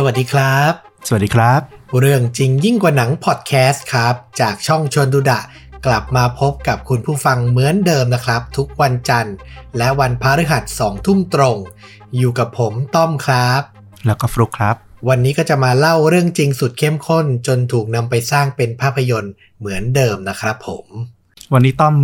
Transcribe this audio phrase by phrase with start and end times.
[0.00, 0.72] สวัสดีครับ
[1.08, 1.60] สวัสดีครับ
[2.00, 5.40] เรื่องจริงยิ่งกว่าหนังพอดแคสต์ครับ จากช่องชวนดูดะ
[5.86, 9.36] กลับมาพบกับคุณผู้ฟังเหมือนเดิมนะครับ ทุกวันจันทร์
[9.78, 11.56] และวันพฤหัสสองทุ่มตรง
[12.16, 13.62] อยู่กับผมต้อมครับ
[14.06, 14.76] แล้วก็ฟลุกครับ
[15.08, 20.86] วันนี้ก็จะมาเล่าเรื่องจริงสุดเข้มข้น จนถูกนำไปสร้างเป็นภาพยนตร์เหมือนเดิมนะครับผม
[21.52, 21.94] วันนี้ต้อม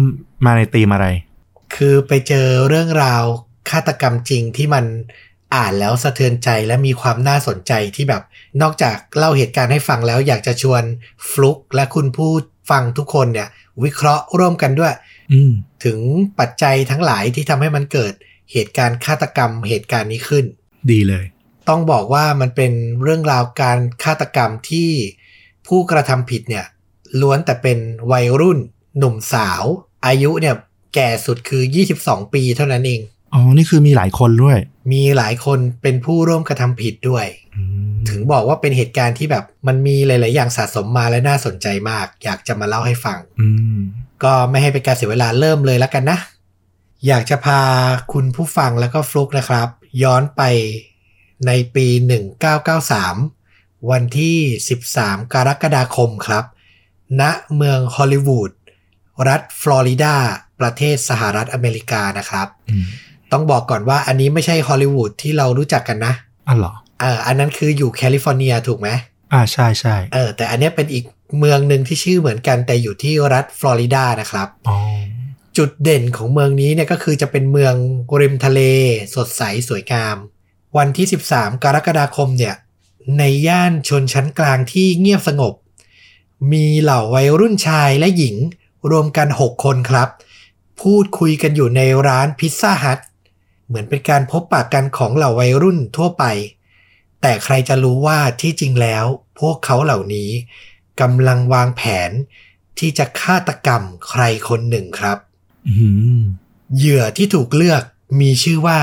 [0.45, 1.07] มาในธีมอะไร
[1.75, 3.25] คือไปเจอเรื่องราว
[3.71, 4.85] ฆาตกรรมจริงที่มัน
[5.54, 8.22] อ่านแล้วสะเทือนใจและมีความน่าสนใจที่แบบ
[8.63, 10.82] นอกจากเล่าเหตุการณ์ให้ฟังแล้วอยากจะชวน
[11.30, 12.30] ฟลุกและคุณผู้
[12.71, 13.49] ฟังทุกคนเนี่ย
[13.85, 14.94] วิเคราะห์ร่วมกันด้วย
[15.32, 15.53] อืม
[15.85, 15.99] ถึง
[16.39, 18.13] ปัจจัยทั้งหลายที่ทำให้มันเกิด
[18.53, 20.44] เหตุการณ์ฆาตกรรมเหตุการณ์นี้ขึ้น
[20.90, 21.25] ดีเลย
[21.68, 24.91] ต้องบอกว่ามันเป็นเรื่องราวการฆาตกรรมที่
[25.66, 26.64] ผู้กระทำผิดเนี่ย
[27.21, 27.79] ล้วนแต่เป็น
[28.13, 28.58] วัยรุ่น
[28.99, 29.64] หนุ่มสาว
[30.07, 30.55] อายุเนี่ย
[30.94, 31.63] แก่สุดคือ
[31.99, 33.00] 22 ปีเท่านั้นเอง
[33.34, 34.58] อ๋อ นี่คือมีหลายคนด้วย
[34.92, 43.78] มีหลายคนเป็นผู้ร่วมกระทำผิดด้วยอืมถึงบอกว่าเป็นเหตุการณ์ที่แบบมันมีหลาย ๆ อย่างสะสมมาและน่าสนใจมาก อยากจะมาเล่าให้ฟังอืม
[44.24, 46.18] ก็ไม่ให้เป็นการเสียเวลาเริ่มเลยแล้วกันนะ
[47.06, 47.60] อยากจะพา
[48.12, 49.69] คุณผู้ฟังแล้วก็ฟลุกนะครับ
[50.02, 50.42] ย้อนไป
[51.46, 51.86] ในปี
[53.08, 54.36] 1993 วันที่
[54.84, 56.44] 13 กรกฎาคมครับ
[57.20, 57.22] ณ
[57.54, 58.50] เมืองฮอลลีวูด
[59.28, 60.16] รัฐฟลอริดา
[60.60, 62.86] ประเทศสหรัฐอเมริกานะครับอืม
[63.34, 66.14] ต้องบอกก่อนว่าอันนี้ไม่ใช่ฮอลลีวูดที่เรารู้จักกันนะ
[66.48, 68.88] อ๋อเหรอเอออันนั้นคืออยู่แคลิฟอร์เนียถูกไหม
[69.32, 71.04] อ่าใช่ใช่เออแต่อันเนี้ยเป็นอีก
[71.38, 74.76] เมืองหนึ่งที่ชื่อเหมือนกันแต่อยู่ที่รัฐฟลอริดานะครับอ๋อ
[75.56, 77.74] จุดเด่นของเมืองนี้เนี่ยก็คือจะเป็นเมือง
[78.20, 78.60] ริมทะเล
[79.14, 80.16] สดใสสวยงาม
[80.76, 82.54] วันที่ 13 กรกฎาคมเนี่ย
[83.19, 85.54] ในย่านชนชั้นกลางที่เงียบสงบ
[86.52, 88.36] มีเหล่าวัยรุ่นชายและหญิง
[88.91, 90.08] รวมกัน 6 คนครับ
[90.80, 92.98] พูดคุยกันอยู่ในร้านพิซซ่าฮัท
[93.66, 96.24] เหมือนเป็นการพบปะกันของเหล่าวัยรุ่นทั่วไป
[97.26, 99.04] แต่ใครจะรู้ว่าที่จริงแล้ว
[99.40, 100.30] พวกเขาเหล่านี้
[101.00, 102.10] กำลังวางแผน
[102.78, 105.19] ที่จะฆาตกรรมใครคนหนึ่งครับ
[105.69, 105.88] อื
[106.19, 106.20] ม
[106.76, 107.82] เหยื่อที่ถูกเลือก
[108.20, 108.80] มีชื่อว่า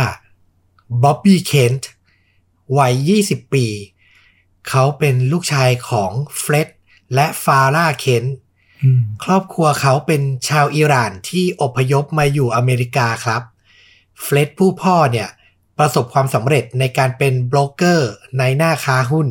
[1.04, 1.90] บ๊อบบี้เคนต์
[2.78, 3.66] วัย 20 ปี
[4.70, 6.70] เขาเป็นลูกชายของเฟร็ด
[7.14, 8.36] และฟาร่าเคนต์
[8.84, 13.42] อืมครอบครัวเขาเป็นชาวอิหร่านที่อพยพมาอยู่อเมริกาครับ
[14.22, 15.30] เฟร็ดผู้พ่อเนี่ย
[15.78, 19.28] ประสบความสำเร็จในการเป็นโบรกเกอร์ในหน้าค้าหุ้น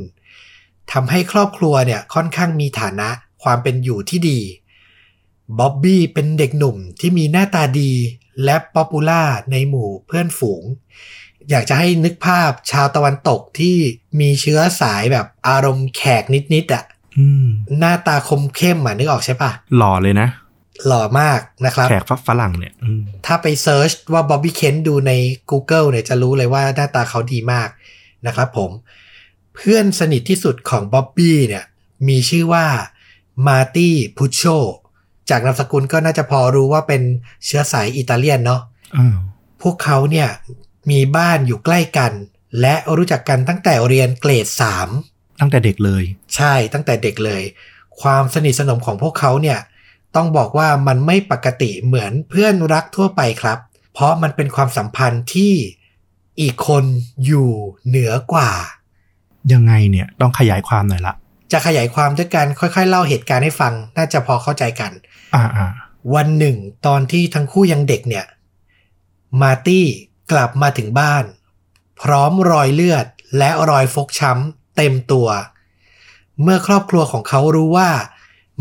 [0.93, 3.09] ทำให้ครอบครัวเนี่ยค่อนข้างมีฐานะ
[3.43, 4.41] ความเป็นอยู่ที่ดี
[5.59, 7.93] บ๊อบบี้เป็นเด็กหนุ่มที่มีหน้าตาดี
[8.45, 10.62] และ popular ในหมู่เพื่อนฝูง
[11.51, 13.77] อยากจะให้นึกภาพชาวตะวันตกที่
[14.21, 16.25] มีเชื้อสายแบบอารมณ์แขก
[16.55, 16.84] นิดๆอะ่ะ
[17.19, 17.47] อืม
[17.78, 20.28] หน้าตาคมเข้มอะนึกออกใช่ปะหล่อเลยนะ
[20.87, 25.13] หล่อมากนะครับ แขกฝรั่งเนี่ยอืมถ้าไป search ว่าบ๊อบบี้เคนต์ดูใน
[25.51, 27.69] Google เนี่ยจะรู้เลยว่าหน้าตาเขาดีมาก
[28.27, 28.71] นะครับผม
[29.55, 31.65] เพื่อนสนิทที่สุดของบ๊อบบี้เนี่ย
[32.09, 32.67] มีชื่อว่า
[33.49, 34.43] มาร์ตี้พุชโช
[35.31, 37.03] จากนามสกุลก็น่าจะพอรู้ว่าเป็น
[37.47, 38.63] เชื้อสายอิตาเลียนเนาะ
[38.97, 39.19] อ้าว
[39.63, 40.29] พวกเขาเนี่ย
[40.91, 42.13] มีบ้านอยู่ใกล้กัน
[42.61, 44.47] และรู้จักกันตั้งแต่เรียนเกรด
[44.93, 46.03] 3ตั้งแต่เด็กเลย
[46.37, 47.43] ใช่ตั้งแต่เด็กเลย
[48.01, 49.59] ความสนิทสนมของพวกเขาเนี่ย
[50.16, 53.59] ต้องบอกว่ามันไม่ปกติเหมือนเพื่อนรักทั่วไปครับ
[53.93, 55.54] เพราะมันเป็นความสัมพันธ์ที่
[56.41, 56.84] อีกคน
[57.25, 57.50] อยู่
[57.87, 58.50] เหนือกว่า
[59.53, 61.15] ยังไงเนี่ยต้องขยายความหน่อยละ
[61.53, 64.93] จะขยายความด้วยการค่อยๆ เล่าเหตุการณ์ให้ฟัง น่าจะพอเข้าใจกัน
[65.34, 65.69] อ่าอ่า
[66.15, 66.56] วันหนึ่ง
[66.87, 68.27] ตอนที่ทั้งคู่ยังเด็กเนี่ย
[69.42, 69.87] มาร์ตี้
[70.32, 71.25] กลับมาถึงบ้าน
[72.03, 73.06] พร้อมรอยเลือด
[73.38, 75.28] และรอยฟกช้ำเต็มตัว
[76.42, 77.91] เมื่อครอบครัวของเขารู้ว่า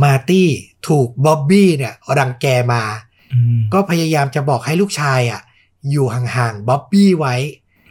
[0.04, 0.50] มาร์ตี้
[0.88, 2.84] ถูกบ๊อบบี้เนี่ยรังแกมา
[3.34, 5.42] อืมก็พยายามจะบอกให้ลูกชายอะ
[5.92, 7.36] อยู่ห่างๆบ๊อบบี้ไว้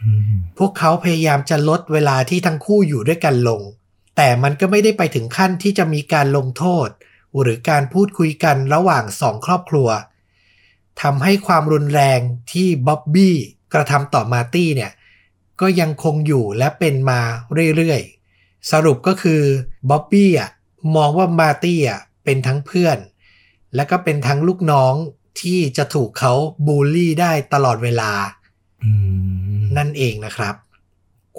[0.03, 0.21] อืม
[0.57, 3.61] พวกเขาพยายามจะลดเวลาที่ทั้งคู่อยู่ด้วยกันลง
[4.15, 6.87] แต่มันก็ไม่ได้ไปถึงขั้นที่จะมีการลงโทษ
[7.41, 9.89] หรือการพูดคุยกันระหว่างสองครอบครัว
[11.01, 12.19] ทำให้ความรุนแรง
[12.51, 13.35] ที่บ๊อบบี้
[13.73, 14.91] กระทำต่อมาร์ตี้เนี่ย
[15.61, 17.21] ก็ยังคงอยู่และเป็นมา
[17.75, 19.41] เรื่อยๆ สรุปก็คือ
[19.89, 20.49] บ๊อบบี้อะ
[20.95, 22.97] มองว่ามาร์ตี้อะเป็นทั้งเพื่อน
[23.75, 24.93] และก็เป็นทั้งลูกน้อง
[25.41, 26.33] ที่จะถูกเขา
[26.67, 28.11] บูลลี่ได้ตลอดเวลา
[28.83, 28.91] อื
[29.59, 30.55] มนั่นเองนะครับ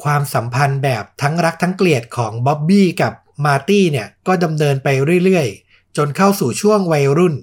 [0.03, 3.13] ความสัมพันธ์แบบทั้งรักทั้งเกลียดของบ๊อบบี้กับ
[3.47, 4.89] มาร์ตี้เนี่ยก็ดำเนินไป
[5.25, 7.35] เรื่อยๆ จนเข้าสู่ช่วงวัยรุ่น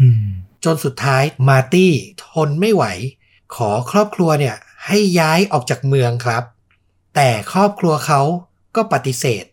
[0.00, 0.24] อืม
[0.64, 1.92] จนสุดท้ายมาร์ตี้
[2.24, 2.84] ทนไม่ไหว
[3.54, 4.56] ขอครอบครัวเนี่ย
[4.86, 6.44] ให้ย้ายออกจากเมืองครับ
[7.14, 8.20] แต่ครอบครัวเขา
[8.76, 9.44] ก็ปฏิเสธ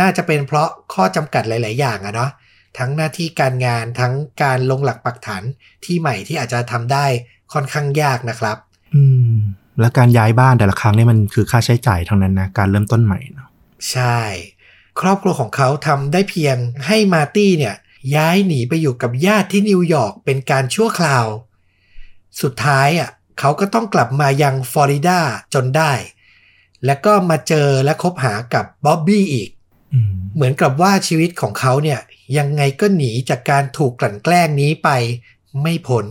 [0.00, 2.30] น่าจะเป็นเพราะข้อจำกัดหลาย ๆ อย่างอะเนาะ
[2.78, 5.42] ทั้งหน้าที่การงานทั้งการลงหลักปักฐาน
[5.84, 7.06] ที่ใหม่ที่อาจจะทำได้
[7.52, 8.56] ค่อนข้างยากนะครับ
[8.94, 9.02] อื
[9.34, 9.36] ม
[9.80, 13.48] แล้วการย้ายบ้านแต่ละครั้งเนี่ยมันคือค่าใช้จ่ายทั้งนั้นนะการเริ่มต้นใหม่เนาะ
[13.90, 14.18] ใช่
[15.00, 16.56] ครอบครัวของเขาทำได้เพียง
[16.86, 17.74] ให้มาร์ตี้เนี่ย
[18.16, 21.26] ย้ายหนีไปอยู่กับญาติที่นิวยอร์กเป็นการชั่วคราว
[22.42, 25.20] สุดท้ายอะเขาก็ต้องกลับมายังฟลอริดา
[25.54, 25.92] จนได้
[26.86, 29.59] แล้วก็มาเจอและคบหากับบ๊อบบี้อีกอืม
[30.34, 32.00] เหมือนกับว่าชีวิตของเขาเนี่ย
[32.38, 34.90] ยังไงก็หนีจากการถูกกลั่นแกล้งนี้ไป
[35.62, 36.04] ไม่พ้น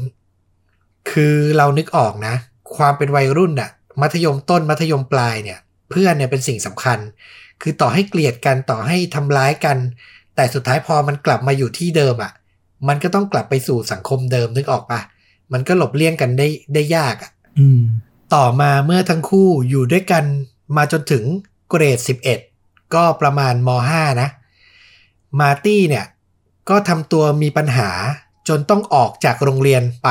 [1.12, 2.36] คือเรานึกออกนะ
[2.76, 3.70] ความเป็นวัยรุ่นอะ
[4.02, 5.60] มัธยมต้นมัธยมปลายเนี่ย
[5.90, 7.00] เพื่อนเนี่ยเป็นสิ่งสำคัญ
[7.62, 9.78] คือต่อให้เกลียดกันต่อให้ทำร้ายกัน
[10.36, 12.32] แต่สุดท้ายพอมันกลับมาอยู่ที่เดิมอะ
[12.88, 15.02] มันก็ต้องกลับไปสู่สังคมเดิมนึกออกปะ
[15.54, 17.84] มันก็หลบเลี่ยงกันได้ได้ยากอะอืม
[18.36, 20.24] ต่อมาเมื่อทั้งคู่อยู่ด้วยกัน
[20.78, 21.24] มาจนถึง
[21.70, 22.49] เกรด11
[22.94, 24.30] ก็ประมาณม .5 นะ
[25.40, 26.06] มาร์ตี้เนี่ย
[26.70, 27.90] ก็ทำตัวมีปัญหา
[28.48, 30.10] จนต้องออกจากโรงเรียนไป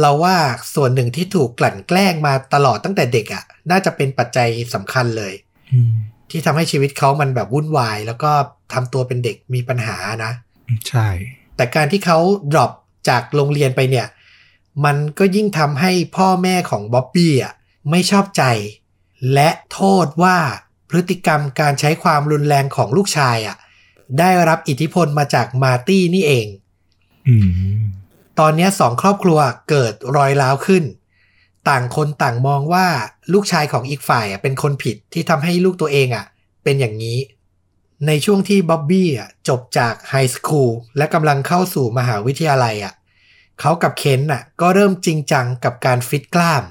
[0.00, 0.36] เราว่า
[0.74, 5.32] ส่วนหนึ่งที่ถูกกลั่นแกล้งมาตลอดตั้งแต่เด็กอะ่ะ น่าจะเป็นปัจจัยสำคัญเลย
[5.72, 5.94] อืม
[6.30, 8.32] ที่ทำให้ชีวิตเขามันแบบวุ่นวาย แล้วก็
[8.72, 10.32] ทำตัวเป็นเด็กมีปัญหานะ
[10.88, 11.08] ใช่
[11.56, 12.18] แต่การที่เขา
[12.52, 12.70] drop
[13.08, 14.06] จากโรงเรียนไปเนี่ย
[14.84, 17.52] มันก็ยิ่งทำให้พ่อแม่ของบ๊อบบี้อะ
[17.90, 18.44] ไม่ชอบใจ
[19.32, 20.36] และโทษว่า
[20.90, 23.56] พฤติกรรมการใช้ความรุนแรงของลูกชายอะ
[24.18, 26.46] ได้รับอิทธิพลมาจากมาร์ตี้นี่เอง
[27.28, 27.36] อื
[27.78, 27.80] ม
[28.38, 29.38] ตอนเนี้ยสองครอบครัว
[29.70, 30.84] เกิดรอยร้าวขึ้น
[31.68, 32.86] ต่างคนต่างมองว่า
[33.32, 36.26] ลูกชายของอีกฝ่ายอะเป็นคนผิดที่ทำให้ลูกตัวเองอะ
[36.64, 37.18] เป็นอย่างนี้
[38.06, 42.94] ในช่วงที่บ๊อบบี้อะจบจากไฮสคูลและกำลังเข้าสู่มหาวิทยาลัยอะ
[43.60, 46.62] เขากับเคนน่ะ ก็เริ่มจริงจังกับการฟิตกล้าม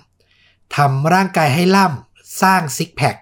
[0.76, 3.16] ทำร่างกายให้ล่ำสร้างซิกแพค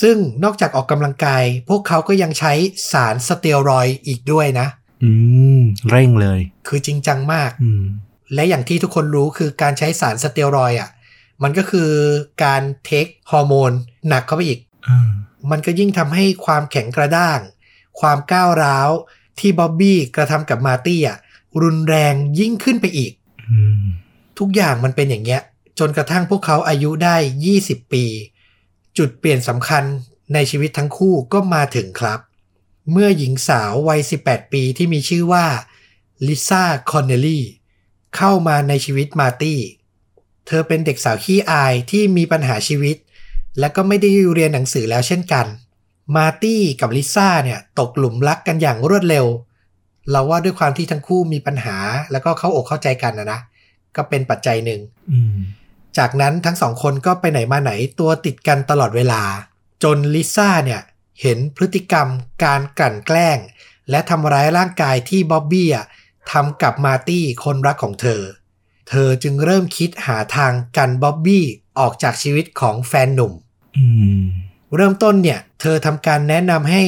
[0.00, 2.52] ซึ่งนอกจากออกกำลังกาย พวกเขาก็ยังใช้
[2.92, 4.66] สารสเตียรอยด์อีกด้วยนะ
[5.04, 5.10] อื
[5.60, 7.84] ม เร่งเลย คือจริงจังมากอืม
[8.34, 10.90] และอย่างที่ทุกคนรู้คือการใช้สารสเตียรอยด์อะ
[11.42, 11.90] มันก็คือ
[12.44, 13.72] การ take ฮอร์โมน
[14.08, 15.10] หนักเข้าไปอีกอ่า
[15.50, 17.38] มันก็ยิ่งทำให้ความแข็งกระด้าง
[18.00, 18.90] ความก้าวร้าว
[19.38, 21.18] ที่บ๊อบบี้กระทำกับมาร์ตี้อะ
[21.62, 23.12] รุนแรงยิ่งขึ้นไปอีก
[23.50, 23.84] อืม
[24.38, 25.42] ทุกอย่างมันเป็นอย่างเงี้ย
[25.78, 27.16] จนกระทั่งพวกเขาอายุได้
[27.54, 28.04] 20 ปี
[28.98, 29.84] จุดเปลี่ยนสำคัญ
[30.34, 32.20] ในชีวิตทั้งคู่ก็มาถึงครับ
[32.92, 35.46] เมื่อหญิงสาววัย 18 ปีที่มีชื่อว่า
[36.26, 37.44] ลิซ่าคอนเนลลี่
[38.16, 39.60] เข้ามาในชีวิตมาร์ตี้
[40.46, 42.96] เธอเป็นเด็กสาวขี้อายที่มีปัญหาชีวิต
[43.58, 45.46] และก็ไม่ได้เรียนหนังสือแล้วเช่นกัน
[46.16, 49.26] มาร์ตี้กับลิซ่าเนี่ยตกหลุมรักกันอย่างรวดเร็ว
[50.10, 51.76] เราว่าด้วยความที่ทั้งคู่มีปัญหา
[52.10, 53.40] แล้วก็เข้าอกเข้าใจกันนะนะ
[53.96, 54.80] ก็เป็นปัจจัยหนึ่ง
[55.98, 59.22] จากนั้นทั้งสองคนก็ไปไหนมาไหนตัวติดกันตลอดเวลา
[59.82, 60.82] จนลิซ่าเนี่ย
[61.20, 62.08] เห็นพฤติกรรม
[62.44, 63.38] การกลั่นแกล้ง
[63.90, 65.86] และทำร้ายร่างกายที่บ๊อบบี้อะ
[66.32, 68.22] ทำกับมาร์ตี้คนรักของเธอ
[68.88, 71.44] เธอจึงเริ่มคิดหาทางกันบ๊อบบี้
[71.78, 73.32] ออกจากชีวิตของแฟนหนุ่ม
[73.76, 73.86] อื
[74.20, 74.22] ม
[74.76, 76.84] เริ่มต้นเนี่ย เธอทำการแนะนำให้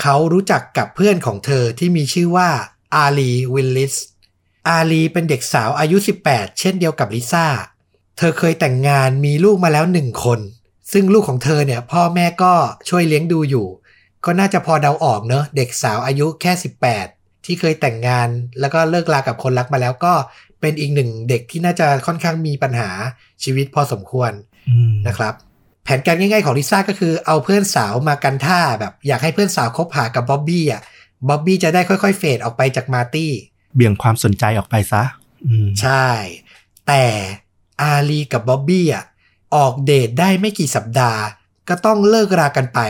[0.00, 2.50] เขารู้จักกับเพื่อนของเธอที่มีชื่อว่า
[2.94, 3.94] อาลีวิลลิส
[4.68, 5.96] อาลีเป็นเด็กสาวอายุ
[6.28, 7.46] 18 เช่นเดียวกับลิซ่า
[8.18, 10.40] เธอเคยแต่งงานมีลูกมาแล้วหนึ่งคน
[10.92, 12.52] ซึ่งลูกของเธอเนี่ย พ่อแม่ก็
[12.88, 13.66] ช่วยเลี้ยงดูอยู่
[14.24, 16.52] ก็น่าจะพอเดาออกเนอะเด็กสาวอายุแค่
[16.98, 18.28] 18 ที่เคยแต่งงาน
[18.60, 20.14] แล้วก็เลิกลากับคนรักมาแล้วก็
[20.60, 22.90] เป็นอีกหนึ่งเด็กที่น่าจะค่อนข้างมีปัญหา
[23.44, 24.32] ชีวิตพอสมควร
[24.70, 25.34] อืมนะครับ
[25.84, 30.82] แผนการง่ายๆของลิซ่าก็คือเอาเพื่อนสาวมากันท่าแบบอยากให้เพื่อนสาวคบหากับบ๊อบบี้อะ
[31.28, 33.32] บ๊อบบี้จะได้ค่อยๆ เฟดออกไปจากมาร์ตี้
[33.74, 35.02] เบี่ยงความสนใจออกไปซะ
[35.46, 36.06] อืมใช่
[36.86, 37.04] แต่
[37.82, 39.04] อาลีกับบ๊อบบี้อะ
[39.54, 41.20] ออกเดทได้ไม่กี่สัปดาห์
[41.68, 42.80] ก็ต้องเลิกรากันไป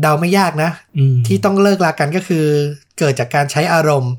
[0.00, 2.46] เดาไม่ยากนะอืมที่ต้องเลิกรากันก็คือ
[2.98, 4.14] เกิดจากการใช้อารมณ์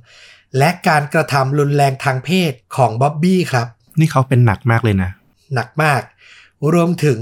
[0.58, 3.68] และการกระทำรุนแรงทางเพศของบ๊อบบี้ครับ
[4.00, 5.12] นี่เขาเป็นหนักมากเลยนะ
[5.54, 6.02] หนักมาก
[6.74, 7.20] รวมถึง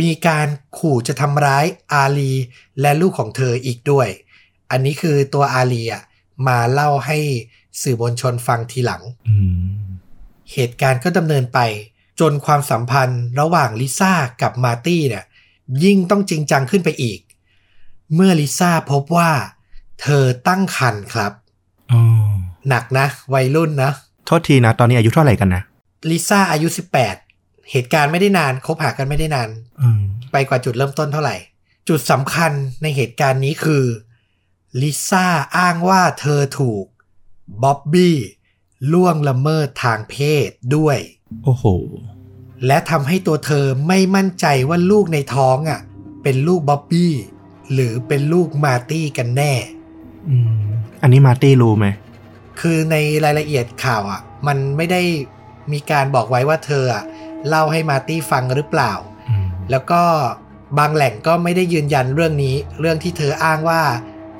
[0.00, 2.32] มีการขู่จะทำร้ายอาลี
[2.80, 4.08] และลูกของเธออีกด้วย
[4.70, 6.02] อันนี้คือตัวอาลีอะ
[6.46, 7.18] มาเล่าให้
[7.82, 9.82] สื่อมวลชนฟังทีหลังอืม
[10.52, 11.58] เหตุการณ์ก็ดำเนินไป
[12.20, 15.24] จนความสัมพันธ์ระหว่างลิซ่ากับมาร์ตี้เนี่ย
[15.84, 17.20] ยิ่งต้องจริงจังขึ้นไปอีก
[18.14, 19.30] เมื่อลิซ่าพบว่า
[20.02, 21.32] เธอตั้งครรภ์ครับ
[21.92, 22.00] อ๋อ
[22.68, 23.92] หนักนะ วัยรุ่นนะ
[24.26, 25.62] โทษทีนะ ตอนนี้อายุเท่าไหร่กันนะ
[26.10, 26.68] ลิซ่าอายุ
[27.18, 29.48] 18 เหตุการณ์ไม่ได้นานคบหากันไม่ได้นาน
[29.80, 30.00] อืม
[30.32, 31.36] ไปกว่าจุดเริ่มต้นเท่าไหร่
[31.88, 32.52] จุดสำคัญ
[32.82, 33.84] ในเหตุการณ์นี้คือ
[34.82, 35.26] ลิซ่า
[35.56, 36.84] อ้างว่าเธอถูก
[37.62, 38.16] บ๊อบบี้
[38.92, 40.16] ล่วงละเมิดทางเพ
[40.46, 40.98] ศด้วย
[41.44, 41.64] โอ้โห
[42.66, 45.80] และทำให้ตัวเธอไม่มั่นใจว่าลูกในท้องอะ
[46.22, 47.12] เป็นลูกบ๊อบบี้
[47.72, 49.52] หรือเป็นลูกมาร์ตี้กันแน่
[50.28, 50.66] อืม
[51.02, 51.86] อันนี้มาร์ตี้รู้ไหม
[52.60, 55.02] คือในรายละเอียดข่าวอะ มันไม่ได้
[55.72, 57.02] มีการบอกไว้ว่าเธออะ
[57.48, 58.92] เล่าให้มาร์ตี้ฟังหรือเปล่า
[59.28, 60.02] อืมแล้วก็
[60.78, 63.82] บางแหล่งก็ไม่ได้ยืนยันเรื่องนี้ เรื่องที่เธออ้างว่า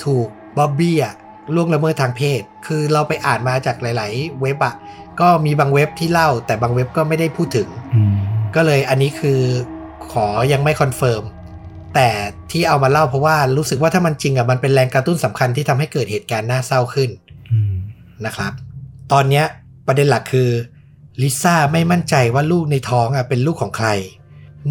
[0.04, 0.26] ถูก
[0.58, 1.14] บ๊อบบี้อะ
[1.54, 4.74] ล่วงละเมิดทางเพศ คือเราไปอ่านมาจากหลาย ๆ เว็บอะ
[5.22, 8.14] ก็มีบางเว็บที่เล่า แต่บางเว็บก็ไม่ได้พูดถึงอืม
[8.54, 9.40] ก็เลยอันนี้คือ
[10.12, 11.22] ขอยังไม่ confirm
[11.94, 12.08] แต่
[12.50, 17.10] ที่เอามาเล่าเพราะว่ารู้สึกว่าถ้ามันจริงอะมันเป็นแรงกระตุ้นสำคัญที่ทำให้เกิดเหตุการณ์น่าเศร้าขึ้น
[17.52, 17.74] อืม
[18.26, 18.52] นะครับ
[19.12, 19.44] ตอนเนี้ย
[19.86, 20.50] ประเด็นหลักคือ
[21.22, 23.88] ลิซ่าไม่มั่นใจว่าลูกในท้องอะเป็นลูกของใคร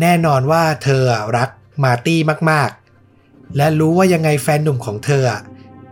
[0.01, 1.49] แน่นอนว่าเธออะรัก
[1.83, 2.19] มาร์ตี้
[2.51, 2.69] มาก
[3.13, 5.41] ๆ และรู้ว่ายังไงแฟนหนุ่มของเธออะ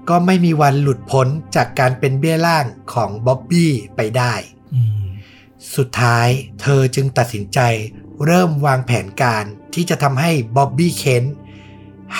[0.09, 4.33] ก็ไม่มีวันหลุดพ้นจากการเป็นเบี้ยล่างของบ๊อบบี้ไปได้
[4.73, 5.01] อืม
[5.75, 6.27] สุดท้าย
[6.61, 7.59] เธอจึงตัดสินใจ
[8.25, 11.23] เริ่มวางแผนการที่จะทำให้บ๊อบบี้เคนต์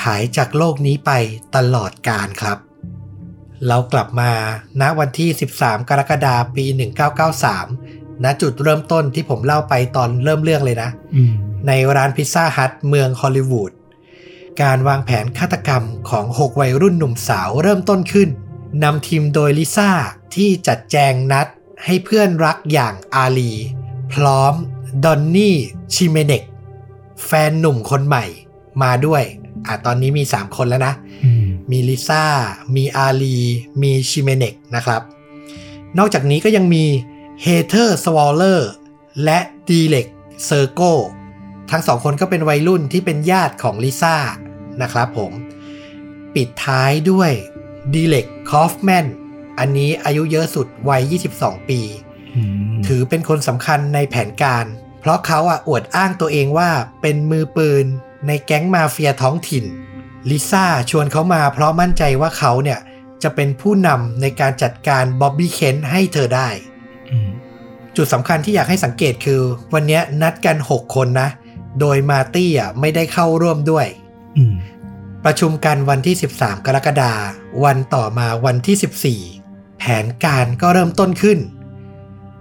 [0.02, 1.12] หายจากโลกนี้ไป
[1.56, 2.58] ตลอดกาลครับ
[3.68, 4.32] เรากลับมา
[4.82, 5.30] ณวันที่
[5.60, 6.66] 13 กรกฎาคมปี
[7.44, 11.34] 1993 ณ จุดเริ่มต้นที่ผมเล่าไปตอนเริ่มเรื่องเลยนะอืม
[11.68, 13.72] ในร้านพิซซ่าฮัทเมืองฮอลลีวูด
[14.62, 18.30] การวางแผนฆาตกรรมของ 6 วัยรุ่นหนุ่มสาวเริ่มต้นขึ้น
[18.84, 19.92] นำทีมโดยลิซ่า
[20.36, 21.48] ที่จัดแจงนัด
[21.86, 23.52] ให้เพื่อนรักอย่างอาลี
[24.14, 24.54] พร้อม
[25.04, 25.56] ดอนนี่
[25.94, 26.44] ชิเมเนก
[27.26, 28.26] แฟนหนุ่มคนใหม่
[28.84, 29.24] มาด้วย
[29.68, 32.24] อะตอนนี้มี 3 คนแล้วนะอืมมีลิซ่า
[32.76, 33.38] มีอาลี
[33.82, 35.02] มีชิเมเนกนะครับ
[35.98, 36.86] นอกจากนี้ก็ยังมี
[37.42, 38.70] เฮเธอร์สวอลเลอร์
[39.24, 40.08] และดีเล็ก
[40.46, 40.82] เซอร์โก
[41.72, 44.16] ทั้งสองคนก็เป็นวัยรุ่นที่เป็นญาติของลิซ่า
[44.82, 45.32] นะครับผม
[46.36, 47.32] ปิดท้ายด้วย
[47.94, 49.06] ดีเล็กคอฟแมน
[49.60, 51.80] อันนี้อายุเยอะสุดวัย 22 ปี
[52.36, 54.66] อืมถือเป็นคนสำคัญในแผนการ
[55.00, 56.70] เพราะเขาอะอวดอ้างตัวเองว่า
[57.02, 57.86] เป็นมือปืน
[58.28, 59.66] ในแก๊งมาเฟียท้องถิ่น
[60.30, 62.80] ลิซ่าชวนเขามาเพราะมั่นใจว่าเขาเนี่ย
[63.24, 66.50] จะเป็นผู้นำในการจัดการบ๊อบบี้เคนให้เธอได้
[67.12, 67.30] อืม
[67.98, 69.42] จุดสำคัญที่อยากให้สังเกตคือ
[69.74, 71.30] วันเนี้ยนัดกัน 6 คนนะ
[71.80, 74.09] โดยมาร์ตี้อะไม่ได้เข้าร่วมด้วยอืม
[75.26, 81.40] ประชุมกันวันที่ 13 กรกฎาคมวันต่อมาวันที่ 14 แผนการก็เริ่มต้นขึ้น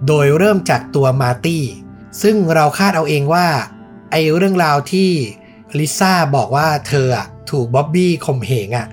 [0.07, 1.63] โดยเริ่มจากตัวมาร์ตี้
[2.21, 3.47] ซึ่งเราคาดเอาเองว่า
[4.11, 5.09] ไอ้เรื่องราวที่
[5.77, 7.07] ลิซ่าบอกว่าเธอ
[7.49, 8.87] ถูกบ๊อบบี้ข่มเหงอะ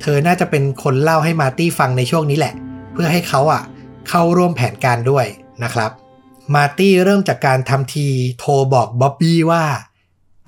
[0.00, 2.54] เธอน่าจะเป็นคนเล่าให้มาร์ตี้ฟังในช่วงนี้แหละ
[2.92, 3.62] เพื่อให้เขาอะ
[4.08, 5.26] เข้าร่วมแผนการด้วย
[5.62, 5.90] นะครับ
[6.54, 9.64] มาร์ตี้เริ่มจากการทำทีโทรบอกบ๊อบบี้ว่า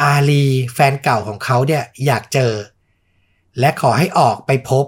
[0.03, 2.53] อาลีแฟนเก่าของเขาเนี่ยอยากเจอ
[3.59, 4.85] และขอให้ออกไปพบ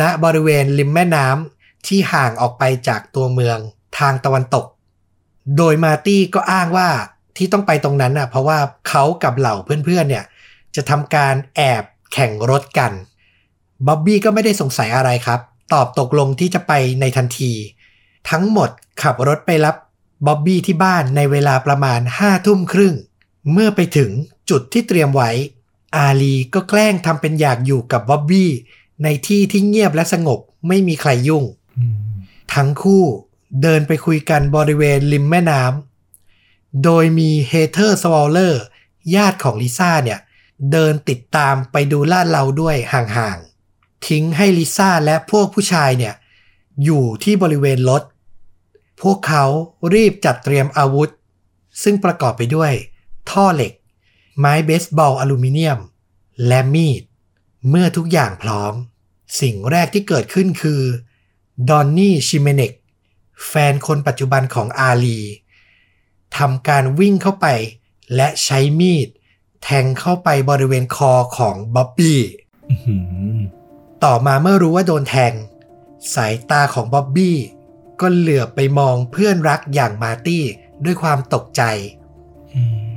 [0.00, 3.58] ณบริเวณริมแม่น้ำที่ห่างออกไปจากตัวเมือง
[3.98, 4.66] ทางตะวันตก
[5.56, 6.88] โดยมาร์ตี้ก็อ้างว่า
[7.36, 10.24] ที่ต้องไปตรงนั้นน่ะเพราะว่าเขากับเหล่าเพื่อนๆเนี่ย
[10.76, 12.92] จะทำการแอบแข่งรถกัน
[13.86, 15.40] บ๊อบบี้ก็ไม่ได้สงสัยอะไรครับ
[15.72, 17.52] ตอบตกลงที่จะไปในทันที
[18.30, 18.70] ทั้งหมด
[19.02, 19.76] ขับรถไปรับ
[20.26, 22.94] บ๊อบบี้ที่บ้านในเวลาประมาณห้าทุ่มครึ่ง
[23.52, 24.10] เมื่อไปถึง
[24.50, 25.30] จุดที่เตรียมไว้
[25.96, 28.50] อาลีก็แกล้งทำเป็นอยากอยู่กับบ๊อบบี้
[29.02, 31.44] ในที่ที่เงียบและสงบไม่มีใครยุ่ง
[31.78, 32.14] อืม
[32.54, 33.04] ทั้งคู่
[33.62, 38.62] เดินไปคุยกันบริเวณริมแม่น้ำ โดยมีเฮเธอร์สวอลเลอร์
[39.14, 40.20] ญาติของลิซ่าเนี่ย
[40.72, 46.14] เดินติดตามไปดูลาดเลาด้วยห่างๆ ทิ้งให้ลิซ่าและพวกผู้ชายเนี่ย
[46.84, 48.02] อยู่ที่บริเวณรถ
[49.02, 49.44] พวกเขา
[49.94, 51.08] รีบจัดเตรียมอาวุธ
[51.82, 52.72] ซึ่งประกอบไปด้วย
[53.30, 53.72] ท่อเหล็ก
[54.38, 55.78] ไม้เบสบอลอลูมิเนียม
[56.46, 57.02] และมีด
[57.68, 58.74] เมื่อทุกอย่างพร้อม
[59.40, 60.80] สิ่งแรกที่เกิดขึ้นคือ
[61.68, 62.72] ดอนนี่ชิเมเนก
[63.46, 65.20] แฟนคนปัจจุบันของอาลี
[66.36, 67.46] ทำการวิ่งเข้าไป
[68.14, 69.08] และใช้มีด
[69.62, 72.20] แทงเข้าไปบริเวณคอของบ๊อบบี้
[72.70, 72.96] อื้อหื
[73.34, 73.38] อ
[74.04, 75.32] ต่อมาเมื่อรู้ว่าโดนแทง
[76.14, 77.36] สายตาของบ๊อบบี้
[78.00, 80.44] ก็เหลือบไปมองเพื่อนรักอย่างมาร์ตี้
[80.84, 81.62] ด้วยความตกใจ
[82.54, 82.62] อื
[82.92, 82.93] ม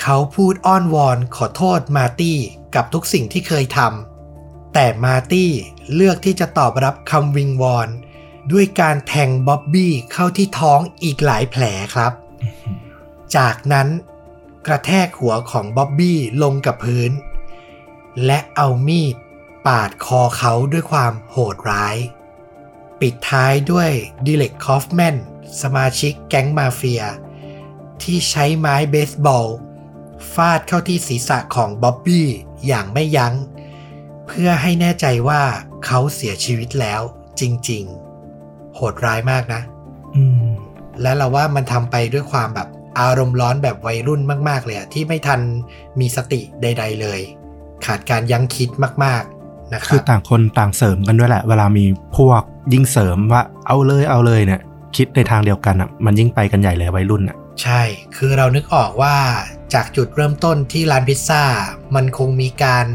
[0.00, 2.38] เขาพูดอ้อนวอนขอโทษมาร์ตี้
[2.74, 5.50] กับทุกสิ่งที่เคยทำแต่มาร์ตี้
[5.94, 7.88] เลือกที่จะตอบรับคำวิงวอน
[8.52, 11.62] ด้วยการแทงบ๊อบบี้เข้าที่ท้องอีกหลายแผล
[11.94, 12.12] ครับ
[13.36, 13.88] จากนั้น
[14.66, 17.10] กระแทกหัวของบ๊อบบี้ลงกับพื้น
[18.24, 19.16] และเอามีด
[19.66, 21.96] ปาดคอเขาด้วยความโหดร้าย
[23.00, 23.90] ปิดท้ายด้วย
[24.26, 25.16] ดิเล็กคอฟแมน
[25.62, 27.02] สมาชิกแก๊งมาเฟีย
[28.02, 29.48] ที่ใช้ไม้เบสบอล
[30.34, 32.26] ฟาดเข้าที่ศีรษะของบ๊อบบี้
[32.66, 33.34] อย่างไม่ยัง้ง
[34.26, 35.42] เพื่อให้แน่ใจว่า
[35.86, 37.00] เขาเสียชีวิตแล้ว
[37.40, 37.84] จริง
[38.30, 39.62] ๆ โหดร้ายมากนะ
[40.16, 40.50] อืม
[41.02, 42.68] และเราว่ามันทำไปด้วยความแบบ
[43.00, 45.40] อารมณ์ร้อนแบบวัยรุ่นมาก ๆ เลยอะที่ไม่ทัน
[46.00, 47.20] มีสติใด ๆ เลย
[47.86, 48.70] ขาดการยั้งคิด
[49.04, 51.84] มาก ๆ นะคคืรัอบต่างคนต่างเสริมกันด้วยแหละ เวลามี
[52.16, 52.42] พวก
[52.72, 54.60] ยิ่งเสริมว่าเอาเลยเอาเลยเนี่ย
[54.96, 57.82] คิดในทางเดียวกันอะ มันยิ่งไปกันใหญ่เลยวัยรุ่นอะ ใช่
[58.16, 59.16] คือเรานึกออกว่า
[59.74, 61.44] จากจุดเริ่มต้นที่ร้านพิซซ่า
[61.94, 62.86] มันคงมีการ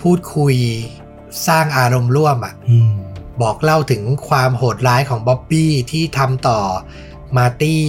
[0.00, 0.56] พูดคุย
[1.46, 2.92] สร้างอารมณ์ร่วมอะอืม
[3.42, 6.60] บอกเล่าถึงความโหดร้ายของบ๊อบบี้ที่ทำต่อ
[7.36, 7.86] มาร์ตี้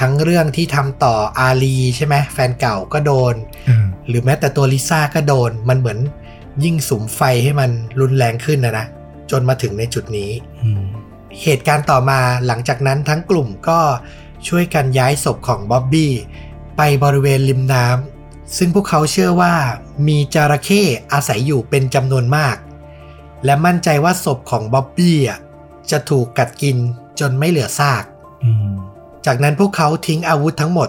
[0.00, 3.34] ทั้งเรื่องที่ทำต่ออาลีใช่ไหมแฟนเก่าก็โดน
[3.68, 5.98] อ่าหรือแม้แต่ตัวลิซ่าก็โดน มันเหมือน
[6.64, 8.86] ยิ่งสุมไฟให้มันรุนแรงขึ้นนะนะ
[9.30, 10.30] จนมาถึงในจุดนี้
[10.62, 10.84] อืม
[11.42, 13.78] เหตุการณ์ต่อมาหลังจากนั้นทั้งกลุ่มก็
[14.48, 16.12] ช่วยกันย้ายศพของบ๊อบบี้
[16.76, 19.54] ไปบริเวณริมน้ำซึ่งพวกเขาเชื่อว่า
[20.08, 20.82] มีจระเข้
[21.12, 22.56] อาศัยอยู่เป็นจำนวนมาก
[23.44, 25.38] และมั่นใจว่าศพของบ๊อบบี้อะ
[25.90, 26.76] จะถูกกัดกิน
[27.20, 28.04] จนไม่เหลือซาก
[28.44, 28.72] อืม
[29.26, 30.88] จากนั้นพวกเขาทิ้งอาวุธทั้งหมด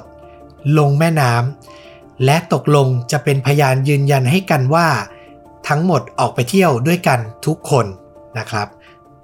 [0.78, 4.88] ลงแม่น้ำและตกลงจะเป็นพยานยืนยันให้กันว่า
[5.68, 7.86] ทั้งหมดออกไปเที่ยวด้วยกันทุกคน
[8.38, 8.68] นะครับ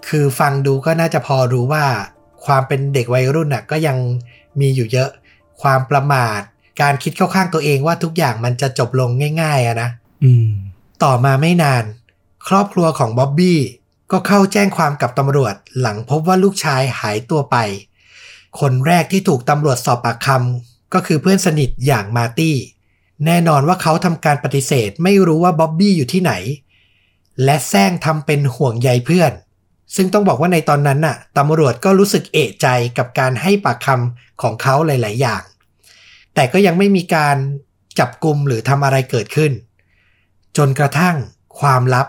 [0.07, 1.85] คือฟังดูก็น่าจะพอรู้ว่า
[2.45, 3.97] ความเป็นเด็กวัยรุ่นน่ะก็ยัง
[4.59, 5.09] มีอยู่เยอะ
[5.61, 6.41] ความประมาท
[6.81, 9.09] การคิดเข้าข้างตัวเองว่าทุกอย่างมันจะจบลง
[9.41, 9.89] ง่ายๆอะนะ
[10.23, 10.47] อืม
[11.03, 11.83] ต่อมาไม่นาน
[12.47, 13.59] ครอบครัวของบ๊อบบี้
[14.11, 17.57] ก็เข้าแจ้งความกับตำรวจหลังพบว่าลูกชายหายตัวไป
[18.59, 22.55] คนแรกที่ถูกตำรวจสอบปากคำก็คือเพื่อนสนิทอย่างมาร์ตี้
[23.25, 26.33] แน่นอนว่าเขาทำการปฏิเสธไม่รู้ว่าบ๊อบบี้อยู่ที่ไหน
[27.43, 29.31] และแซงทำเป็นห่วงใยเพื่อน
[29.95, 32.67] ซึ่งต้องบอกว่าในตอนนั้นน่ะตำรวจก็รู้สึกเอะใจ
[32.97, 35.43] กับการให้ปากคำของเขาหลาย ๆ อย่าง
[36.35, 37.37] แต่ก็ยังไม่มีการ
[37.99, 39.51] จับกลุ่มหรือทำอะไรเกิดขึ้น
[40.57, 41.15] จนกระทั่ง
[41.59, 42.07] ความลับ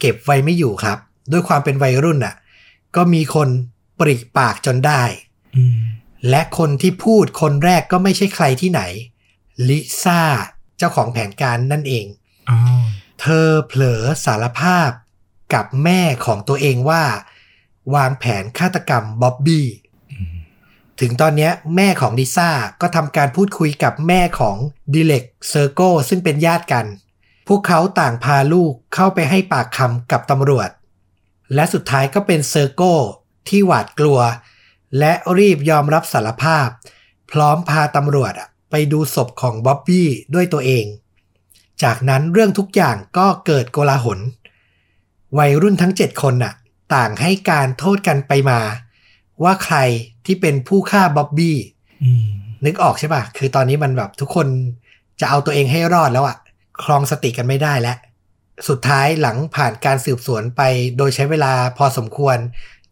[0.00, 0.98] เก็บไว้ไม่อยู่ครับ
[1.32, 2.34] ด้วยความเป็นวัยรุ่นน่ะ
[2.96, 3.48] ก็มีคน
[3.98, 5.02] ปริปากจนได้
[5.56, 5.78] อืม
[6.30, 8.82] และคนที่พูดคนแรกก็ไม่ใช่ใครที่ไหน
[9.68, 10.22] ลิซ่า
[10.78, 12.06] เจ้าของแผนการนั่นเอง
[12.50, 12.58] อ๋อ
[13.20, 14.90] เธอเผลอสารภาพ
[15.54, 17.04] กับแม่ของตัวเองว่า
[17.94, 19.66] วางแผนฆาตกรรมบ๊อบบี้
[20.12, 20.34] อืม
[21.00, 24.56] ถึงตอนเนี้ยแม่ของลิซ่าก็ทำการพูดคุยกับแม่ของ
[24.94, 26.86] ดิเล็กเซอร์โกซึ่งเป็นญาติกัน
[27.48, 30.68] พวกเขาต่างพาลูกเข้าไปให้ปากคำกับตำรวจ
[31.54, 32.82] และสุดท้ายก็เป็นเซอร์โก
[33.48, 34.20] ที่หวาดกลัว
[34.98, 36.68] และรีบยอมรับสารภาพ
[37.30, 40.84] พร้อมพาตำรวจอะไปดูศพของบ๊อบบี้ด้วยตัวเอง
[41.82, 44.18] จากนั้นเรื่องทุกอย่างก็เกิดโกลาหล
[45.38, 46.54] วัยรุ่นทั้ง 7 คนน่ะ
[46.94, 48.60] ต่างให้การโทษกันไปมา
[49.42, 49.76] ว่าใคร
[50.26, 51.56] ที่เป็นผู้ฆ่าบ๊อบบี้
[52.02, 52.28] อืม
[52.64, 54.46] นึกออกใช่ป่ะคือตอนนี้มันแบบทุกคน
[55.20, 56.36] จะเอาตัวเองให้รอดแล้วอะ
[56.84, 57.96] ครองสติกันไม่ได้แล้ว
[58.68, 60.62] สุดท้ายหลังผ่านการสืบสวนไป
[60.96, 62.36] โดยใช้เวลาพอสมควร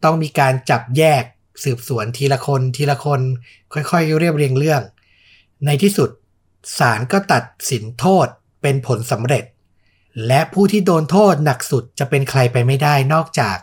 [0.03, 1.23] ต้องมีการจับแยก
[1.63, 3.21] สืบสวนทีละคนทีละคน
[3.73, 4.81] ค่อยๆ เรียบเรียงเรื่อง
[5.65, 6.09] ในที่สุด
[6.77, 8.27] ศาลก็ตัดสินโทษ
[8.61, 9.43] เป็นผลสำเร็จ
[10.27, 13.57] และผู้ที่โดนโทษหนักสุดจะเป็นใครไปไม่ได้นอกจาก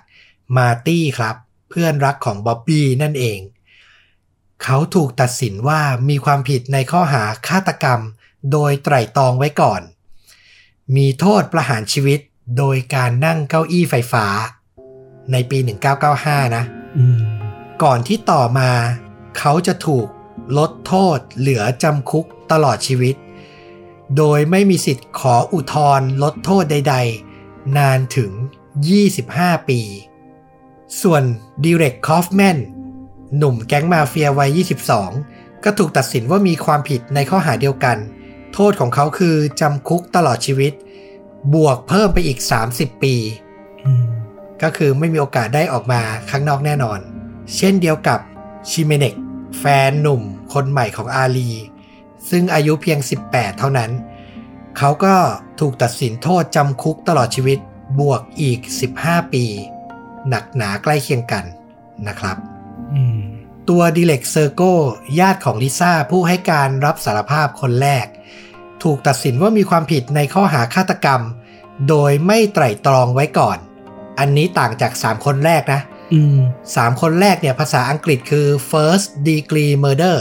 [0.57, 1.37] มาร์ตี้ครับ
[1.71, 3.39] เพื่อนรักของบ๊อบบี้นั่นเอง
[4.63, 8.01] เขาถูกตัดสินว่ามีความผิดในข้อหาฆาตกรรม
[8.53, 9.83] โดยไตร่ตรองไว้ก่อน
[10.97, 12.21] มีโทษประหารชีวิต
[12.59, 14.27] โดยการนั่งเก้าอี้ไฟฟ้า
[15.33, 15.59] ในปี
[16.07, 16.65] 1995 นะ
[16.99, 17.21] อืม
[17.83, 18.71] ก่อนที่ต่อมา
[19.39, 20.07] เขาจะถูก
[20.59, 23.15] ลดโทษเหลือจำคุกตลอดชีวิต
[24.17, 26.97] โดยไม่มีสิทธิ์ขออุทธรณ์ลดโทษใด
[27.37, 28.31] ๆ นานถึง
[29.01, 29.81] 25 ปี
[31.03, 31.23] ส่วน
[31.65, 32.59] ดิเรกคอฟแมน
[33.37, 34.59] หนุ่มแก๊งมาเฟียวัย
[35.09, 37.97] 22 ก็ถูกตัดสินว่ามีความผิดในข้อหาเดียวกัน
[38.53, 40.73] โทษของเขาคือจำคุกตลอดชีวิต
[41.55, 42.39] บวกเพิ่มไปอีก
[42.73, 43.15] 30 ปี
[44.63, 46.99] ก็คือไม่มีโอกาสได้ออกมาข้างนอกแน่นอน
[47.57, 48.21] เช่นเดียวกับ
[48.71, 49.15] ชิเมเนก
[49.59, 51.51] แฟนหนุ่มคนใหม่ของอาลี
[52.31, 53.91] ซึ่งอายุเพียง 18 เท่านั้น
[54.79, 55.15] เขาก็
[55.61, 57.59] ถูกตัดสินโทษจำคุกตลอดชีวิต
[58.01, 58.61] บวกอีก
[58.97, 59.45] 15 ปี
[60.29, 61.45] หนักหนาใกล้เคียงกัน
[62.09, 62.37] นะครับ
[62.95, 63.21] อืม
[63.69, 64.63] ตัวดิเล็กเซอร์โก
[65.21, 68.07] ญาติของลิซ่าผู้ให้การรับสารภาพคนแรก
[68.83, 71.23] ถูกตัดสินว่ามีความผิดในข้อหาฆาตกรรม
[71.89, 73.59] โดยไม่ไตร่ตรองไว้ก่อน
[74.19, 75.81] อันนี้ต่างจาก 3 คนแรกนะ
[76.15, 76.39] อืม
[76.71, 80.19] 3คนแรกเนี่ยภาษาอังกฤษคือ first degree murder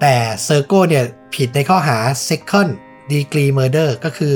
[0.00, 1.04] แต่เซอร์โกเนี่ย
[1.34, 2.70] ผิดในข้อหา second
[3.12, 4.34] degree murder ก็คือ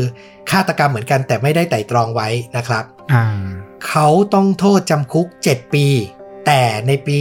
[0.50, 3.24] ฆาตกรรมเหมือนกันแต่ไม่ได้ไตร่ตรองไว้นะครับอ่า
[3.88, 5.86] เขาต้องโทษจำคุก 7 ปี
[6.46, 7.18] แต่ในปี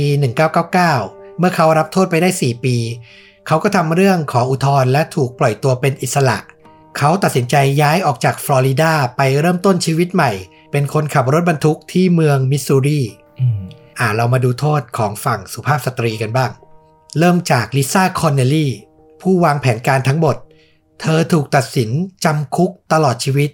[0.67, 2.75] 1999 เมื่อเขารับโทษไปได้ 4 ปี
[3.47, 6.38] เขาก็ทำเรื่องขออุทธรณ์และถูกปล่อยตัวเป็นอิสระ
[6.97, 10.32] เขาตัดสินใจย้ายออกจากฟลอริดาไปเริ่มต้นชีวิตใหม่
[10.71, 13.02] เป็นคนขับรถบรรทุกที่เมืองมิสซูรี
[13.39, 13.62] อืม
[13.99, 16.52] อ่าเรามาดูโทษของฝั่งสุภาพสตรีกันบ้าง
[17.17, 18.72] เริ่มจากลิซ่าคอนเนลลี่
[19.22, 20.36] ผู้วางแผนการทั้งหมด
[21.02, 21.89] เธอถูกตัดสิน
[22.26, 23.50] จำคุกตลอดชีวิต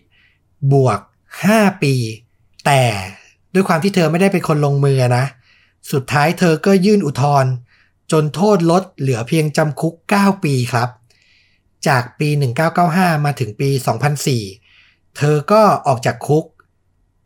[0.71, 0.99] บวก
[1.41, 1.93] 5 ปี
[2.65, 2.83] แต่
[3.53, 5.25] ด้วยความที่เธอไม่ได้เป็นคนลงมือนะ
[5.91, 7.51] สุดท้ายเธอก็ยื่นอุทธรณ์
[8.11, 10.89] จนโทษลดเหลือเพียงจำคุก 9 ปีครับ
[11.87, 12.29] จากปี
[12.77, 13.69] 1995 มาถึงปี
[14.43, 16.45] 2004 เธอก็ออกจากคุก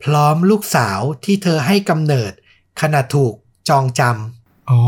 [0.03, 2.31] พร้อมลูกสาวที่เธอให้กำเนิด
[2.81, 3.33] ขณะถูก
[3.69, 4.79] จองจำอ๋อ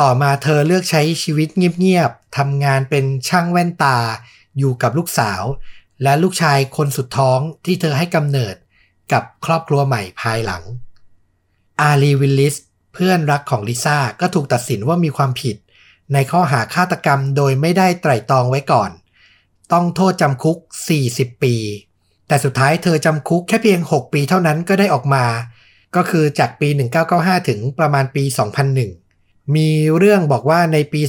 [0.00, 3.98] ต่อมาเธอเลือกใช้ชีวิตเงียบๆทำงานเป็นช่างแว่นตา
[4.58, 5.42] อยู่กับลูกสาว
[6.02, 8.54] และลูกชายคนสุดท้องที่เธอให้กำเนิด
[9.12, 10.62] กับครอบครัวใหม่ภายหลัง
[11.80, 12.54] อารีวิลลิส
[12.94, 15.56] เพื่อนรักของลิซ่าก็ถูกตัดสินว่ามีความผิด
[16.12, 18.90] ในข้อหาฆาตกรรมโดยไม่ได้ไตร่ตรองไว้ก่อน
[19.72, 20.58] ต้องโทษจำคุก
[20.98, 21.54] 40 ปี
[22.28, 25.24] แต่สุดท้ายเธอจำคุกแค่เพียง 6 ปีเท่านั้นก็ได้ออกมา
[25.96, 26.68] ก็คือจากปี
[27.08, 29.07] 1995 ถึงประมาณปี 2001
[29.56, 31.00] มีเรื่องบอกว่าในปี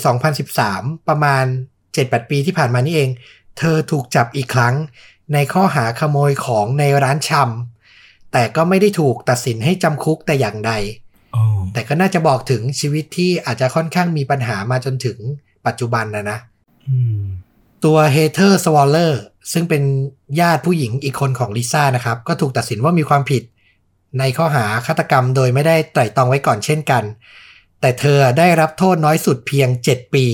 [0.49, 1.45] 2013 ประมาณ
[1.87, 3.09] 7-8 ปีที่ผ่านมานี่เอง
[3.57, 4.75] เธอถูกจับอีกครั้ง
[5.33, 10.71] ในข้อหาขโมยของในร้านชำแต่ก็ไม่ได้ถูกตัดสินให้จำคุกแต่อย่างใด
[11.35, 15.17] อ๋อแต่ก็น่าจะบอกถึงชีวิตที่อาจจะค่อนข้างมีปัญหามาจนถึง
[15.65, 16.37] ปัจจุบันนะนะ
[16.89, 17.23] อืม
[17.85, 19.21] ตัวเฮเธอร์สวอลเลอร์
[19.53, 19.83] ซึ่งเป็น
[20.39, 23.43] ญาติผู้หญิงอีกคนของลิซ่านะครับ ก็ถูกตัดสินว่ามีความผิด
[24.19, 27.03] ในข้อหาฆาตกรรมโดยไม่ได้ไตร่ตรองไว้ก่อนเช่นกัน
[27.81, 30.25] แต่เธอได้รับโทษน้อยสุดเพียง 7 ปี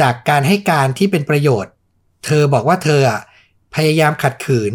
[0.00, 1.72] จากการให้การที่เป็นประโยชน์
[2.24, 3.20] เธอบอกว่าเธออะ
[3.74, 4.72] พยายามขัดขืน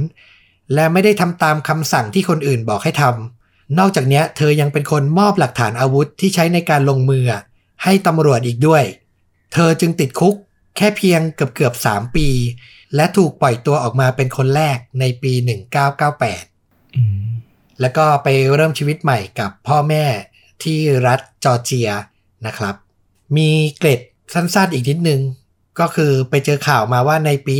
[0.73, 7.41] และไม่ได้ทำตามคำสั่งที่คนอื่นบอกให้ทำนอกจากเนี้ยเธอยังเป็นคนมอบหลักฐานอาวุธที่ใช้ในการลงมืออะ
[7.83, 8.83] ให้ตำรวจอีกด้วย
[9.53, 10.35] เธอจึงติดคุก
[10.77, 12.27] แค่เพียงเกือบเกือบๆ3ปี
[12.95, 15.33] และถูกปล่อยตัวออกมาเป็นคนแรกในปี
[16.13, 17.27] 1998อืม
[17.81, 20.05] แล้วก็ไปเริ่มชีวิตใหม่กับพ่อแม่
[20.63, 21.89] ที่รัฐจอร์เจีย
[22.45, 22.75] นะครับ
[23.37, 24.01] มีเกร็ด
[24.33, 25.21] สั้นๆอีกนิดนึง
[25.79, 27.55] ก็คือไปเจอข่าวมาว่าในปี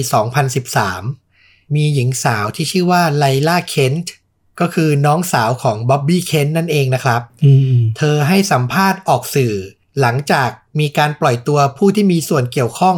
[0.86, 4.14] 2013 มีหญิงสาวที่ชื่อว่าไลล่าเคนต์
[4.60, 9.54] ก็คือน้องสาวของบ๊อบบี้เคนต์นั่นเองนะครับอืมเธอให้สัมภาษณ์ออกสื่อ
[10.00, 12.98] หลังจากมีการปล่อยตัวผู้ที่มีส่วนเกี่ยวข้อง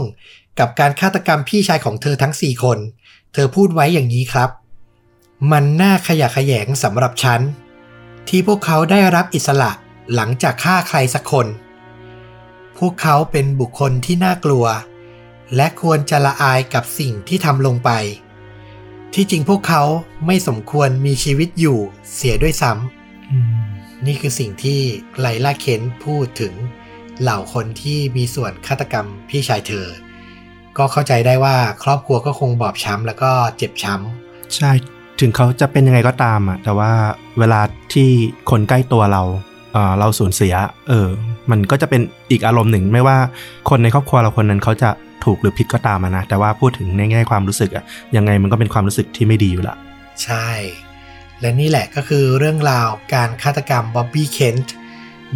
[0.60, 2.78] กับการฆาตกรรมพี่ชายของเธอทั้ง 4 คน
[3.34, 4.50] เธอพูดไว้อย่างนี้ครับ
[5.52, 7.42] มันน่าขยะแขยงสำหรับฉัน
[8.28, 9.72] ที่พวกเขาได้รับอิสระ
[10.16, 11.48] หลังจากฆ่าใครสักคน
[12.78, 14.66] พวกเขาเป็นบุคคลที่น่ากลัว
[15.56, 17.90] และควรจะละอายกับสิ่งที่ทำลงไป
[19.14, 19.84] ที่จริงพวกเขา
[20.26, 21.80] ไม่สมควรมีชีวิตอยู่
[22.14, 23.72] เสียด้วยซ้ำอืม
[24.06, 24.80] นี่คือสิ่งที่
[25.20, 26.54] ไลล่าเคนพูดถึง
[27.22, 29.88] เหล่าคนที่มีส่วนฆาตกรรมพี่ชายเธอ
[30.78, 33.96] ก็เข้าใจได้ว่าครอบครัวก็คงบอบช้ำแล้วก็เจ็บช้
[34.56, 34.72] ใช่
[35.20, 36.92] ถึงเขาจะเป็นยังไงก็ตามอะแต่ว่า
[37.40, 37.62] เวลา
[37.94, 38.10] ที่
[38.50, 39.24] คนใกล้ตัวเรา
[39.74, 40.54] เอ่อเราสูญเสีย
[40.90, 41.08] เออ
[41.52, 43.18] มันก็จะเป็นอีกอารมณ์หนึ่ง ไม่ว่า
[43.70, 44.90] คนในครอบครัวเราคนนั้นเขาจะ
[45.26, 47.84] ถูกหรือผิดก็ตามอะนะ แต่ว่าพูดถึงในแง่ความรู้สึกอะ
[48.16, 50.48] ยังไงมันก็เป็นความรู้สึกที่ไม่ดีอยู่ละำใช่
[51.42, 54.76] และนี่แหละก็คือเรื่องราวการฆาตกรรมบ๊อบบี้เคนต์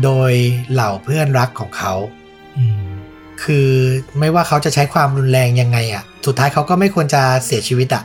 [0.04, 0.32] โดย
[0.72, 1.94] เหล่าเพื่อนรักของเขา
[2.58, 2.86] อืม
[3.44, 3.70] คือ
[4.20, 8.04] ไม่ว่าเขาจะใช้ความรุนแรงยังไงอะ่ะสุดท้ายเขาก็ไม่ควรจะเสียชีวิตอะ่ะ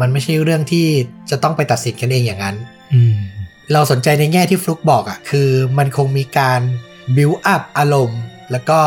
[0.00, 0.86] มันไม่ใช่เรื่องที่
[1.30, 2.56] จะต้องไปตัดสินกันเองอย่างนั้น
[2.94, 3.18] อืม
[3.72, 6.60] เราสนใจในแง่ที่ฟลุกบอกอะ่ะคือมันคงมีการ
[7.16, 8.80] บิวอัพอารมณ์ แล้วก็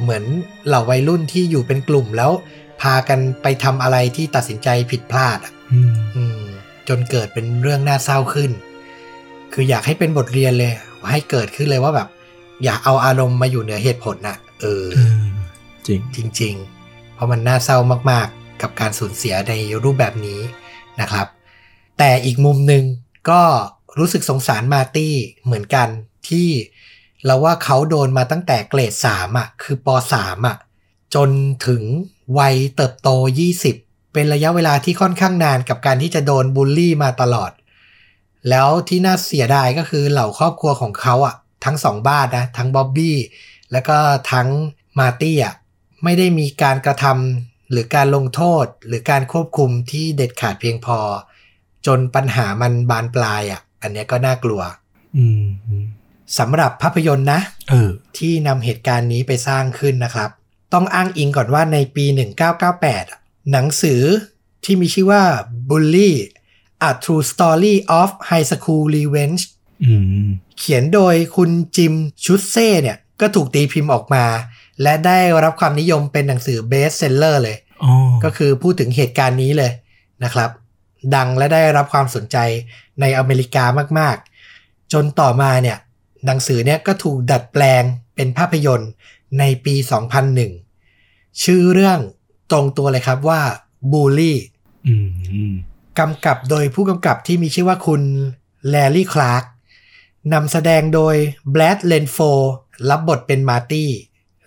[0.00, 0.24] เหมือน
[0.66, 2.30] เหล่าวัยรุ่นที่อยู่เป็นกลุ่มแล้ว
[2.80, 6.40] พากันไปทำอะไรที่ตัดสินใจผิดพลาดอะอืมอืม
[6.88, 8.50] จนเกิดเป็นเรื่องน่าเศร้าขึ้น
[9.52, 10.72] คืออยากให้เป็นบทเรียนเลย
[11.10, 12.08] ให้เกิดขึ้นเลยว่าแบบ
[12.64, 15.24] อย่าเอาอารมณ์มาอยู่เหนือเหตุผลนะเออเออ
[15.86, 17.78] จริงจริง ๆ เพราะมันน่าเศร้า
[18.10, 19.52] มาก ๆ กับการสูญเสียใน
[19.84, 20.40] รูปแบบนี้
[21.00, 21.26] นะครับ
[21.98, 22.84] แต่อีกมุมหนึ่ง
[23.30, 23.42] ก็
[23.98, 25.88] รู้สึกสงสารมาตี้เหมือนกัน
[26.28, 26.48] ที่
[27.24, 30.56] เราว่าเขาโดนมาตั้งแต่เกรด3อะคือป3อะ
[31.14, 31.30] จน
[31.66, 31.82] ถึง
[32.38, 33.08] วัยเติบโต
[33.60, 37.52] 20 เป็นระยะเวลาที่ค่อนข้างนานกับการที่จะโดนบูลลี่มาตลอด
[38.48, 43.16] แล้วที่น่าเสียดายก็คือเหล่าครอบครัวของเขาอะทั้งสองบ้านนะทั้งบ๊อบบี้
[43.72, 43.96] แล้วก็
[44.32, 44.48] ทั้ง
[44.98, 45.54] มาตี้อะ
[46.04, 50.98] ไม่ได้มีการกระทำหรือการลงโทษหรือการควบคุมที่เด็ดขาดเพียงพอ
[51.86, 54.60] จนปัญหามันบานปลายอะ อันเนี้ยก็น่ากลัว
[55.16, 55.86] อืมอืม
[56.38, 60.30] สำหรับภาพยนตร์นะเออที่นำเหตุการณ์นี้ไปสร้างขึ้นนะครับ
[60.72, 62.04] ต้องอ้างอิงก่อนว่าในปี
[62.58, 63.20] 1998อะ
[63.52, 64.02] หนังสือ
[64.64, 65.22] ที่มีชื่อว่า
[65.68, 66.10] Bully
[66.88, 69.42] A True Story of High School Revenge
[69.84, 69.92] อื
[70.24, 71.92] มเขียนโดยคุณจิม
[72.24, 74.24] ชุดเซ่เนี่ย ก็ถูกตีพิมพ์ออกมา
[74.82, 77.92] และได้รับความนิยมเป็นหนังสือ bestseller เลยอ๋อ
[78.24, 79.72] ก็คือพูดถึงเหตุการณ์นี้เลย
[80.24, 80.50] นะครับ
[81.14, 82.36] ดังและได้รับความสนใจ
[83.00, 83.64] ในอเมริกา
[83.98, 85.78] มากๆ จนต่อมาเนี่ย
[86.26, 87.82] หนังสือเนี่ยก็ถูกดัดแปลง
[88.14, 88.90] เป็นภาพยนตร์
[89.38, 89.74] ในปี
[90.58, 91.98] 2001 ชื่อเรื่อง
[92.50, 93.40] ตรงตัวเลยครับว่า
[93.92, 94.34] Bully
[94.86, 94.94] อื
[95.50, 95.52] ม
[95.98, 98.02] กำกับโดยผู้กำกับที่มีชื่อว่าคุณ
[98.68, 99.44] แลร์รี่คลาร์ก
[100.32, 101.14] นำแสดงโดย
[101.52, 102.18] แบรดเรนโฟร
[102.90, 103.90] รับบทเป็นมาร์ตี้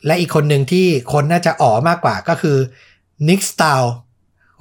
[0.05, 2.57] และอีกคนหนึ่งที่คนน่าจะอ๋อมากกว่าก็คือ
[3.27, 3.83] นิกสตาล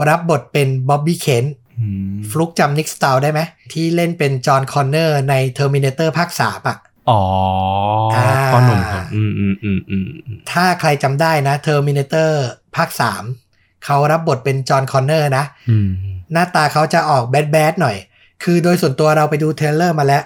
[0.08, 1.65] รับบทเป็นบ๊อบบี้เคนอืม
[2.30, 3.40] ฟลุกจำนิกสตาลได้ไหม
[3.72, 6.78] ที่เล่นเป็นจอห์นคอนเนอร์ใน Terminator ภาคสามอะ
[7.10, 7.22] อ๋อ
[8.14, 12.30] อ่าพ่อหนุ่มของอืมอืมอืมอืมอืมถ้าใครจำได้นะ Terminator
[12.76, 13.22] ภาคสาม
[13.84, 15.88] เขารับบทเป็นจอห์นคอนเนอร์นะอืม
[16.32, 17.96] หน้าตาเขาจะออก bad bad หน่อย
[18.42, 20.22] คือโดยส่วนตัวเราไปดู trailer มาแล้ว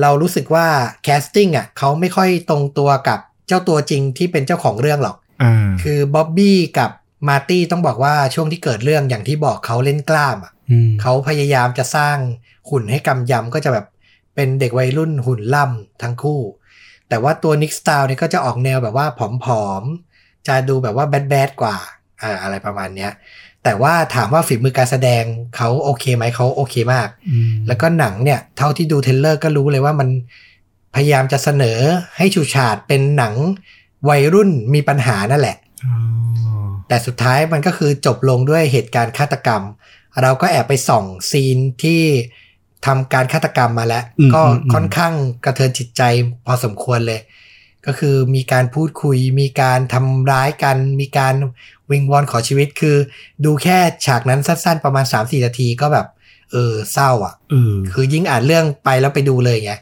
[0.00, 0.66] เรารู้สึกว่า
[1.02, 6.90] casting อะเขาไม่ค่อยตรงตัวกับเจ้าตัวจริงที่เป็นเจ้าของเรื่องหรอกอ่าคือบ๊อบบี้กับ
[7.28, 12.16] มาร์ตี้ต้องบอกว่าช่วงที่เกิดเรื่องอย่างที่บอกเขาเล่นกล้ามอะอืมเขาพยายามจะสร้าง
[12.70, 13.86] หุ่นให้กำยำก็จะแบบ
[14.34, 16.40] เป็นเด็กวัยรุ่นหุ่นล่ำทั้งคู่
[17.08, 19.06] แต่ว่าตัวนิกสตาลเนี่ยก็จะออกแนวแบบว่า
[19.44, 21.76] ผอมๆ จะดูแบบว่าแบดๆกว่า
[22.22, 23.12] อ่าอะไรประมาณเนี้ย
[23.64, 25.24] แต่ว่าถามว่าฝีมือการแสดง
[25.56, 30.08] เขาโอเคไหมเขาโอเคมากอืมแล้วก็หนังเนี่ยเท่าที่ดูเทรลเลอร์ก็รู้เลยว่ามัน
[30.94, 31.78] พยายามจะเสนอ
[32.16, 33.34] ให้ชูชาดเป็นหนัง
[34.08, 35.94] วัยรุ่นมีปัญหานั่นแหละอ๋อ
[36.90, 39.62] แต่สุดท้ายมันก็คือจบลงด้วยเหตุการณ์ฆาตกรรม
[40.22, 42.00] เราก็แอบไปส่องซีนที่
[42.86, 46.02] ทำการฆาตกรรมมาแล้วอืมก็อืมอืมค่อนข้างกระเทือนจิตใจ
[46.46, 47.20] พอสมควรเลย
[47.86, 51.34] ก็คือมีการพูดคุย มีการทำร้ายกัน มีการ
[51.90, 52.96] วิงวอนขอชีวิตคือ
[53.44, 56.06] ดูแค่ฉากนั้นสั้นๆ ประมาณ 3-4 นาทีก็แบบ
[56.52, 59.72] เออเศร้าอะเออคือยิ่งอ่านเรื่องไปแล้วไปดูเลยไง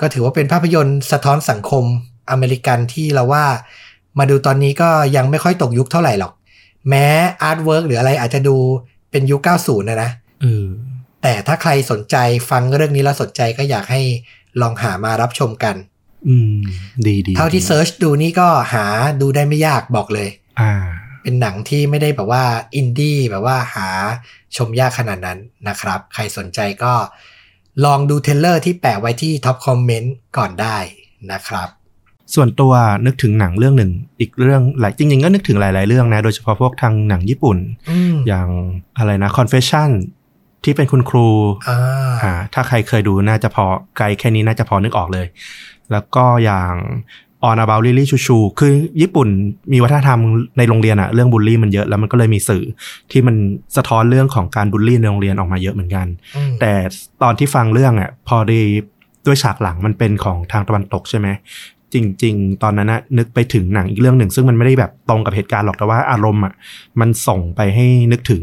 [0.00, 1.84] ก็ถือว่าเป็นภาพยนตร์สะท้อนสังคม
[2.30, 3.44] อเมริกันที่เราว่า
[4.18, 6.32] มาดูตอนนี้ก็ยังไม่ค่อยตกยุคเท่าไหร่หรอก
[6.88, 7.06] แม้
[7.42, 8.56] artwork หรืออะไรอาจจะดู
[9.10, 10.10] เป็นยุค 90 นะนะ
[10.42, 10.66] เออ
[11.22, 12.16] แต่ถ้าใครสนใจ
[12.50, 14.02] ฟังเรื่องนี้แล้วสนใจก็อยากให้
[14.60, 15.76] ลองหามารับชมกัน
[16.28, 16.60] อืม
[17.06, 18.84] ดีดีเท่าที่เซิร์ชดูนี่ก็หา
[19.20, 20.28] ดูได้ไม่ยากบอกเลย
[20.60, 20.72] อ่า
[21.22, 22.44] เป็นหนังที่ไม่ได้แบบว่า
[22.74, 23.88] อินดี้แบบว่าหา
[24.56, 26.94] ชมยากขนาดนั้นนะครับ ใครสนใจก็
[27.84, 30.76] ลองดู trailer ที่แปะไว้ที่ top comment ก่อนได้
[31.32, 31.68] นะครับ
[32.34, 32.72] ส่วนตัว
[33.06, 33.90] นึกถึงหนังเรื่องหนึ่ง
[34.20, 37.58] อีกเรื่องหลายจริง ๆ ก็นึกถึงหลาย ๆ เรื่องนะ โดยเฉพาะพวกทางหนังญี่ปุ่น
[37.90, 38.48] อืมอย่าง
[38.98, 39.90] อะไรนะ Confession
[40.64, 41.28] ที่เป็นคุณครู
[41.68, 41.78] อ่า
[42.22, 43.64] อ่าถ้าใครเคยดูน่าจะพอ
[43.96, 45.26] ไกลแค่นี้น่าจะพอนึกออกเลย
[45.92, 46.72] แล้วก็อย่าง
[47.48, 49.28] On About Lily Chuchu คือญี่ปุ่น
[49.72, 50.20] มีวัฒนธรรม
[50.58, 52.64] ในโรงเรียนอะเรื่องบูลลี่มันเยอะแล้วมันก็เลยมีสื่อ
[53.10, 53.36] ที่มัน
[53.76, 56.72] สะท้อนเรื่องของการบูลลี่ในโรงเรียนออกมาเยอะเหมือนกันอืมแต่
[57.22, 58.62] ตอนที่ฟังเรื่องอะพอดี
[59.26, 61.28] ด้วยฉากหลังมันเป็นของทางตะวันตกใช่ไหม
[61.94, 66.52] จริง ๆ ตอนนั้นนะนึกไปถึงหนังอีกเรื่องหนึ่ง ซึ่งมันไม่ได้แบบตรงกับเหตุการณ์หรอกแต่ว่าอารมณ์อะ
[67.00, 68.42] มันส่งไปให้นึกถึง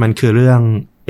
[0.00, 0.60] มันคือเรื่อง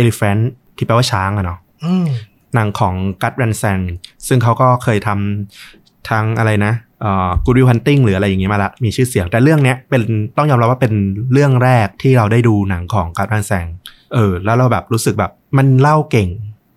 [0.01, 0.43] Elephant
[0.77, 2.07] ที่แปลว่าช้างอะเนาะอืม
[2.55, 3.81] หนังของกัตแรนแซง
[4.27, 10.03] ซึ่งเขาก็เคยทำทั้งอะไรนะเอ่อกูริวฮันติงหรืออะไรอย่างงี้มาละมีชื่อเสียง แต่เรื่องเนี้ยเป็น
[10.37, 10.93] ต้องยอมรับว่าเป็น
[11.33, 13.67] เรื่องแรกที่เราได้ดูหนังของกัตแรนแซง
[14.15, 16.29] เออ แล้วเราแบบรู้สึกแบบมันเล่าเก่ง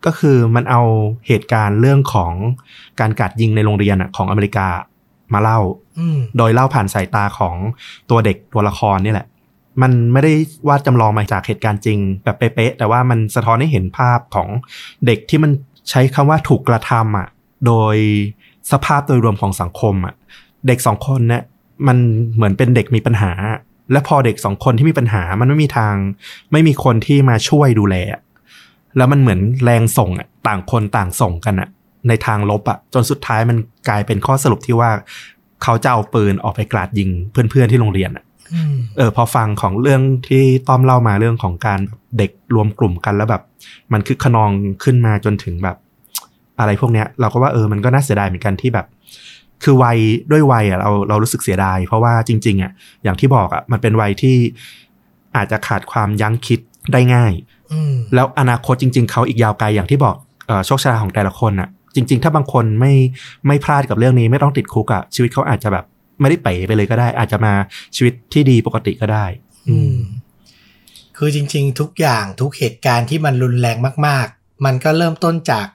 [0.06, 0.82] ก็คือมันเอา
[1.28, 2.34] เหตุการณ์เรื่องของ
[3.00, 4.68] การกราดยิงในโรงเรียนอะของอเมริกา
[5.34, 5.60] มาเล่า
[6.00, 7.56] อืมโดยเล่าผ่านสายตาของ
[8.10, 9.28] ตัวเด็กตัวละครนี่แหละ
[9.82, 10.34] มันไม่ได้
[10.68, 14.48] วาดจำลองมาจากเหตุการณ์จริง แบบเป๊ะๆแต่ว่ามันสะท้อนให้เห็นภาพของ
[15.06, 15.52] เด็กที่มัน
[15.89, 17.28] ใช้คำว่าถูกกระทำอะ
[17.65, 17.96] โดย
[18.72, 20.13] สภาพโดยรวมของสังคมอะ
[20.68, 21.44] เด็กสองคนเนี่ย
[21.88, 21.98] มัน
[22.36, 23.32] เหมือนเป็นเด็กมีปัญหา
[23.91, 25.96] และพอเด็กสองคนที่มีปัญหา มันไม่มีทาง
[26.52, 28.22] ไม่มีคนที่มาช่วยดูแลอะ
[28.97, 31.69] แล้วมันเหมือนแรงส่งอะต่างคนต่างส่งกันอะ
[32.08, 33.58] ในทางลบอะจนสุดท้ายมัน
[33.89, 34.91] กลายเป็นข้อสรุปที่ว่า
[35.63, 43.43] เขาจะเอาปืนออกไปกราดยิงเพื่อนๆที่โรงเรียนอะอืมเออพอฟังของเรื่องที่ต้อมเล่ามาเรื่องของการแบบเด็กรวมกลุ่มกันแล้วแบบ
[43.93, 44.51] มันคือขนอง
[44.84, 45.77] ขึ้นมาจนถึงแบบ
[46.60, 48.86] อะไรพวกเนี้ย เราก็ว่าเออมันก็น่าเสียดายเหมือนกันที่แบบ
[49.63, 49.97] คือวัย
[50.31, 52.71] ด้วยวัยอะเราเรารู้สึกเสียดาย เพราะว่าจริง ๆ อะ
[53.03, 54.36] อย่างที่บอกอะมันเป็นวัยที่
[55.36, 56.60] อาจจะขาดความยั้งคิด
[56.93, 57.55] ได้ง่ายอืม
[58.15, 60.15] แล้วอนาคตจริง ๆ เขาอีกยาวไกลอย่างที่บอก
[60.47, 62.93] เอ่อโชคชะตาของแต่ละคนอะจริง ๆ ถ้าบางคนไม่
[63.47, 65.86] ไม่พลาดกับเรื่องนี้ไม่ต้องติดคุกอะชีวิตเขาอาจจะแบบ
[66.21, 67.54] ไม่ได้เป๋ไปเลยก็ได้ อาจจะมา
[67.95, 69.25] ชีวิตที่ดีปกติก็ได้
[69.69, 69.95] อืม
[71.17, 75.67] คือจริง ๆ ทุกอย่างทุกเหตุการณ์ที่มันรุนแรงมาก ๆ มันก็เริ่มต้นจาก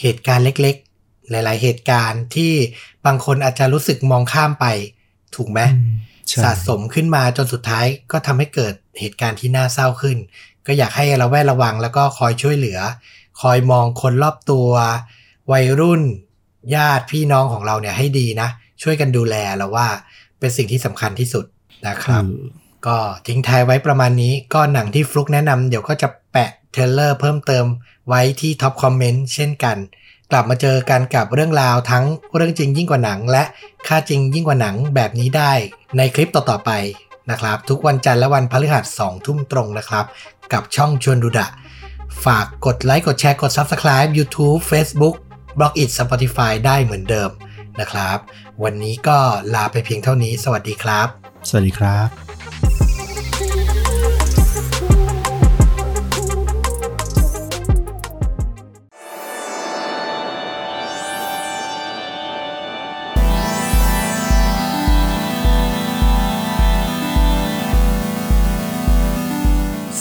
[0.00, 2.52] เหตุการณ์เล็ก ๆ หลาย ๆ เหตุการณ์ที่
[3.06, 4.66] บางคนอาจจะรู้สึกมองข้ามไป
[5.36, 6.09] ถูกไหมใช่
[6.44, 10.16] สะสมขึ้นมาจนสุดท้ายก็ทำให้เกิดเหตุการณ์ที่น่าเศร้าขึ้น
[10.66, 12.78] ก็อยากให้เราแวดระวังแล้วก็คอยช่วยเหลือ
[13.40, 14.70] คอยมองคนรอบตัว
[15.52, 16.02] วัยรุ่น
[16.74, 18.48] ญาติพี่น้องของเราเนี่ยให้ดีนะ
[18.82, 19.88] ช่วยกันดูแลเราว่า
[20.38, 21.44] เป็นสิ่งที่สำคัญที่สุด
[21.86, 27.64] นะครับเออก็ทิ้งท้ายไว้ประมาณนี้ก็หนังที่ฟลุกแนะนำเดี๋ยวก็จะแปะเทรลเลอร์เพิ่มเติม
[28.08, 29.76] ไว้ที่ท็อปคอมเมนต์เช่นกัน
[30.32, 33.44] กลับมาเจอกันกับเรื่องราวทั้งเรื่องจริงยิ่งกว่าหนัง และ
[33.86, 35.52] ค่าจริงยิ่งกว่าหนังแบบนี้ได้
[35.96, 36.70] ในคลิปต่อๆไป
[37.30, 40.04] นะครับ ทุกวันจันทร์และวันพฤหัสสองทุ่มตรงนะครับ
[40.52, 41.48] กับช่องชวนดูดะ
[42.24, 45.14] ฝากกดไลค์กดแชร์กด Subscribe YouTube Facebook
[45.58, 47.30] b l o g i t Spotify ได้เหมือนเดิม
[47.80, 48.18] นะครับ
[48.62, 49.18] วันนี้ก็
[49.54, 51.08] ลาไปเพียงเท่านี้ สวัสดีครับ
[51.48, 52.29] สวัสดีครับ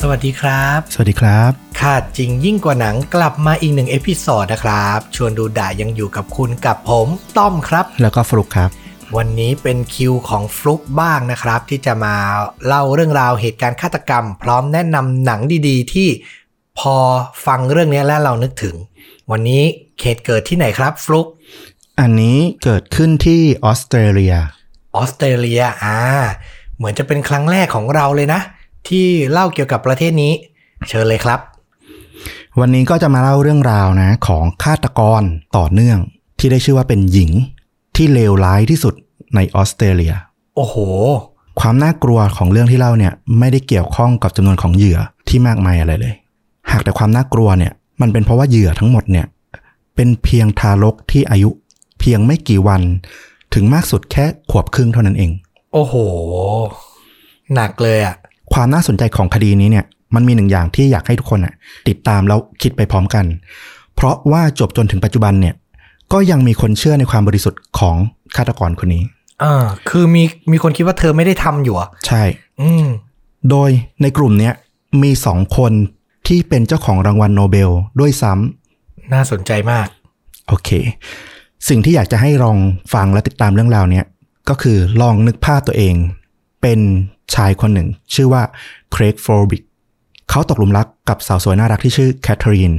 [0.04, 7.08] สวัสดีครับ สวัสดีครับฆาตจริงยิ่งกว่าหนังกลับมาอีกหนึ่ง episode นะครับ ชวนดูดะยังอยู่กับคุณกับผม
[7.38, 8.70] ต้อมครับ แล้วก็ฟลุกครับ
[9.18, 12.16] วันนี้เป็นคิวของฟลุกบ้างนะครับ ที่จะมา
[12.66, 16.10] เล่าเรื่องราวเหตุการณ์ฆาตกรรม พร้อมแนะนำหนังดีๆ ที่
[16.80, 16.96] พอ
[17.46, 18.76] ฟังเรื่องนี้แล้วเรานึกถึง
[19.32, 19.64] วันนี้
[20.00, 21.28] เขตเกิดที่ไหนครับฟลุก
[22.00, 24.36] อันนี้เกิดขึ้นที่ออสเตรเลีย
[24.96, 25.98] ออสเตรเลียอ่า
[26.78, 28.42] เหมือนจะเป็นครั้งแรกของเราเลยนะ
[28.90, 30.34] ที่เล่าเกี่ยวกับประเทศนี้
[30.90, 31.40] เชิญเลยครับ
[32.60, 35.22] วันนี้ก็จะมาเล่าเรื่องราวนะ ของฆาตกร
[35.58, 36.00] ต่อเนื่อง
[36.40, 37.32] ที่ได้ชื่อว่าเป็นหญิง
[37.96, 38.94] ที่เลวร้ายที่สุด
[39.36, 40.14] ในออสเตรเลีย
[40.56, 40.76] โอ้โห
[41.60, 46.16] ความน่ากลัวของเรื่องที่เล่าเนี่ย ไม่ได้เกี่ยวข้องกับจำนวนของเหยื่อที่มากมายอะไรเลย
[46.72, 49.26] หากแต่ความน่ากลัวเนี่ย มันเป็นเพราะว่าเหยื่อทั้งหมดเนี่ย
[49.96, 51.50] เป็นเพียงทารกที่อายุ
[52.00, 52.82] เพียงไม่กี่วัน
[53.54, 55.32] ถึงมากสุดแค่ขวบครึ่งเท่านั้นเอง
[55.74, 55.96] โอ้โห
[57.54, 58.16] หนักเลยอะ
[58.54, 59.86] ความน่าสนใจของคดีนี้เนี่ย
[60.16, 61.54] มันมีหนึ่งอย่างที่อยากให้ทุกคนอะ
[61.88, 63.26] ติดตามแล้วคิดไปพร้อมกัน
[63.96, 65.56] เพราะว่าจบจนถึงปัจจุบันเนี่ย
[66.14, 67.96] ก็ยังมีคนเชื่อในความบริสุทธิ์ของ
[68.36, 69.04] ฆาตกรคนนี้
[69.44, 72.24] อ่าคือมีมีคนคิดว่าเธอไม่ได้ทำอยู่อะใช่
[72.62, 72.86] อืม
[73.50, 73.70] โดย
[74.02, 74.54] ในกลุ่มเนี้ย
[75.04, 75.72] มีสองคน
[76.28, 79.88] ที่เป็นเจ้าของรางวัลโนเบลด้วยซ้ำน่าสนใจมาก
[80.48, 80.70] โอเค
[81.70, 82.58] สิ่งที่อยากจะให้ลอง
[82.94, 84.06] ฟังและติดตามเรื่องราวเนี้ย
[84.50, 85.96] ก็คือลองนึกภาพตัวเอง
[86.62, 86.80] เป็น
[87.36, 88.44] ชายคนหนึ่ง ชื่อว่า
[88.92, 89.64] เครกฟอร์บิก
[90.30, 92.74] เขาตกหลุมรักกับสาวสวยน่ารักที่ชื่อแคทเธอรีน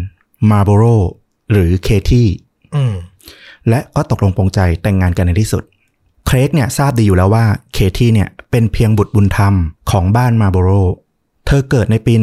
[0.50, 0.84] มาร์โบโร
[1.52, 2.28] หรือเคที่
[2.74, 2.94] อืม
[3.68, 5.62] และก็ตกลงปรงใจแต่งงานกันในที่สุด
[6.26, 9.54] เครกเนี่ยทราบดีอยู่แล้วว่าเคที่เนี่ยเป็นเพียงบุตรบุญธรรม
[9.90, 10.70] ของบ้านมาร์โบโร
[11.46, 12.14] เธอเกิดในปี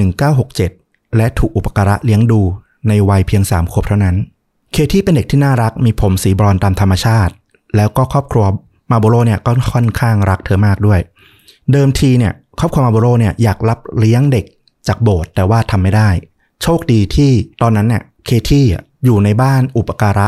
[0.54, 2.42] 1967 และถูกอุปการะเลี้ยงดู
[2.88, 4.16] ในวัยเพียง3ขวบเท่านั้น
[4.74, 7.34] เคที่เป็นเด็กที่น่ารักมีผมสีบลอนด์ตามธรรมชาติ
[7.76, 8.46] แล้วก็ครอบครัว
[8.92, 11.00] มาร์โบโรเนี่ยก็ค่อนข้างรักเธอมากด้วย
[11.72, 14.46] เดิมทีเนี่ยครอบครัวมาร์โบโรเนี่ยอยากรับเลี้ยงเด็ก
[14.88, 16.10] จากโบสถ์แต่ว่าทำไม่ได้
[16.64, 20.28] โชคดีที่ตอนนั้นเนี่ยเคที่อะอยู่ในบ้านอุปการะ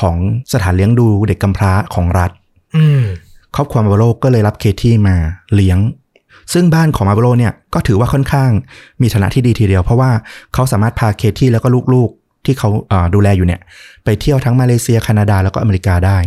[0.00, 0.16] ของ
[0.52, 2.30] สถานเลี้ยงดูเด็กกำพร้าของรัฐ
[2.76, 3.02] อืม
[3.54, 5.16] ครอบครัวมาร์โบโรก็เลยรับเคที่มา
[5.54, 5.78] เลี้ยง
[6.52, 8.50] ซึ่งบ้านของมาร์โบโรเนี่ยก็ถือว่าค่อนข้าง
[9.02, 10.10] มีฐานะที่ดีทีเดียว เพราะว่า
[10.54, 13.60] เขาสามารถพาเคที่แล้วก็ลูกๆที่เขาเอ่อดูแลอยู่เนี่ย
[14.04, 16.18] ไปเที่ยวทั้งมาเลเซียแคนาดาแล้วก็อเมริกาได้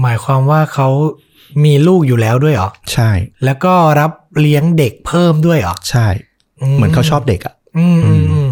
[0.00, 0.88] หมายความว่าเขา
[1.64, 3.10] มีลูกอยู่แล้วด้วยเหรอ ใช่
[3.44, 6.06] แล้วก็รับเลี้ยงเด็กเพิ่มด้วยเหรอ ใช่
[6.76, 8.50] เหมือนเขาชอบเด็กอะอืมอืมอืม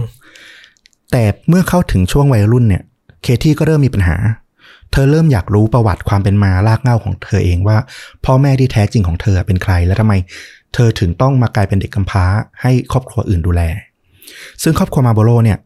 [1.12, 2.82] แต่เมื่อเข้าถึงช่วงวัยรุ่นเนี่ย
[3.22, 4.16] เคที่ก็เริ่มมีปัญหา
[4.92, 7.78] เธอเริ่มอยากรู้ประวัติความเป็นมารากเหง้าของเธอเองว่า
[8.24, 10.14] พ่อแม่ที่แท้จริงของเธอเป็นใคร และทำไม
[10.74, 12.24] เธอถึงต้องมากลายเป็นเด็กกำพร้า
[12.62, 13.62] ให้ครอบครัวอื่นดูแล
[14.62, 15.58] ซึ่งครอบครัวมาโบโลเนี่ย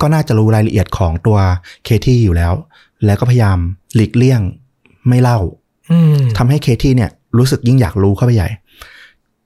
[0.00, 1.38] ก็น่าจะรู้รายละเอียดของตัว
[1.84, 2.52] เคที่อยู่แล้ว
[3.04, 3.58] แล้วก็พยายาม
[3.94, 4.40] หลีกเลี่ยง
[5.08, 5.65] ไม่เล่าอืม
[6.38, 8.48] ทำให้เคที่เนี่ยรู้สึกยิ่งอยากรู้เข้าไปใหญ่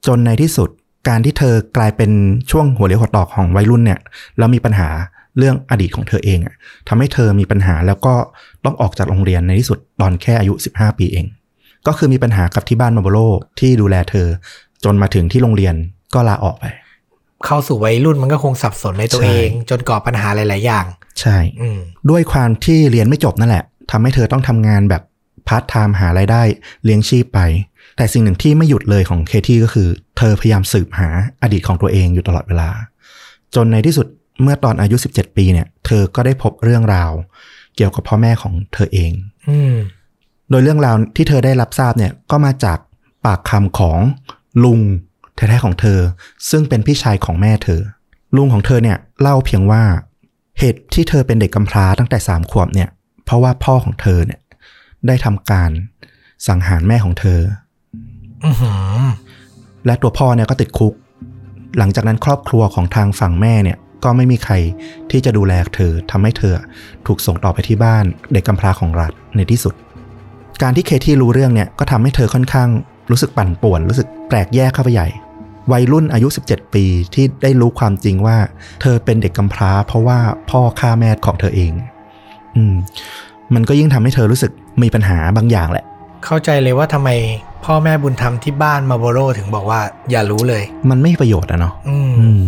[0.07, 0.69] จนในที่สุด
[1.07, 2.11] การที่เธอกลายเป็น
[2.51, 3.99] ช่วงหัวเลี้ยวหัวตอกของวัยรุ่นเนี่ย
[4.37, 4.89] แล้วมีปัญหา
[5.37, 6.55] เรื่องอดีตของเธอเองอะ
[6.87, 8.13] ทำให้เธอมีปัญหาแล้วก็
[8.65, 11.25] ต้องออกจากโรงเรียนในที่สุดตอนแค่อายุ 15 ปีเอง
[11.87, 13.19] ก็คือมีปัญหากับที่บ้านมาร์โบโร
[13.59, 14.27] ที่ดูแลเธอ
[14.83, 15.75] จนมาถึงที่โรงเรียน
[16.13, 16.65] ก็ลาออกไป
[17.45, 20.85] เข้าสู่วัยรุ่นมันก็คงสับสนในตัวใช่เอง จนก่อปัญหาหลาย ๆ อย่าง
[21.21, 25.01] ใช่อืมด้วยความที่เรียนไม่จบนั่นแหละทำให้เธอต้องทำงานแบบ
[25.51, 26.43] พาร์ทไทม์หารายได้
[26.83, 27.39] เลี้ยงชีพไป
[27.97, 29.87] แต่สิ่งหนึ่งที่ไม่หยุดเลยของเคที่ก็คือ
[30.17, 31.09] เธอพยายามสืบหา
[31.41, 32.69] อดีตของตัวเองอยู่ตลอดเวลา
[33.55, 34.07] จนในที่สุด
[34.41, 37.11] เมื่อตอนอายุ 17 ปีเนี่ย เธอก็ได้พบเรื่องราว
[37.75, 39.11] เกี่ยวกับพ่อแม่ของเธอเอง
[39.49, 39.75] อืม
[40.49, 42.77] โดยเรื่องราวที่เธอได้รับทราบเนี่ยก็มาจาก
[43.25, 43.99] ปากคำของ
[44.63, 44.79] ลุง
[45.35, 45.99] แท้ๆของเธอ
[46.49, 47.81] ซึ่งเป็นพี่ชายของแม่เธอ
[48.35, 49.83] ลุงของเธอเนี่ยเล่าเพียงว่า
[50.59, 52.89] เหตุที่เธอเป็นเด็กกำพร้าตั้งแต่สามขวบเนี่ย
[53.25, 54.39] เพราะว่าพ่อของเธอเนี่ย
[55.07, 55.71] ได้ทำการ
[56.47, 57.39] สังหารแม่ของเธอ
[58.45, 59.01] อือหือ
[59.85, 60.93] และตัวพ่อเนี่ยก็ติดคุก
[61.77, 64.53] หลังจากนั้นครอบครัวของทางฝั่งแม่เนี่ย ก็ไม่มีใคร
[65.11, 66.53] ที่จะดูแลเธอทำให้เธอ
[67.07, 69.73] ถูกส่งต่อไปที่บ้านเด็กกำพร้าของรัฐในที่สุด
[70.61, 72.69] การที่เคที่รู้เรื่องเนี่ยก็ทำให้เธอค่อนข้าง
[73.11, 75.07] รู้สึกปั่นป่วน รู้สึกแปลกแยกเข้าไปใหญ่
[75.71, 78.37] วัยรุ่นอายุ 17 ปีที่ได้รู้ความจริงว่า
[78.81, 81.71] เธอเป็นเด็กกำพร้า เพราะว่าพ่อฆ่าแม่ของเธอเอง
[82.55, 82.73] อืม
[83.53, 84.51] มันก็ยิ่งทำให้เธอรู้สึก
[84.81, 85.85] มีปัญหาบางอย่างแหละ
[86.25, 87.09] เข้าใจเลยว่าทำไม
[87.65, 92.43] พ่อแม่บุญธรรมที่บ้านมาโบโรถึงบอกว่า อย่ารู้เลย มันไม่มีประโยชน์อะเนาะอืมอืม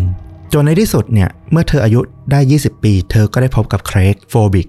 [0.53, 1.99] จนในที่สุดเนี่ย เมื่อเธออายุ
[2.31, 4.67] ได้ 20 ปี เธอก็ได้พบกับเครกฟอร์บิก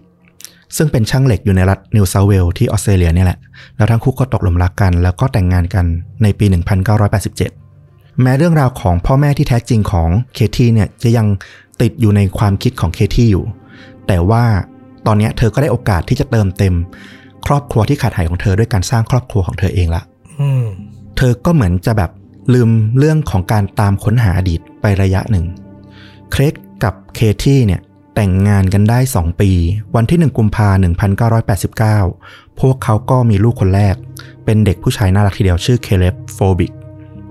[0.77, 3.39] ซึ่งเป็นช่างเหล็กอยู่ในรัฐนิวเซาท์เวลส์ที่ออสเตรเลียเนี่ยแหละ
[3.77, 5.85] แล้วทั้งคู่ก็ตกหลุมรักกัน แล้วก็แต่งงานกัน
[6.23, 6.47] ในปี
[7.33, 11.27] 1987 แม้เรื่องราวของพ่อแม่ที่แท้จริงของเคที่เนี่ยจะยัง
[11.81, 13.45] ติดอยู่ในความคิดของเคที่อยู่
[14.07, 14.45] แต่ว่า
[15.07, 16.75] ตอนเนี้ยเธอก็ได้โอกาสที่จะเติมเต็ม
[17.47, 20.03] ครอบครัวที่ขาดหายของเธอด้วยการสร้างครอบครัวของเธอเองละ
[20.41, 20.65] อืม
[21.17, 22.11] เธอก็เหมือนจะแบบ
[22.55, 25.47] ลืมเรื่องของการตามค้นหาอดีตไประยะหนึ่ง
[26.33, 27.81] เครกกับเคที่เนี่ย
[28.15, 29.51] แต่งงานกันได้ 2 ปี
[29.95, 30.77] วันที่ 1 กุมภาพั
[31.09, 31.17] นธ์
[32.11, 33.95] 1989 พวกเขาก็มีลูกคนแรก
[34.45, 36.73] เป็นเด็กผู้ชายน่ารักทีเดียวชื่อเคเลบโฟบิก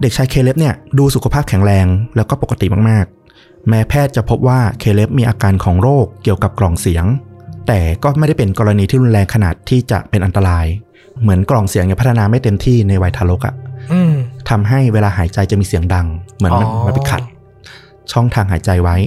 [0.02, 7.06] เด็กชายเคเลบเนี่ยดูสุขภาพแข็งแรงแล้วก็ปกติมากๆ แม้แพทย์จะพบว่าเคเลบมีอาการของโรคเกี่ยวกับกล่องเสียง
[7.68, 10.66] แต่ก็ไม่ได้เป็นกรณีที่รุนแรงขนาดที่จะเป็นอันตราย
[11.22, 13.56] เหมือนกล่องเสียงยังพัฒนาไม่เต็มที่ในวัยทารกอะ
[13.94, 14.14] อืม
[14.50, 16.08] ทำให้เวลาหายใจจะมีเสียงดัง
[16.38, 17.22] เหมือนมันอ๋อมันไปขัด
[18.12, 18.98] ช่องทางหายใจไว้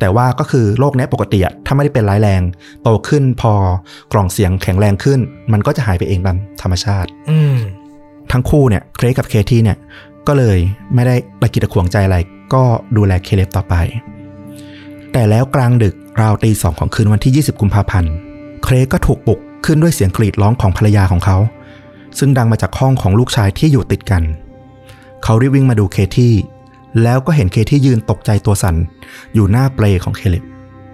[0.00, 2.42] แต่ว่าก็คือโรคเนี้ยปกติอะถ้าไม่ได้เป็นร้ายแรง
[2.82, 3.52] โตขึ้นพอ
[4.12, 5.20] กล่องเสียงแข็งแรงขึ้น
[5.52, 7.56] มันก็จะหายไปเองตามธรรมชาติ อืม
[8.32, 9.78] ทั้งคู่เนี่ยเครกกับเคที่เนี่ย
[10.28, 10.58] ก็เลย
[10.94, 12.18] ไม่ได้ระกิดระขวงใจอะไร
[12.54, 12.62] ก็
[12.96, 13.74] ดูแลเคเลบต่อไป
[15.12, 18.12] แต่แล้วกลางดึก ราวตีสองของคืนวันที่ 20 กุมภาพันธ์
[18.64, 21.36] เครกก็ถูกปลุกขึ้นด้วยเสียงกรีดร้องของภรรยาของเขา
[22.18, 24.22] ซึ่งดังมาจากห้องของลูกชายที่อยู่ติดกัน
[25.22, 26.34] เขารีบวิ่งมาดูเคที่
[27.02, 28.76] แล้วก็เห็นเคที่ยืนตกใจตัวสั่น
[29.34, 30.44] อยู่หน้าเปลของเคเลบ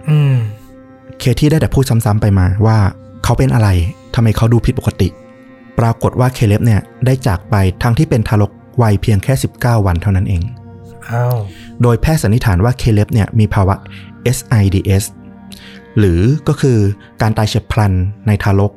[0.09, 0.35] อืม
[1.21, 2.79] เคที่ได้แต่พูดซ้ำๆไปมาว่า
[3.25, 3.69] เขาเป็นอะไร
[4.15, 5.09] ทำไมเขาดูผิดปกติ
[5.79, 8.51] ปรากฏว่าเคเลบเนี่ยได้จากไปทั้งที่เป็นทารก
[8.83, 10.43] วัยเพียงแค่ 19 วันเท่านั้นเอง
[11.11, 11.37] อ้าว
[11.83, 13.75] โดยแพทย์สันนิษฐานว่าเคเลบเนี่ยมีภาวะ
[14.37, 15.05] SIDS
[15.99, 16.79] หรือก็คือ
[17.23, 17.93] การตายเฉียบพลัน
[18.27, 18.73] ในทารก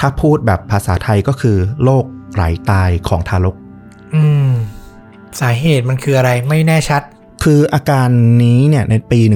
[0.00, 3.56] ถ้าพูดแบบภาษาไทยก็คือโรคไหลตายของทารก
[4.14, 4.50] อืม
[5.40, 7.02] สาเหตุมันคืออะไรไม่แน่ชัด
[7.44, 8.08] คืออาการ
[8.42, 9.34] นี้เนี่ยในปี 1,000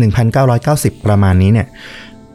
[0.00, 1.68] 1990 ประมาณนี้เนี่ย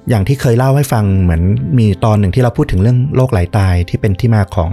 [0.09, 1.43] อย่างที่เคยเล่าให้ฟังเหมือน
[1.79, 4.71] มีตอนหนึ่งที่เราพูดถึงเรื่องโรคไหลตายที่เป็นที่มาของ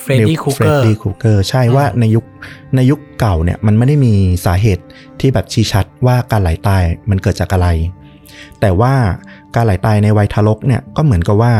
[0.00, 2.24] เฟรดดี้ครูเกอร์เฟรดดี้ครูเกอร์ใช่อืมว่าในยุค
[2.76, 4.14] ในยุคเก่าเนี่ยมันไม่ได้มี
[4.46, 4.84] สาเหตุ
[5.20, 7.68] ที่แบบชี้ชัดว่าการไหลตายมันเกิดจากอะไร
[8.60, 8.94] แต่ว่า
[9.54, 11.52] การไหลตายในวัยทารกเนี่ยก็เหมือนกับว่า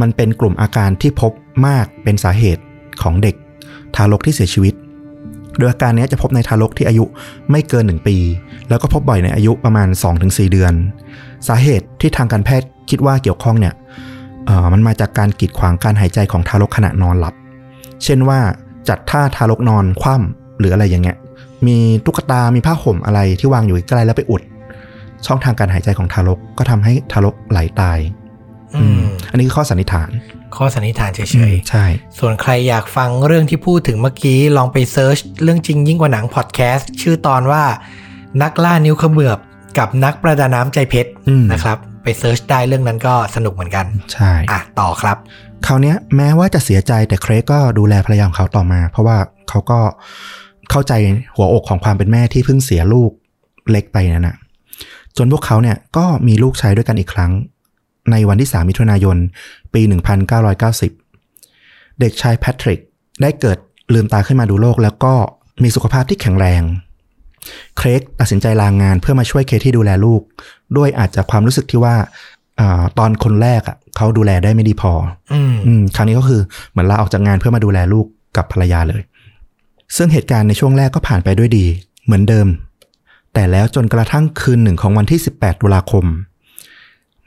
[0.00, 1.32] มันเป็นกลุ่มอาการที่พบ
[1.66, 2.62] มากเป็นสาเหตุ
[3.02, 3.34] ของเด็ก
[3.96, 4.74] ทารกที่เสียชีวิต
[5.58, 7.04] โดยอาการเนี้ยจะพบในทารกที่อายุ
[7.50, 8.16] ไม่เกิน 1 ปี
[8.68, 9.88] แล้วก็พบบ่อยในอายุประมาณ
[10.20, 10.74] 2-4 เดือน
[11.48, 13.74] สาเหตุที่ทางการแพทย์คิดว่าเกี่ยวข้องเนี่ย
[14.46, 17.34] เอ่อมันมาจากการกีดขวางการหายใจของทารกขณะนอนหลับ
[18.04, 18.40] เช่นว่า
[18.88, 21.16] จัดท่าทารกนอนคว่ำหรืออะไรอย่างเงี้ย
[21.66, 24.42] มีตุ๊กตา มีผ้าห่มอะไรที่วางอยู่ใกล้แล้วไปอุด
[25.26, 27.98] ช่องทางการหายใจของทารกก็ทำให้ทารกไหลตาย
[28.76, 30.10] อืม อันนี้คือข้อสันนิษฐาน
[30.56, 31.28] ข้อสันนิษฐานเฉย
[31.70, 37.64] ใช่ๆส่วนใครอยากฟังเรื่องที่พูดถึงเมื่อกี้ลองไป search เรื่องจริงยิ่งกว่าหนังพอดแคสต์ชื่อตอนว่า
[38.42, 39.38] นักล่านิ้วเขมือบ
[39.78, 45.16] กับนักประดาน้ำใจเพชรอืมนะครับ ไป search ได้เรื่องนั้นก็สนุกเหมือนกัน ใช่อะต่อครับ
[45.66, 49.16] คราวเนี้ยแม้ว่าจะเสียใจแต่เครกก็ดูแลภรรยาของเขาต่อมา เพราะว่า
[49.48, 49.80] เขาก็
[50.70, 50.92] เข้าใจ
[51.36, 53.10] หัวอกของความเป็นแม่ที่เพิ่งเสียลูก
[53.70, 54.36] เล็กไปนั่นนะ
[55.16, 57.32] จนพวกเขาเนี่ยก็มีลูกชายด้วยกันอีกครั้ง
[58.10, 59.16] ในวันที่ 3 มิถุนายน
[59.74, 59.82] ปี
[61.06, 62.80] 1990 เด็กชายแพทริก
[63.22, 63.58] ได้เกิด
[63.94, 65.14] ลืมตาขึ้นมาดูโลก แล้วก็
[65.62, 66.62] มีสุขภาพที่แข็งแรง
[67.78, 70.22] เครกตัดสินใจลางงานเพื่อมาช่วยเคที่ดูแลลูก
[70.76, 71.94] ด้วยอาจจะความรู้สึกที่ว่า
[72.60, 74.92] อาตอนคนแรกอะเขาดูแลได้ไม่ดีพอ
[75.32, 76.40] อืมอืมครั้งนี้ก็คือ
[76.70, 79.02] เหมือนลาออกจากงานเพื่อมาดูแลลูกกับภรรยาเลย
[79.96, 81.66] ซึ่งเหตุการณ์ในช่วงแรกก็ผ่านไปด้วยดี
[82.04, 82.46] เหมือนเดิม
[83.34, 86.04] แต่แล้วจนกระทั่งคืนหนึ่งของวันที่ 18 ตุลาคม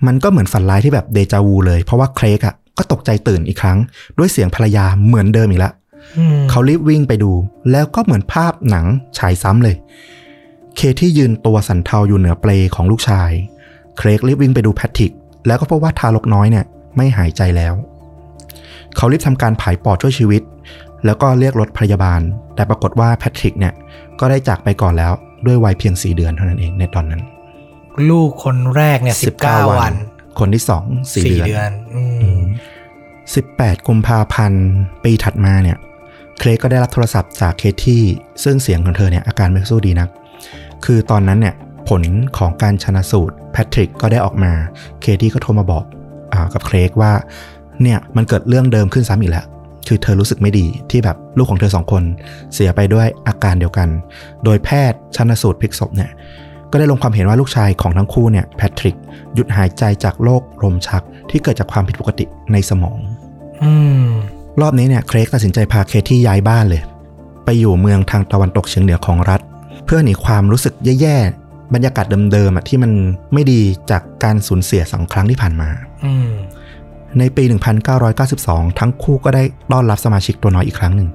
[0.08, 3.78] มันก็เหมือนฝันร้ายที่แบบเดจาวูเลย เพราะว่าเครกอะก็ตกใจตื่นอีกครั้ง
[4.18, 5.85] ด้วยเสียงภรรยาเหมือนเดิมอีกแล้วอืม
[6.50, 7.32] เขารีบวิ่งไปดู
[7.72, 8.86] แล้วก็เหมือนภาพหนัง
[9.18, 9.76] ฉายซ้ำเลย
[10.76, 13.32] เคที่ยืนตัวสันเทาอยู่เหนือเปลของลูกชาย
[13.98, 15.12] เครกรีบวิ่งไปดูแพทริก
[15.48, 17.74] แล้วก็พบว่าทารกน้อยเนี่ยไม่หายใจแล้ว
[18.96, 20.42] เขารีบทำการผายปอดช่วยชีวิต
[21.06, 22.22] แล้วก็เรียกรถพยาบาล
[22.56, 23.74] แต่ปรากฏว่าแพทริกเนี่ย
[24.20, 25.12] ก็ได้จากไปก่อนแล้ว
[25.46, 27.22] ด้วยวัยเพียง4เดือนเท่านั้นเองในตอนนั้น
[28.10, 29.94] ลูกคนแรกเนี่ยสิบเก้าวัน
[30.40, 32.42] คนที่สองสี่สี่เดือนเดือนอืม
[33.16, 34.66] 18กุมภาพันธ์
[35.04, 35.78] ปีถัดมาเนี่ย
[36.40, 38.04] เคลก็ได้รับโทรศัพท์จากเคที่
[38.44, 40.10] ซึ่งเสียงของเธอเนี่ยอาการไม่สู้ดีนัก
[40.86, 41.56] คือตอนนั้นเนี่ย
[41.90, 42.02] ผล
[42.38, 44.52] ของการชนะสูตรแพทริกก็ได้ออกมา
[45.02, 45.84] เคที่ก็โทรมาบอก
[46.34, 47.12] อกับเคลกว่า
[47.82, 49.46] เนี่ยมันเกิดเรื่องเดิมขึ้นซ้ำอีกแล้ว
[49.88, 52.04] คือเธอรู้สึกไม่ดีที่แบบลูกของเธอสองคน
[52.54, 53.88] เสียไปด้วยอาการเดียวกัน
[54.44, 56.10] โดยแพทย์ชนสูตรพลิกศพเนี่ย
[56.72, 58.96] ก็ได้ลงความเห็นว่าลูกชายของทั้งคู่เนี่ยแพทริก
[59.34, 62.98] หยุดหายใจจากโรคลมชักที่เกิดจากความผิดปกติในสมอง
[63.64, 63.74] อื
[64.04, 64.06] ม
[64.62, 66.82] รอบนี้เนี่ยเครกตัดสินใจพาเคที่ย้ายบ้านเลย
[67.46, 69.42] ไปอยู่เมืองทางตะวันตกเฉียงเหนือของรัฐ
[69.86, 72.92] เพื่อหนีความรู้สึกแย่ๆ บรรยากาศเดิมๆอะที่มัน
[73.34, 75.70] ไม่ดีจากการสูญเสียสองครั้งที่ผ่านมา
[76.06, 76.30] อืม
[77.20, 77.44] ในปี
[78.12, 81.10] 1992 ทั้งคู่ก็ได้ต้อนรับสมาชิกตัวน้อยอีกครั้งหนึ่ง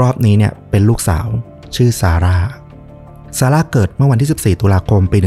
[0.00, 1.26] รอบนี้เนี่ยเป็นลูกสาว
[1.76, 2.36] ชื่อซาร่า
[3.38, 5.18] ซาร่าเกิดเมื่อวันที่ 14 ตุลาคม ปี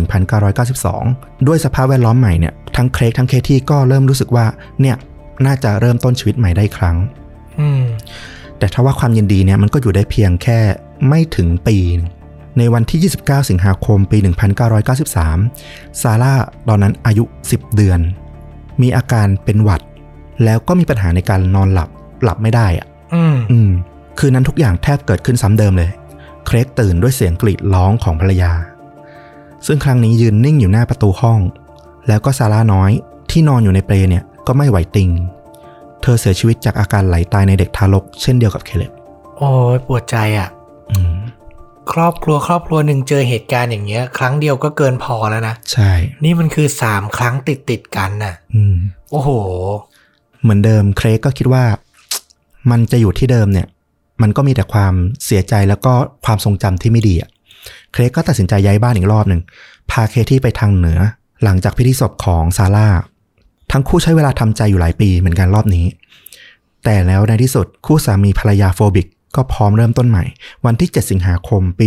[0.69, 4.45] 1992 ด้วยสภาพแวดล้อมใหม่เนี่ย ทั้งเครกทั้งเคที่ก็เริ่มรู้สึกว่า
[4.81, 4.95] เนี่ย
[5.45, 6.97] น่าจะเริ่มต้นชีวิตใหม่ได้อีกครั้ง
[7.59, 7.83] อืม
[8.57, 10.59] แต่ถ้าว่าความยินดีเนี่ยมันก็อยู่ได้เพียงแค่
[11.09, 12.09] ไม่ถึงปีหนึ่ง
[12.57, 14.17] ในวันที่ 29 สิงหาคมปี
[15.09, 16.33] 1993 ซาร่า
[16.67, 17.99] ตอนนั้นอายุ 10 เดือน
[18.81, 19.81] มีอาการเป็นหวัด
[20.43, 21.89] แล้วก็มีปัญหาในการนอนหลับ
[22.23, 23.69] หลับไม่ได้อะอืมอืม
[24.19, 25.89] คืนนั้นทุกอย่างแทบเกิดขึ้นซ้ำเดิมเลย
[26.45, 28.51] เครกตื่นด้วยเสียงกรีดร้องของภรรยา
[29.65, 31.39] ซึ่งครั้งนี้ยืนนิ่งอยู่หน้าประตูห้อง
[32.07, 32.91] แล้วก็ซาร่าน้อย
[33.31, 35.09] ที่นอนอยู่ในเปลเนี่ย ก็ไม่ไหวติง
[36.01, 38.91] เธอเสียชีวิตจากอาการไหลตายในเด็กทารกเช่นเดียวกับเคเลบ
[39.37, 40.49] โอ้ยปวดใจอะ
[40.91, 41.15] อืม
[41.91, 45.91] ครอบครัวครอบครัวหนึ่งเจอเหตุการณ์อย่างเงี้ย ครั้งเดียวก็เกินพอแล้วนะใช่
[46.23, 48.75] นี่มันคือสามครั้งติดติดๆกันน่ะอืม
[49.11, 49.29] โอ้โห
[50.41, 51.63] เหมือนเดิมเครกก็คิดว่า
[52.71, 53.67] มันจะอยู่ที่เดิมเนี่ย
[54.21, 54.93] มันก็มีแต่ความ
[55.25, 55.93] เสียใจแล้วก็
[56.25, 57.29] ความทรงจำที่ไม่ดีอะ
[57.93, 59.41] เครกก็ตัดสินใจย้ายบ้านอีกรอบหนึ่ง
[59.91, 60.99] พาเคที่ไปทางเหนือ
[61.43, 62.87] หลังจากพิธีศพของซาร่า
[63.71, 65.85] ทั้งคู่ใช้เวลาทำใจอยู่หลายปีเหมือนกันรอบนี้
[66.83, 70.23] แต่แล้วในที่สุดคู่สามีภรรยาโฟบิก ก็พร้อมเริ่มต้นใหม่
[70.65, 71.85] วันที่ 7 สิงหาคมปี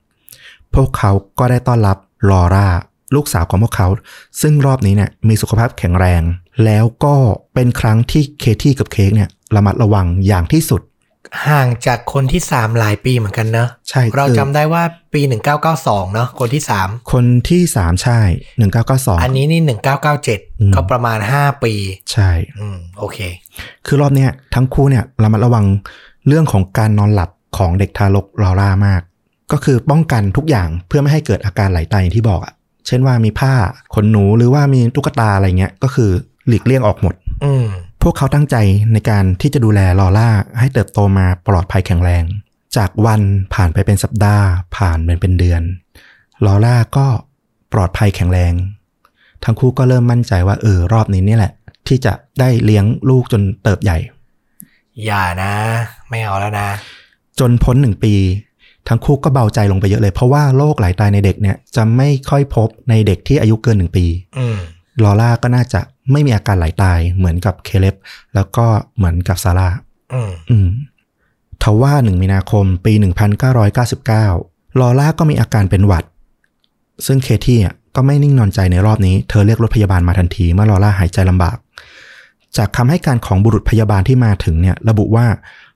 [0.00, 1.96] 1997 พวกเขาก็ได้ต้อนรับ
[2.30, 2.68] ลอร่า
[3.14, 3.88] ลูกสาวของพวกเขา
[4.40, 6.22] ซึ่งรอบนี้เนี่ยมีสุขภาพแข็งแรง
[6.64, 7.14] แล้วก็
[7.54, 10.80] เป็นครั้งที่เคที่กับเค้กเนี่ยระมัดระวังอย่างที่สุด
[11.48, 14.82] ห่างจากคนที่สามหลายปีเหมือนกันเนอะใช่เราคือจำได้ว่า
[15.14, 15.20] ปี
[15.66, 18.20] 1992 เนอะคนที่สามคนที่สามใช่
[18.58, 21.74] หนึ่งเก้าเก้าสองอันนี้นี่อืม1997 ก็ประมาณ 5 ปี
[22.12, 23.18] ใช่อืมโอเค
[23.86, 25.64] คือรอบเนี้ยทั้งคู่เนี่ยระมัดระวัง
[26.28, 29.02] เรื่องของการนอนหลับของเด็กทารกลอร่ามาก
[29.52, 32.52] ก็คือป้องกันทุกอย่างเพื่อไม่ให้เกิดอาการไหลตายอย่างที่บอกอะ่ะ
[32.86, 33.52] เช่นว่ามีผ้า
[33.94, 36.10] ขนหนูหรือว่ามีตุ๊กตาอะไรเงี้ยก็คือ
[36.48, 37.14] หลีกเลี่ยงออกหมด
[37.44, 38.56] อืมพ วกเขาตั้งใจ
[38.92, 40.28] ในการที่จะดูแลลอร่า
[40.58, 42.24] ให้เติบโตมาปลอดภัยแข็งแรง
[42.76, 43.20] จากวัน
[43.54, 44.46] ผ่านไปเป็นสัปดาห์
[44.76, 45.62] ผ่านเป็นเป็นเดือน
[46.44, 47.06] ลอร่าก็
[47.72, 48.52] ปลอดภัยแข็งแรง
[49.44, 51.52] ทั้งคู่ก็เริ่มมั่นใจว่าเออรอบนี้เนี่ยแหละ
[51.88, 53.98] ที่จะได้เลี้ยงลูกจนเติบใหญ่
[55.04, 55.52] อย่านะ
[56.08, 56.68] ไม่เอาแล้วนะ
[57.40, 58.14] จนพ้นหนึ่งปี
[58.88, 64.06] ทั้งคู่ก็เบาใจลงไปเยอะเลย เพราะว่าโรคไหลตายในเด็กเนี่ยจะไม่ค่อยพบในเด็กที่อายุเกินหนึ่งปี
[64.38, 64.56] อืม
[65.02, 65.80] ลอร่าก็น่าจะ
[66.12, 67.94] ไม่มีอาการไหลตายเหมือนกับเคเลบ
[68.34, 69.68] แล้วก็เหมือนกับซาร่า
[70.14, 70.68] อืมอืม
[71.62, 72.92] ทว่าหนึ่งมีนาคมปี
[73.86, 76.04] 1999 ลอร่าก็มีอาการเป็นหวัด
[77.06, 81.56] ซึ่งเคที่อะก็ไม่นิ่งนอนใจในรอบนี้ เธอเรียกรถพยาบาลมาทันทีเมื่อลอร่าหายใจลำบาก
[82.56, 85.26] จากคำให้การของบุรุษพยาบาลที่มาถึงเนี่ยระบุว่า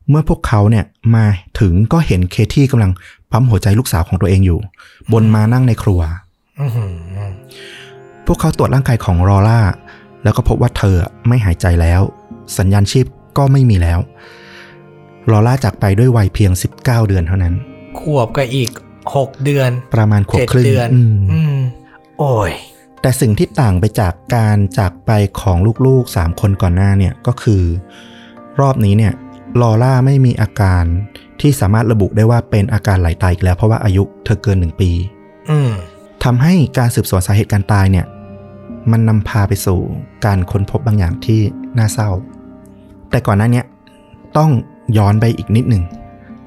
[0.09, 1.25] เมื่อพวกเขาเนี่ยมา
[1.61, 2.93] ถึงก็เห็นเคที่กำลัง
[3.31, 4.59] ปั๊มหัวใจลูกสาวของตัวเองอยู่
[5.13, 6.01] บนมานั่งในครัว
[6.61, 7.31] อือหือ
[8.27, 9.61] พวกเขาตรวจร่างกายของลอร่า
[10.23, 10.97] แล้วก็พบว่าเธอ
[11.29, 12.03] ไม่หายใจแล้ว
[12.59, 13.07] สัญญาณชีพ
[13.39, 13.99] ก็ไม่มีแล้ว
[15.31, 17.55] ลอร่าจากไปด้วยวัยเพียง 19 เดือนเท่านั้น
[17.99, 18.71] ขวบกับอีก
[19.07, 21.59] 6 เดือน ประมาณขวบเจ็ดครึ่งเดือนอืมอืม
[22.19, 22.51] โอ้ย
[23.03, 25.11] แต่สิ่งที่ต่างไปจากการจากไป
[25.41, 27.63] ของลูกๆ 3 คนก่อนหน้าเนี่ยก็คือ
[28.61, 29.13] รอบนี้เนี่ย
[29.61, 30.85] ลอร่าไม่มีอาการ
[31.41, 34.91] ที่สามารถระบุได้ว่าเป็นอาการไหลตายอีกแล้วเพราะว่าอายุเธอเกิน1ปี
[35.51, 35.71] อืม
[36.25, 38.07] ทำให้การสืบสวนสาเหตุการตายเนี่ย
[38.91, 39.81] มันนำพาไปสู่
[40.25, 41.41] การค้นพบบางอย่างที่
[41.79, 42.11] น่าเศร้า
[43.11, 43.67] แต่ก่อนหน้าเนี้ย
[44.37, 44.51] ต้อง
[44.97, 45.85] ย้อนไปอีกนิดหนึ่ง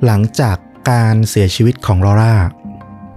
[0.06, 0.58] หลังจาก
[0.92, 2.36] การเสียชีวิตของลอร่า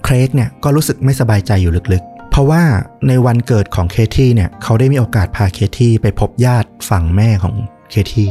[0.05, 2.63] เครกเนี่ยก็รู้สึกไม่สบายใจอยู่ลึกๆ เพราะว่า
[3.09, 7.55] ในวันเกิดของเคที่เนี่ย เขาได้มีโอกาสพาเคที่ไปพบญาติฝั่งแม่ของ
[7.91, 8.31] เคที่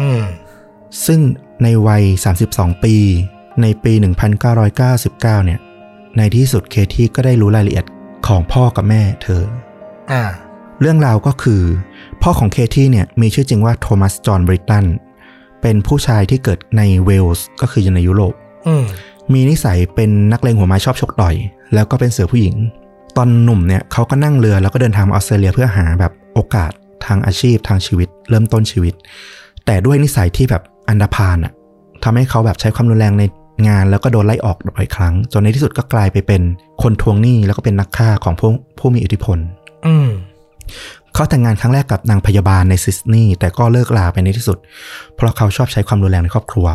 [0.00, 0.22] อืม
[1.06, 1.20] ซึ่ง
[1.62, 2.04] ในวัย
[2.44, 2.94] 32 ปี
[3.62, 3.92] ในปี
[4.58, 5.60] 1999 เนี่ย
[6.16, 7.86] ในที่สุดเคที่ก็ได้รู้รายละเอียด
[8.26, 9.69] ของพ่อกับแม่เธออ่า
[10.80, 11.62] เรื่องราวก็คือ
[12.22, 14.84] พ่อของเคที่เนี่ยมีชื่อจริงว่าโทมัสจอห์นบริตัน
[15.62, 18.34] เป็นผู้ชายที่เกิดในเวลส์ก็คืออยู่ในยุโรป
[18.66, 18.84] อืม
[19.32, 21.34] มีนิสัยเป็นนักเลงหัวไม้ชอบชกต่อย
[21.74, 22.54] แล้วก็เป็นเสือผู้หญิง
[23.16, 26.72] ตอนหนุ่มเนี่ยเขาก็นั่งเรือแล้วก็เดินทางมาออสเตรเลียเพื่อหาแบบโอกาส
[27.06, 28.94] ทางอาชีพทางชีวิต เริ่มต้นชีวิต
[29.66, 31.52] แต่ด้วยนิสัยที่แบบอันดาพานอะ
[32.04, 33.22] ทำให้เขาแบบใช้ความรุนแรงใน
[33.68, 36.42] งานแล้วก็โดนไล่ออกบ่อยครั้ง จนในที่สุดก็กลายไปเป็น
[36.82, 39.38] คนทวงหนี้แล้วก็เป็นนักฆ่าของผู้ผู้มีอิทธิพล
[39.86, 40.08] อืม
[41.14, 44.58] เขาแต่งงานครั้งแรกกับนางพยาบาลในซิดนีย์แต่ก็เลิกลาไปในที่สุด
[45.14, 46.66] เพราะเขาชอบใช้ความรุนแรงในครอบครัว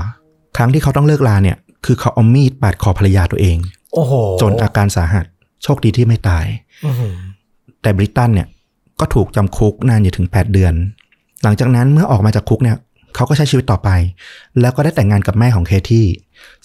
[0.57, 3.57] ครั้งที่เขาต้องเลิกลาเนี่ย คือเขาเอามีดปาดคอภรรยาตัวเอง
[3.93, 5.25] โอ้โห จนอาการสาหัส
[5.63, 6.45] โชคดีที่ไม่ตาย
[6.85, 7.15] อือหือ
[7.81, 8.47] แต่บริตันเนี่ย
[8.99, 10.73] ก็ถูกจำคุกนานอยู่ถึง 8 เดือน
[11.43, 12.77] หลังจากนั้นเมื่อออกมาจากคุกเนี่ย
[13.15, 13.89] เขาก็ใช้ชีวิตต่อไป
[14.59, 16.07] แล้วก็ได้แต่งงานกับแม่ของเคที่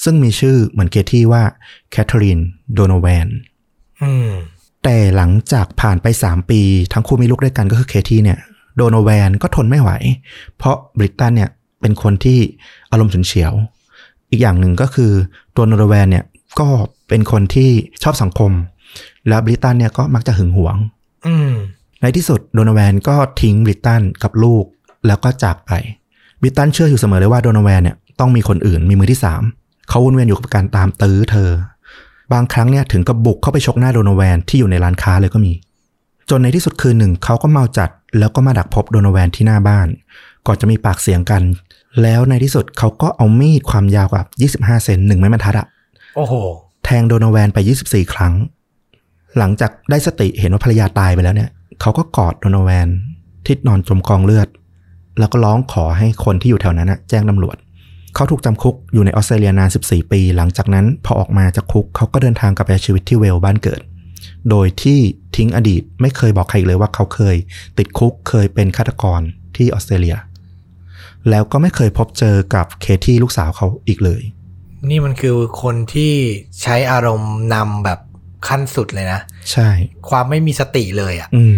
[0.04, 1.42] ซึ่งมีชื่อเหมือนเคที่ว่า
[1.90, 2.38] แคทเธอรีน
[2.74, 3.26] โดโนแวน
[4.02, 4.30] อืม
[4.84, 6.60] แต่หลังจากผ่านไป 3 ปี
[6.92, 8.38] ทั้งคู่มีลูกด้วยกันก็คือเคที่เนี่ย
[8.76, 9.90] โดโนแวนก็ทนไม่ไหว
[10.56, 11.50] เพราะบริตันเนี่ย
[11.80, 12.38] เป็นคนที่
[12.90, 13.52] อารมณ์ฉุนเฉียว
[14.30, 15.12] อีกอย่างหนึ่งก็คือ
[15.56, 16.24] ตัวโดโนแวนเนี่ย
[16.60, 16.68] ก็
[17.08, 17.70] เป็นคนที่
[18.02, 18.52] ชอบสังคม
[19.28, 20.76] แล้วบริตันเนี่ยก็มักจะหึงหวง
[21.26, 21.52] อืม
[22.00, 24.64] ในที่สุดโดโนแวนก็ทิ้งบริตันกับลูก
[25.06, 25.70] แล้วก็จากไป
[26.40, 29.42] บริตันเชื่ออยู่เสมอเลยว่าโดโนแวนเนี่ยต้องมีคนอื่นมีมือที่สาม
[29.88, 31.50] เขาวนเวียนอยู่กับการตามตื้อเธอ
[32.32, 35.52] บางครั้งเนี่ยถึงกับบุกเข้าไปชกหน้าโดโนแวนที่อยู่ในร้านค้าเลยก็มี
[36.30, 39.86] จนในที่สุดคืนหนึ่งเขาก็เมาจัด แล้วก็มาดักพบโดโนแวนที่หน้าบ้าน
[40.46, 41.42] ก่อนจะมีปากเสียงกัน
[42.02, 44.22] แล้วในที่สุดเขาก็เอามีดความยาวกว่า
[44.52, 45.66] 25 เซนหนึ่งไม้บรรทัดอะ
[46.16, 46.34] โอ้โห
[46.84, 48.34] แทงโดโนแวนไป 24 ครั้ง
[49.38, 51.50] หลังจากได้สติเห็นว่าภรรยาตายไปแล้วเนี่ย
[51.80, 52.88] เขาก็กอดโดโนแวน
[53.46, 54.48] ที่นอนจมกองเลือด
[55.18, 57.56] แล้วก็ร้องขอให้คนที่อยู่แถวนั้นนะแจ้งตำรวจ
[58.14, 63.80] เขาถูกจำคุกอยู่ในออสเตรเลียนาน 14 ปี หลังจากนั้นพอออกมาจากคุกเขาก็เดินทางกลับไปใช้ชีวิตที่เวลส์บ้านเกิด
[64.50, 64.98] โดยที่
[65.36, 67.36] ทิ้งอดีตไม่เคยบอกใครอีกเลยว่าเขาเคย
[67.78, 69.20] ติดคุกเคยเป็นฆาตกร
[69.56, 70.16] ที่ออสเตรเลีย
[71.30, 74.22] แล้วก็ไม่เคยพบเจอกับเคที่ลูกสาวเขาอีกเลย
[74.90, 76.12] นี่มันคือคนที่
[76.62, 78.00] ใช้อารมณ์นำแบบ
[78.48, 79.20] ขั้นสุดเลยนะ
[79.52, 79.68] ใช่
[80.08, 81.56] ความไม่มีสติเลยอะ่ะอืม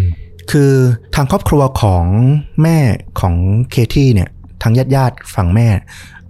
[0.51, 0.73] คือ
[1.15, 2.05] ทางครอบครัวของ
[2.61, 2.77] แม่
[3.19, 3.35] ของ
[3.71, 4.29] เคที่เนี่ย
[4.63, 5.67] ทางญาติญาติๆฝั่งแม่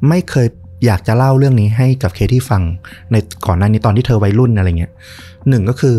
[0.09, 0.47] ไม่เคย
[0.85, 2.61] อยากจะเล่าเรื่องนี้ให้กับเคที่ฟัง
[3.11, 4.91] ในก่อนหน้านี้ตอนที่เธอวัยรุ่นอะไรเงี้ย
[5.49, 5.97] หนึ่งก็คือ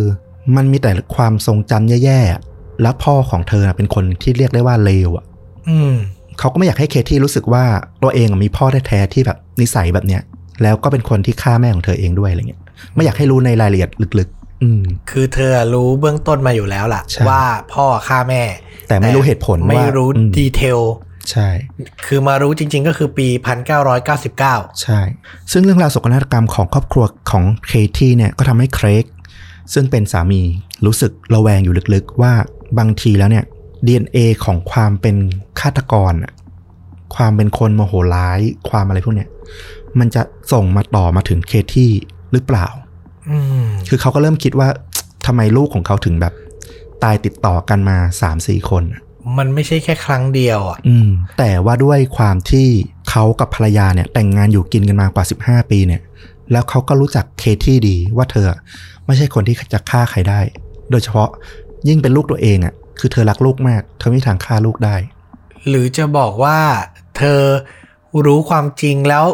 [0.56, 5.24] มันมีแต่ความทรงจำแย่ๆ แล้วพ่อของเธอน่ะเป็นคนที่เรียกได้ว่าเลวอะ
[5.68, 5.94] อืม
[6.38, 7.64] เขาก็ไม่อยากให้เคที่รู้สึกว่า
[8.02, 10.22] ตัวเองอะมีพ่อแท้ๆที่แบบนิสัยแบบเนี้ย
[10.62, 12.62] แล้วก็เป็นคนที่ฆ่าแม่ของเธอเองด้วยอะไรเงี้ย
[12.94, 18.42] ไม่อยากให้รู้ในรายละเอียดลึกๆ อืมคือเธอรู้เบื้องต้นมาอยู่แล้วล่ะใช่ว่าพ่อฆ่าแม่
[18.88, 20.80] แต่ไม่รู้เหตุผลไม่ว่ารู้อืมดีเทล
[21.30, 21.48] ใช่
[22.06, 23.28] คือมารู้จริง ๆ ก็คือปี
[24.04, 25.00] 1999 ใช่
[25.52, 29.04] ซึ่งเรื่องราวโศกนาฏกรรมของครอบครัวของเคที่เนี่ยก็ทำให้เครก
[29.74, 30.42] ซึ่งเป็นสามี
[30.86, 32.32] รู้สึกระแวงอยู่ลึกๆ ว่า
[32.78, 33.44] บางทีแล้วเนี่ย
[33.86, 35.16] DNA ของความเป็น
[35.60, 36.32] ฆาตกรอะ
[37.14, 39.28] ความเป็นคนโมโหร้าย ความอะไรพวกเนี้ย
[39.98, 40.22] มันจะ
[40.52, 41.92] ส่งมาต่อมาถึงเคที่
[42.32, 42.66] หรือเปล่า
[43.30, 44.68] อืมคือเขาก็เริ่มคิดว่า
[45.26, 46.34] ทำไมลูกของเขาถึงแบบ
[47.02, 49.02] ตายติดต่อกันมาสามสี่คนอะ
[49.38, 52.66] มันไม่ใช่แค่ครั้งเดียวอะอืม แต่ว่าด้วยความที่
[53.10, 56.02] เขากับภรรยาเนี่ย แต่งงานอยู่กินกันมากว่า15ปีเนี่ย
[56.52, 58.46] แล้วเขาก็รู้จักเคที่ดีว่าเธอ
[59.06, 60.40] ไม่ใช่คนที่จะฆ่าใครได้
[60.90, 61.28] โดยเฉพาะ
[61.88, 64.96] ยิ่งเป็นลูกตัวเองอะ่ะ คือเธอรักลูกมาก เธอไม่มีทางฆ่าลูกได้
[65.68, 66.58] หรือจะบอกว่า
[67.18, 67.40] เธอ
[68.26, 69.24] รู้ความจริงแล้ว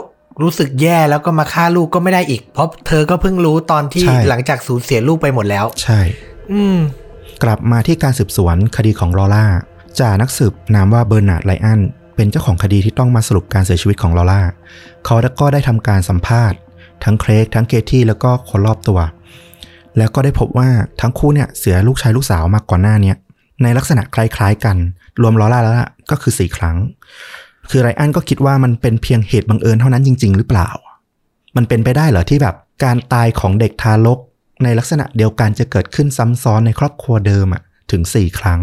[0.42, 6.00] รู้สึกแย่แล้วก็มาฆ่าลูกก็ไม่ได้อีก เพราะเธอก็เพิ่งรู้ตอนที่ใช่หลังจากสูญเสียลูกไปหมดแล้ว ใช่
[6.52, 6.78] อืม
[7.42, 9.46] กลับมาที่การสืบสวนคดีของลอล่า
[9.98, 11.80] จ่านักสืบนามว่าเบอร์นาร์ดไลอัน
[12.16, 14.42] เป็นเจ้าของคดีที่ต้องมาสรุปการเสียชีวิตของลอล่า
[15.04, 16.58] เขาก็ได้ทำการสัมภาษณ์
[17.04, 19.00] ทั้งเครกทั้งเคที่แล้วก็คนรอบตัว
[19.98, 20.68] แล้วก็ได้พบว่า
[21.00, 23.12] ทั้งคู่เนี่ยเสียลูกชายลูกสาวมาก่อนหน้าเนี้ย
[23.62, 24.76] ในลักษณะคล้ายๆกัน
[25.20, 25.74] รวมลอล่าแล้ว
[26.10, 26.76] ก็คือสี่ครั้ง
[27.70, 30.68] คือไรอันก็คิดว่ามันเป็นเพียงเหตุบังเอิญเท่านั้นจริง ๆ หรือเปล่า
[31.56, 34.18] มันเป็นไปได้เหรอที่แบบการตายของเด็กทารก
[34.64, 38.60] ในลักษณะเดียวกันจะเกิดขึ้นซ้ำซ้อนในครอบครัวเดิมอะถึง 4 ครั้ง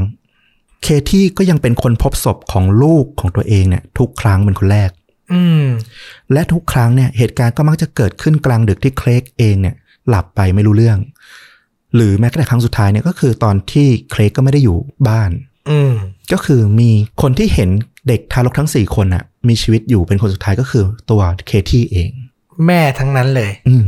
[0.84, 4.92] เคที่ก็ยังเป็นคนพบศพของลูกของตัวเองเนี่ย ทุกครั้งเป็นคนแรก
[5.34, 5.66] อืม
[6.34, 9.76] และทุกครั้งเนี่ยเหตุการณ์ก็มักจะเกิดขึ้นกลางดึกที่เครกเองเนี่ย
[10.10, 11.00] หลับไปไม่รู้เรื่อง
[11.96, 15.32] หรือแม้กระทั่งครั้งสุดท้ายเนี่ยก็คือตอนที่เครกก็ไม่ได้อยู่บ้าน
[15.70, 15.94] อืม
[16.32, 16.90] ก็คือมี
[17.22, 17.70] คนที่เห็น
[18.08, 22.12] เด็กทารกทั้ง4คนน่ะมีชีวิตอยู่เป็นคนสุดท้ายก็คือตัวเคที่เอง
[22.66, 23.88] แม่ทั้งนั้นเลย อืม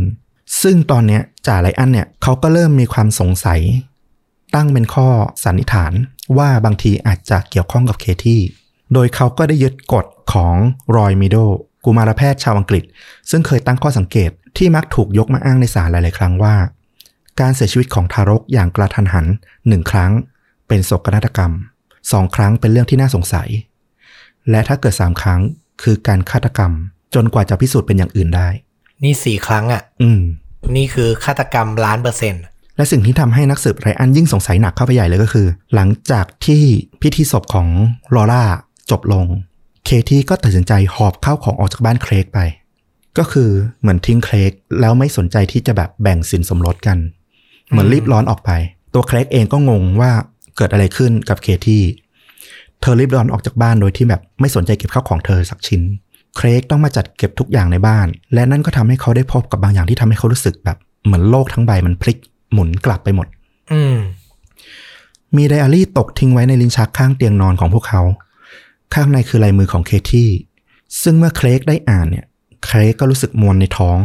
[0.61, 3.59] ซึ่งตอนเนี้ยจ่าไรอันเนี่ยเขาก็เริ่มมีความสงสัย
[4.55, 5.09] ตั้งเป็นข้อ
[5.43, 5.93] สันนิษฐาน
[6.37, 8.41] ว่าบางทีอาจจะเกี่ยวข้องกับเคที่
[8.93, 10.55] โดยเขาก็ได้ยึดกฎของ
[10.95, 11.37] รอยมิโด
[11.85, 12.83] กุมารแพทย์ชาวอังกฤษ
[13.29, 16.55] ซึ่งเคยตั้งข้อสังเกตที่มักถูกยกมาอ้างในศาลหลาย ๆ ครั้งว่า
[17.39, 19.25] การเสียชีวิตของทารกอย่างกระทันหัน
[19.67, 20.11] หนึ่งครั้ง
[20.67, 21.53] เป็นโศกนาฏกรรม
[22.11, 23.49] สองครั้งเป็นเรื่องที่น่าสงสัย
[24.49, 25.41] และถ้าเกิดสามครั้ง
[25.83, 26.71] คือการฆาตกรรม
[27.15, 28.49] จนกว่าจะพิสูจน์เป็นอย่างอื่นได้
[29.03, 30.21] นี่สี่ครั้งอะ อืม
[30.75, 32.43] นี่คือฆาตกรรมล้านเปอร์เซ็นต์
[32.79, 36.63] และสิ่งที่ทำให้นักสืบไรอันยิ่งสงสัยหนักเข้าไปใหญ่เลยก็คือ หลังจากที่
[37.01, 37.67] พิธีศพของ
[38.15, 38.43] ลอร่า
[38.91, 39.25] จบลง
[39.85, 42.39] เคที่ก็ตัดสินใจหอบข้าวของออกจากบ้านเครกไป
[43.17, 43.49] ก็คือ
[43.79, 46.97] เหมือนทิ้งเครกแล้วไม่สนใจที่จะแบบแบ่งสินสมรสกัน
[47.69, 48.51] เหมือนรีบร้อนออกไป
[48.93, 50.11] ตัวเครกเองก็งงว่า
[50.57, 51.81] เกิดอะไรขึ้นกับเคที่
[52.81, 55.81] เธอรีบร้อนออกจากบ้านโดยที่แบบไม่สนใจเก็บข้าวของเธอสักชิ้น
[56.37, 62.17] เครกต้องมาจัดเก็บทุกอย่างในบ้าน และนั่นก็ทำให้เขาได้พบกับบางอย่างที่ทำให้เขารู้สึกแบบเหมือนโลกทั้งใบมันพลิก
[62.53, 63.27] หมุนกลับไปหมด
[63.71, 63.97] อืม
[65.35, 68.01] มีไดอารี่ตกทิ้งไว้ในลิ้นชักข้างเตียงนอนของพวกเขา
[68.93, 70.29] ข้างในคือลายมือของเคที่
[71.01, 72.25] ซึ่งเมื่อเครกได้อ่านเนี่ย
[72.65, 73.97] เครกก็รู้สึกมวนในท้อง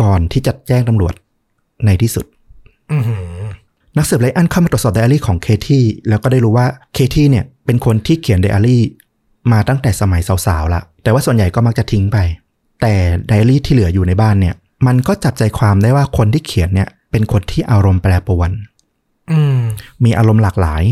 [0.00, 1.14] ก่อนที่จะแจ้งตำรวจ
[1.84, 2.24] ในที่สุด
[2.92, 3.42] อือหือ
[3.96, 8.82] นักสืบไลอันเข้ามาตรวจสอบไดอารี่ของเคที่แล้วก็ได้รู้ว่าเคที่เนี่ย เป็นคนที่เขียนไดอารี่
[9.52, 12.18] มาตั้งแต่สมัยสาวๆละแต่ว่าส่วนใหญ่ก็มักจะทิ้งไป
[12.80, 12.94] แต่
[13.26, 14.54] ไดอารี่ที่เหลืออยู่ในบ้านเนี่ย
[14.86, 18.50] มันก็จับใจความได้ว่าคนที่เขียนเนี่ย เป็นคนที่อารมณ์แปรปรวน
[19.32, 19.58] อืม
[20.04, 20.82] มีอารมณ์หลากหลาย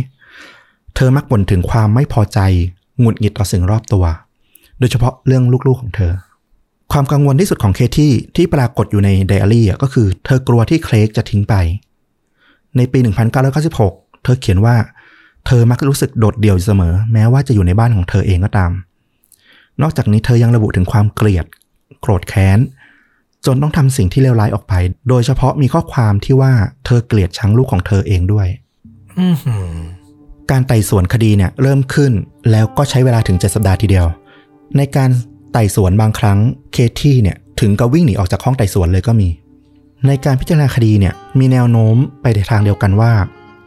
[0.95, 2.39] เธอมักบ่นถึงความไม่พอใจ
[3.01, 4.05] หงุดหงิดต่อสิ่งรอบตัว
[4.79, 6.13] โดยเฉพาะเรื่องลูกๆของเธอ
[6.93, 11.55] ความกังวลที่สุดของเคที่ที่ปรากฏอยู่ในไดอารี่อะก็คือ เธอกลัวที่เคลกจะทิ้งไป
[12.77, 12.99] ในปี
[13.61, 14.77] 1996 เธอเขียนว่า
[15.47, 18.73] เธอมักรู้สึกโดดเดี่ยวอยู่เสมอ แม้ว่าจะอยู่ในบ้านของเธอเองก็ตาม
[19.83, 21.47] นอกจากนี้เธอยังระบุถึงความเกลียด
[22.01, 22.59] โกรธแค้น
[23.47, 24.75] จนต้องทำสิ่งที่เลวร้ายออกไป
[25.09, 26.53] โดยเฉพาะมีข้อความที่ว่า
[26.85, 28.49] เธอเกลียดชังลูกของเธอเองด้วย
[29.21, 29.73] อือหือ
[30.51, 32.13] การไต่สวนคดีเนี่ยเริ่มขึ้น
[32.51, 34.07] แล้วก็ใช้เวลาถึง7สัปดาห์ทีเดียว
[34.77, 35.11] ในการ
[35.53, 36.39] ไต่สวนบางครั้ง
[36.73, 39.29] เคที่เนี่ยถึงกับวิ่งหนีออกจากห้องไต่สวนเลยก็มี
[40.07, 43.13] ในการพิจารณาคดีเนี่ยมีแนวโน้มไปในทางเดียวกันว่า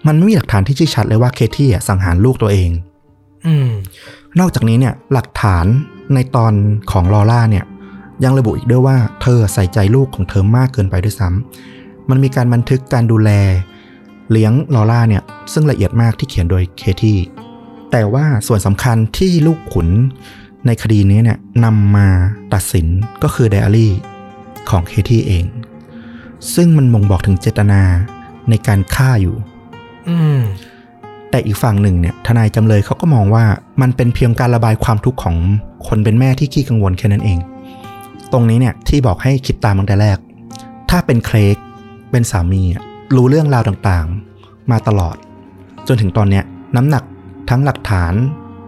[0.08, 2.70] มันไม่มีหลักฐานที่ชี้ชัดเลยว่าเคที่อะสังหารลูกตัวเอง
[3.46, 3.70] อืม
[4.40, 5.66] นอกจากนี้เนี่ยหลักฐาน
[6.14, 6.54] ในตอน
[6.92, 7.66] ของลอร่าเนี่ย
[8.24, 13.30] ยังระบุอีกด้วยว่าเธอใส่ใจลูกของเธอมากเกินไปด้วยซ้ำมันมีการบันทึกการดูแล
[14.32, 17.20] เลี้ยงลอร่าเนี่ยซึ่งละเอียดมากที่เขียนโดยเคที่
[17.92, 19.88] แต่ว่าส่วนสำคัญที่ลูกขุน
[20.66, 22.08] ในคดีนี้เนี่ยนำมา
[22.54, 22.88] ตัดสิน
[23.24, 23.94] ก็คือไดอารี่
[24.70, 25.46] ของเคที่เอง
[26.56, 27.82] ซึ่งมันบ่งบอกถึงเจตนา
[28.50, 29.36] ในการฆ่าอยู่
[30.10, 30.40] อืม
[31.30, 33.46] แต่อีกฝั่งหนึ่งเนี่ย ทนายจำเลยเขาก็มองว่า
[33.82, 35.38] มันเป็นเพียงการระบายความทุกข์ของ
[35.88, 37.40] คนเป็นแม่ที่ขี้กังวลแค่นั้นเอง
[38.34, 40.18] ตรงนี้เนี่ยที่บอกให้คิดตามตั้งแต่แรก
[40.90, 41.58] ถ้าเป็นเครก
[42.12, 42.84] เป็นสามีอะ
[43.16, 45.16] รู้เรื่องราวต่างๆ มาตลอด
[45.88, 46.44] จนถึงตอนเนี้ย
[46.76, 47.04] น้ำหนัก
[47.50, 48.14] ทั้งหลักฐาน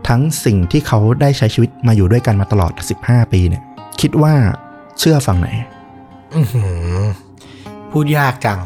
[0.08, 2.72] ทั้งสิ่งที่เขาได้ใช้ชีวิตมาอยู่ด้วยกันมาตลอด
[3.04, 3.64] 15 ปีเนี่ย
[4.02, 4.34] คิดว่า
[5.00, 5.50] เชื่อฝั่งไหน
[6.36, 7.00] อือหือ
[7.92, 8.60] พูดยากจัง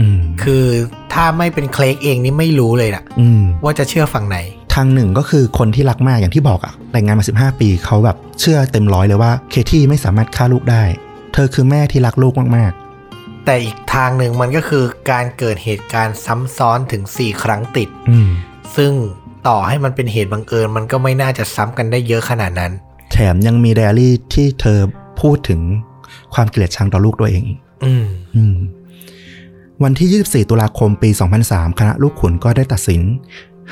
[0.00, 0.64] อืมคือ
[1.12, 4.38] ถ้าไม่เป็นเคลกเองนี่ไม่รู้เลยนะอืมว่าจะเชื่อฝั่งไหน
[4.74, 10.82] ทางหนึ่งก็คือคนที่รักมากอย่างที่บอกอะแต่งงานมา 15 ปีเขาแบบเชื่อเต็มร้อยเลยว่าเคที่ไม่สามารถฆ่าลูกได้
[11.32, 12.72] เธอคือแม่ที่รักลูกมาก
[13.44, 18.30] แต่อีกทางหนึ่งมันก็คือการเกิดเหตุการณ์ซ้ำซ้อนถึง 4 ครั้งติดๆอืม
[18.76, 18.92] ซึ่ง
[19.48, 22.72] ต่อให้มันเป็นเหตุบังเอิญมันก็ไม่น่าจะซ้ำกันได้เยอะขนาดนั้น
[23.12, 24.78] แถมยังมีไดอารี่ที่เธอ
[25.20, 25.60] พูดถึง
[26.34, 28.06] ความเกลียดชังต่อลูกตัวเองอีกอืม
[28.36, 28.56] อืม
[29.84, 31.10] วันที่ 24 ตุลาคมปี
[31.44, 33.02] 2003 คณะลูกขุนก็ได้ตัดสิน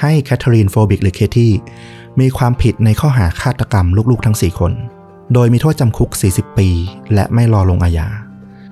[0.00, 1.52] ให้แคทเธอรีนโฟบิกหรือเคที่
[2.20, 4.72] มีความผิดในข้อหาฆาตกรรมลูกๆทั้ง 4 คน
[5.34, 6.68] โดยมีโทษจำคุก 40 ปี
[7.14, 8.08] และไม่รอลงอาญา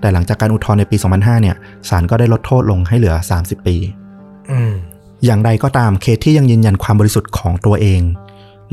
[0.00, 1.56] แต่หลังจากการอุทธรณ์ในปี 2005 เนี่ย
[1.88, 3.76] ศาลก็ได้ลดโทษลงให้เหลือ 30 ปี
[4.50, 4.72] อืม
[5.24, 8.02] อย่างไรก็ตามเคที่ยังยืนยันความบริสุทธิ์ของตัวเอง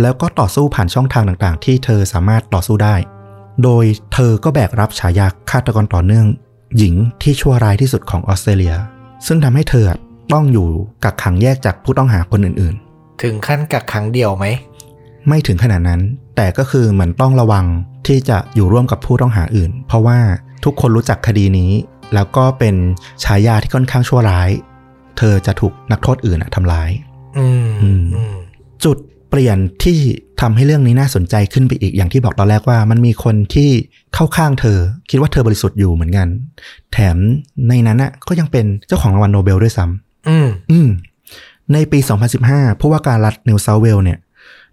[0.01, 2.95] แล้วก็ต่อสู้ผ่านช่องทางต่างๆ ที่เธอสามารถต่อสู้ได้
[3.63, 6.25] โดยเธอก็แบกรับฉายาฆาตกรต่อเนื่อง
[6.77, 8.75] หญิงที่ชั่วร้ายที่สุดของออสเตรเลีย
[9.27, 9.85] ซึ่งทำให้เธอ
[10.33, 10.67] ต้องอยู่
[11.03, 12.75] กักขังแยกจากผู้ต้องหาคนอื่น
[13.23, 16.01] ถึงขั้นกักขังเดียวไหมๆไม่ถึงขนาดนั้น
[16.35, 17.65] แต่ก็คือเหมือนต้องระวัง
[18.07, 20.17] ที่จะอยู่ร่วมกับผู้ต้องหาอื่น เพราะว่า
[20.63, 21.71] ทุกคนรู้จักคดีนี้
[22.13, 22.75] แล้วก็เป็น
[23.23, 24.49] ฉายาที่ค่อนข้างชั่วร้าย
[25.17, 26.89] เธอจะถูกนักโทษอื่นอะทำร้าย
[27.37, 28.35] อืมอืมอืม
[28.85, 28.97] จุด
[29.29, 29.97] เปลี่ยนที่
[30.41, 33.69] ทำให้เรื่องนี้น่าสนใจขึ้นไปอีกอย่างที่บอกตอนแรกว่า มันมีคนที่
[34.13, 36.27] เข้าข้างเธอ คิดว่าเธอบริสุทธิ์อยู่เหมือนกัน
[36.93, 37.17] แถม
[37.67, 40.89] ในนั้นน่ะก็ยังเป็นเจ้าของรางวัลโนเบลด้วยซ้ำ อืมอืม
[41.73, 41.99] ในปี
[42.39, 44.19] 2015 ผู้ว่าการรัฐนิวเซาท์เวลส์เนี่ย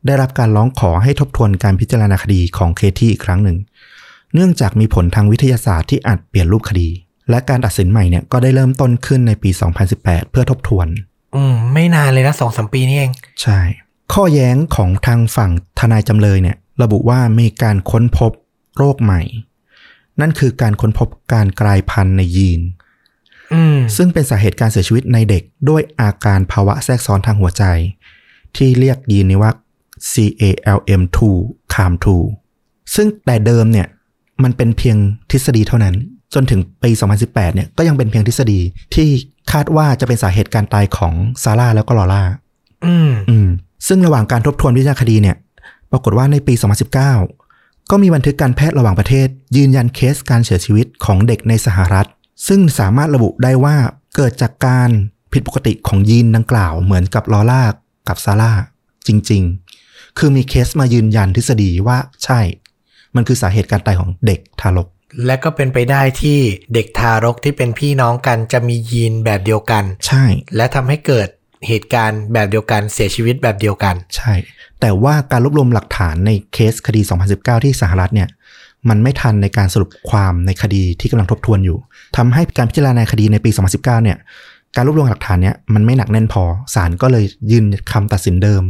[0.06, 3.58] ได้รับการร้องขอให้ทบทวนการพิจารณาคดีของเคที่อีกครั้งหนึ่ง
[4.34, 6.88] เนื่องจากมีผลทางวิทยาศาสตร์ที่อาจเปลี่ยนรูปคดี
[7.30, 9.50] และการตัดสินใหม่เนี่ยก็ได้เริ่มต้นขึ้นในปี
[9.90, 10.86] 2018 เพื่อทบทวน
[11.34, 13.58] อืม ไม่นานเลยนะสองสามปีนี่เอง ใช่
[14.12, 18.32] ข้อแย้งของทางฝั่งทนายจำเลยเนี่ย ระบุว่ามีการค้นพบ
[18.76, 19.22] โรคใหม่
[20.20, 22.91] นั่นคือการค้นพบการกลายพันธุ์ในยีนอืม
[23.96, 27.64] ซึ่งเป็นสาเหตุการเสียชีวิตในเด็กด้วยอาการภาวะแทรกซ้อนทางหัวใจ
[28.56, 29.52] ที่เรียกยีนนี้ว่า
[30.12, 31.18] CALM2
[31.72, 32.06] CAM2
[32.94, 33.86] ซึ่งแต่เดิมเนี่ย
[34.42, 34.96] มันเป็นเพียง
[35.30, 35.94] ทฤษฎีเท่านั้น
[36.34, 36.90] จนถึงปี
[37.22, 38.60] 2018 เนี่ยก็ยังเป็นเพียงทฤษฎี
[38.94, 39.08] ที่
[39.52, 42.22] คาดว่าจะเป็นสาเหตุการตายของซาร่าแล้วก็ลอร่า
[42.86, 43.48] อืมอืม
[43.88, 45.36] ซึ่งระหว่างการทบทวนวิจารณคดีเนี่ย
[45.90, 46.54] ปรากฏว่าในปี
[47.22, 52.08] 2019 ก็มีบันทึกการแพทย์ระหว่างประเทศ ยืนยันเคสการเสียชีวิตของเด็กในสหรัฐ
[52.46, 53.76] ซึ่งสามารถระบุได้ว่า
[54.16, 54.90] เกิดจากการ
[55.32, 57.62] ผิดปกติของยีนดังกล่าวเหมือนกับลอร่า
[58.08, 58.52] กับซาร่า
[59.06, 59.42] จริง
[59.80, 62.40] ๆ คือมีเคสมายืนยันทฤษฎีว่าใช่
[63.14, 64.88] มันคือสาเหตุการตายของเด็กทารก
[65.26, 66.38] และก็เป็นไปได้ที่
[66.74, 70.24] เด็กทารกที่เป็นพี่น้องกันจะมียีนแบบเดียวกัน ใช่
[70.56, 71.28] และทำให้เกิด
[71.68, 74.34] เหตุการณ์แบบเดียวกันเสียชีวิตแบบเดียวกัน ใช่
[74.80, 77.00] แต่ว่าการรวบรวมหลักฐานในเคสคดี
[77.32, 78.28] 2019 ที่สหรัฐเนี่ย
[78.88, 81.78] มันไม่ทันในการสรุปความในคดีที่กำลังทบทวนอยู่
[82.16, 84.18] ทำให้การพิจารณาคดีในปี 2019 เนี่ย
[84.76, 88.62] การรวบรวมหลักฐานเนี่ยมันไม่หนักแน่นพอศาลก็เลยยืนคำตัดสินเดิม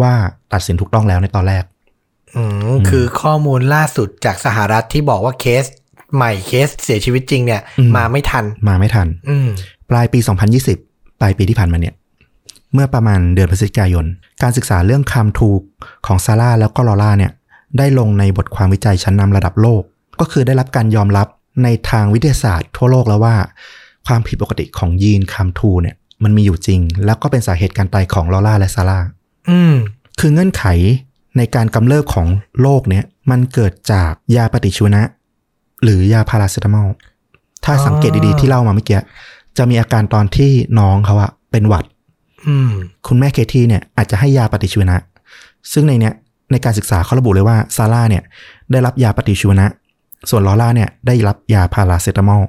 [0.00, 0.12] ว่า
[0.52, 1.64] ตัดสินถูกต้องแล้วในตอนแรก
[2.36, 2.42] อื
[2.76, 5.64] มคือข้อมูลล่าสุดจากสหรัฐที่บอกว่าเคส
[6.14, 9.48] ใหม่เคสเสียชีวิตจริงเนี่ยอืมมาไม่ทัน มาไม่ทัน อืม
[9.90, 10.18] ปลายปี
[10.64, 11.94] 2020 ปลายปีที่ผ่านมาเนี่ย
[12.72, 14.04] เมื่อประมาณเดือนพฤศจิกายน
[14.42, 15.60] การศึกษาเรื่องคามทูก
[16.06, 17.32] ของซาร่าแล้วก็ลอร่าเนี่ย
[17.78, 19.82] ได้ลงในบทความวิจัยชั้นนำระดับโลก
[20.20, 21.28] ก็คือได้รับการยอมรับ
[21.62, 23.36] ในทางวิทยาศาสตร์ทั่วโลกแล้วว่า
[24.06, 29.00] ความผิดปกติของยีนคัมทูเนี่ยมันมีอยู่จริง แล้วก็เป็นสาเหตุการตายของลอร่าและซาร่า
[29.50, 29.74] อืม
[30.20, 30.64] คือเงื่อนไข
[31.36, 32.26] ในการกำเริบของ
[32.60, 35.02] โรคเนี่ยมันเกิดจากยาปฏิชีวนะ
[35.82, 36.88] หรือยาพาราเซตามอล
[37.64, 39.00] ถ้าสังเกตดีๆที่เล่ามาเมื่อกี้
[39.58, 41.84] จะมีอาการตอนที่น้องเขาอะเป็นหวัด
[42.46, 42.70] อืม
[43.06, 44.96] คุณแม่เคที่เนี่ยอาจจะให้ยาปฏิชีวนะ
[45.72, 46.14] ซึ่งในเนี้ย
[46.50, 48.22] ในการศึกษาเขาระบุเลยว่าซาร่าเนี่ย
[48.72, 49.66] ได้รับยาปฏิชีวนะ
[50.30, 52.42] ส่วนลอร่าเนี่ยได้รับยาพาราเซตามอล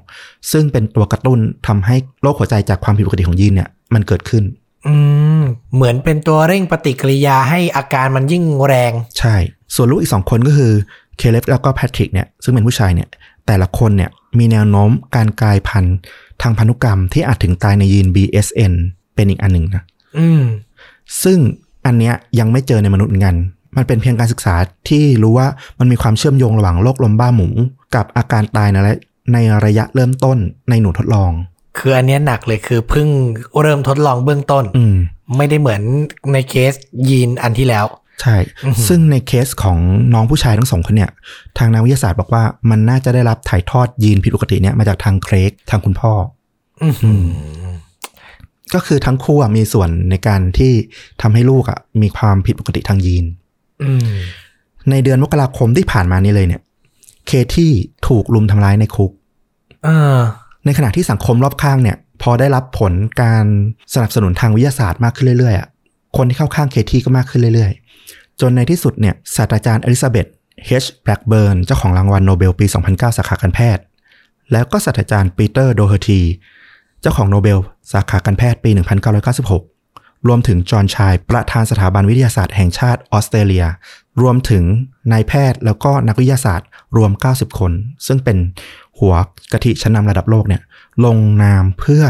[0.51, 4.43] ซึ่งเป็นตัวกระตุ้นทำให้โรคหัวใจจากความผิดปกติของยีนเนี่ยมันเกิดขึ้น
[4.87, 4.93] อื
[5.41, 5.43] ม
[5.75, 9.35] เหมือนเป็นตัวเร่งปฏิกิริยาให้อาการมันยิ่งแรง ใช่
[9.75, 10.71] ส่วนลูกอีกสองคนก็คือ
[11.17, 13.07] เคเลฟแล้วก็แพทริกเนี่ยซึ่งเป็นผู้ชายเนี่ย
[13.47, 15.95] แต่ละคนเนี่ยมีแนวโน้มการกลายพันธุ์
[16.41, 18.73] ทางพันธุกรรมที่อาจถึงตายในยีน BSN
[19.15, 19.83] เป็นอีกอันหนึ่งนะ
[20.17, 20.41] อืม
[21.23, 21.37] ซึ่ง
[21.85, 23.35] อันเนี้ยยังไม่เจอในมนุษย์เหมือนกัน
[23.77, 24.55] มันเป็นเพียงการศึกษา
[24.89, 25.47] ที่รู้ว่า
[25.79, 27.47] มันมีความเชื่อมโยงระหว่างโรคลมบ้าหมู
[27.95, 28.93] กับอาการตายในระ
[29.33, 30.37] ในระยะเริ่มต้น
[30.69, 31.31] ในหนูทดลอง
[31.77, 33.07] คืออันเนี้ยหนักเลยคือเพิ่ง
[33.61, 34.97] เริ่มทดลองเบื้องต้นอืม
[35.37, 35.81] ไม่ได้เหมือน
[36.33, 36.73] ในเคส
[37.09, 37.85] ยีนอันที่แล้ว
[38.21, 39.77] ใช่อือหือซึ่งในเคสของ
[40.13, 41.11] น้องผู้ชายทั้งสองคนเนี่ย
[41.57, 46.13] ทางนักวิทยาศาสตร์บอกว่ามันน่าจะได้รับถ่ายทอดยีนผิดปกติเนี่ยมาจากทางเครกทางคุณพ่อ
[46.83, 47.25] อือหือ
[48.73, 50.73] ก็คือทั้งคู่อะมีส่วนในการที่
[51.21, 53.46] ทำให้ลูกอะมีความผิดปกติทางยีนอืม
[54.89, 56.61] ในเดือนมกราคมที่ผ่านมานี้เลยเนี่ย
[57.27, 57.71] เคที่
[58.07, 59.11] ถูกรุมทำร้ายในคุก
[59.83, 60.19] เออ
[60.65, 63.45] ในขณะที่สังคมรอบข้างเนี่ย พอได้รับผลการ
[63.93, 65.67] สนับสนุนทางวิทยาศาสตร์มากขึ้นเรื่อยๆอะ
[66.17, 70.27] คนที่เข้าข้างเคที่ก็มากขึ้นเรื่อยๆ จนในที่สุดเนี่ยศาสตราจารย์อลิซาเบธ
[70.65, 73.83] เฮชแบล็กเบิร์นเจ้าของรางวัลโนเบลปี 2009 สาขาการแพทย์
[74.51, 76.21] แล้วก็ศาสตราจารย์ปีเตอร์โดเฮอร์ที
[77.01, 77.59] เจ้าของโนเบล
[77.91, 78.69] สาขาการแพทย์ปี
[79.35, 79.76] 1996
[80.27, 83.65] รวมถึงจอห์นชาย ประธานสถาบันวิทยาศาสตร์แห่งชาติออสเตรเลีย
[84.21, 84.63] รวมถึง
[85.11, 87.71] นายแพทย์แล้วก็นักวิทยาศาสตร์รวม 90 คน
[88.07, 88.37] ซึ่งเป็น
[88.99, 89.13] หัว
[89.51, 90.61] กะทิชั้นนำระดับโลกเนี่ย
[91.05, 92.03] ลงนามเพื่อ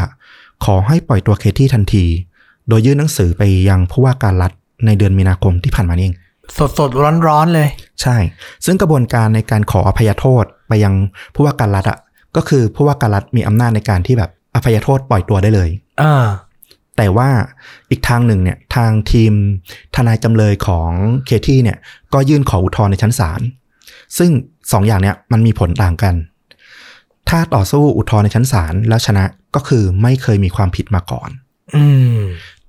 [0.65, 2.05] ขอให้ปล่อยตัวเคที่ทันที
[2.67, 4.51] โดยยื่นหนังสือไปยังผู้ว่าการรัฐ
[4.85, 6.15] ในเดือนมีนาคมที่ผ่านมานี่เอง
[6.57, 7.69] สดสดร้อนร้อนๆเลย
[8.01, 8.17] ใช่
[8.65, 10.93] ซึ่งกระบวนการในการขออภัยโทษไปยัง
[11.35, 11.99] ผู้ว่าการรัฐอะ
[12.35, 15.69] ก็คือผู้ว่าการรัฐมีอำนาจในการที่แบบอภัยโทษปล่อยตัวได้เลย
[16.01, 16.25] อ่า
[16.97, 17.29] แต่ว่า
[17.89, 19.33] อีกทางหนึ่งเนี่ยทางทีม
[19.95, 20.91] ทนายจำเลยของ
[21.25, 21.77] เคที่เนี่ย
[22.13, 23.41] ก็ยื่นขออุทธรณ์ในชั้นศาล
[24.17, 24.31] ซึ่ง
[24.71, 26.15] สองอย่างเนี้ยมันมีผลต่างกัน
[27.29, 29.25] ถ้าต่อสู้อุทธรณ์ในชั้นศาลแล้วชนะ
[29.55, 31.29] ก็คือไม่เคยมีความผิดมาก่อน
[31.75, 31.85] อื
[32.15, 32.17] ม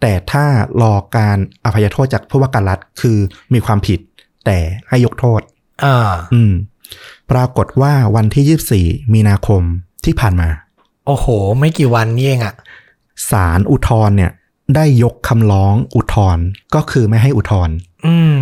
[0.00, 0.44] แต่ถ้า
[0.82, 3.18] รอการอภัยโทษจากผู้ว่าการรัฐคือ
[3.54, 4.00] มีความผิด
[4.46, 4.58] แต่
[4.88, 5.40] ให้ยกโทษ
[5.84, 6.52] อ่าอืม
[7.30, 9.62] ปรากฏว่าวันที่24มีนาคม
[10.04, 10.48] ที่ผ่านมา
[11.06, 11.26] โอ้โห
[11.58, 12.54] ไม่กี่วันนี่เองอะ
[13.30, 14.32] ศาลอุทธรณ์เนี่ย
[14.74, 16.44] ได้ยกคำร้องอุทธรณ์
[16.74, 17.74] ก็คือไม่ให้อุทธรณ์
[18.06, 18.36] อืม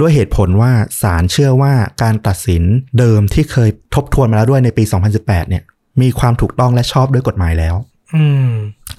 [0.00, 0.72] ด้วยเหตุผลว่า
[1.02, 1.72] ศาลเชื่อว่า
[2.02, 2.62] การตัดสิน
[2.98, 4.84] เดิมที่เคยทบทวนมาแล้วด้วยในปี
[5.16, 5.62] 2018 เนี่ย
[6.02, 7.74] มีความถูกต้องและชอบด้วยกฎหมายแล้ว
[8.14, 8.50] อืม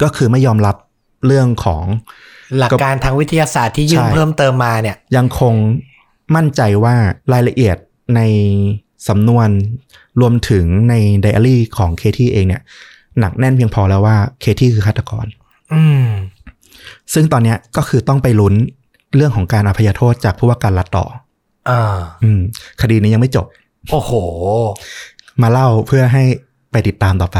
[0.02, 0.76] ก็คือไม่ยอมรับ
[1.26, 1.84] เรื่องของ
[2.58, 5.54] หลักการทางวิทยาศาสตร์ที่ยื่นใช่เพิ่มเติมมาเนี่ย ยังคง
[6.36, 6.94] มั่นใจว่า
[7.32, 7.76] รายละเอียด
[8.16, 8.20] ใน
[9.08, 9.48] สำนวน
[10.20, 12.62] รวมถึงในไดอารี่ของเคที่เองเนี่ย
[13.20, 15.26] หนักแน่นเพียงพอแล้วว่าเคที่คือฆาตกร
[15.74, 16.06] อืม
[17.14, 18.54] ซึ่งตอนเนี้ยก็คือต้องไปลุ้น
[19.16, 21.04] เรื่องของการอภัยโทษจากผู้ว่าการรัฐต่อ
[21.70, 22.40] อ่า อืม
[22.80, 23.46] คดีนี้ยังไม่จบ
[23.90, 24.12] โอ้โห
[25.42, 26.22] มาเล่าเพื่อให้
[26.70, 27.38] ไปติดตามต่อไป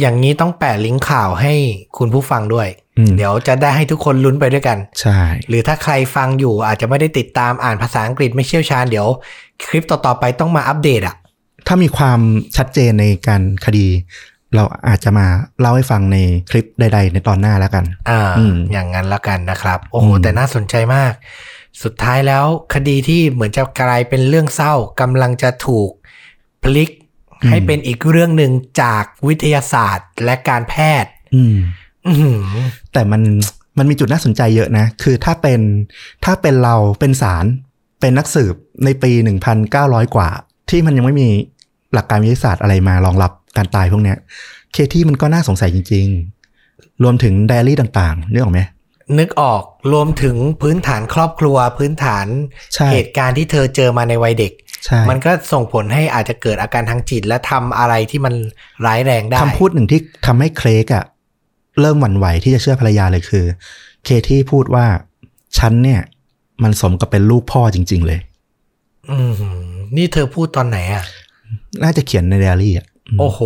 [0.00, 1.54] อย่างนี้ต้องแปะลิงก์ข่าวให้
[1.98, 9.06] คุณผู้ฟังด้วยอืมเดี๋ยวจะได้ให้ทุกคนลุ้นไปด้วยกัน ใช่ หรือถ้าใครฟังอยู่อาจจะไม่ได้ติดตามอ่านภาษาอังกฤษไม่เชี่ยวชาญเดี๋ยว
[9.66, 11.16] คลิปต่อๆไปต้องมาอัปเดตอะ
[11.66, 12.20] ถ้ามีความ
[12.56, 13.86] ชัดเจนในการคดี
[14.54, 15.26] เราอาจจะมา
[15.60, 16.16] เล่าให้ฟังใน
[16.50, 21.12] คลิปใด ๆ ในตอนหน้าแล้วกัน อ่าอืมอย่างนั้นละกันนะครับ โอ้โหอืมแต่น่าสนใจมาก
[21.82, 22.44] สุดท้ายแล้ว
[22.74, 25.90] คดีที่เหมือนจะกลายเป็นเรื่องเศร้ากำลังจะถูก
[26.64, 26.90] พลิก
[27.48, 31.56] ให้เป็นอีกเรื่องหนึ่งจากวิทยาศาสตร์และการแพทย์ อืม
[32.06, 32.40] อื้อหือ
[32.92, 33.22] แต่มัน
[33.78, 35.60] มันมีจุดน่าสนใจเยอะนะ คือถ้าเป็น
[36.24, 37.44] ถ้าเป็นเราเป็นศาล
[38.00, 39.10] เป็นนักสืบในปี
[39.64, 40.28] 1,900 กว่า
[40.70, 41.28] ที่มันยังไม่มี
[41.94, 44.18] หลักการวิทยาศาสตร์อะไรมารองรับ การตายพวกเนี้ย
[44.72, 46.06] เคที่มันก็น่าสงสัยจริง
[46.54, 48.60] ๆ รวมถึงไดอารี่ต่างๆนึกออกไหม
[49.18, 52.26] นึกออกรวมถึงพื้นฐานครอบครัวพื้นฐาน
[52.74, 54.52] ใช่เหตุการณ์ที่เธอเจอมาในวัยเด็ก
[54.84, 58.34] ใช่มันก็ส่งผลให้อาจจะเกิดอาการทางจิตและทำอะไรที่มัน
[58.86, 61.04] ร้ายแรงได้คำพูดหนึ่งที่ทำให้เครกอะ
[61.80, 63.44] เริ่มหวั่นไหวที่จะเชื่อภรรยาเลยคือ
[64.04, 64.86] เคที่พูดว่า
[65.58, 66.00] ฉันเนี่ย
[66.62, 68.20] มันสมกับเป็นลูกพ่อจริง ๆ เลย
[69.10, 69.58] อือหือ
[69.96, 71.04] นี่เธอพูดตอนไหนอะ
[71.82, 73.40] น่าจะเขียนในไดอารี่อะอืม โอ้โห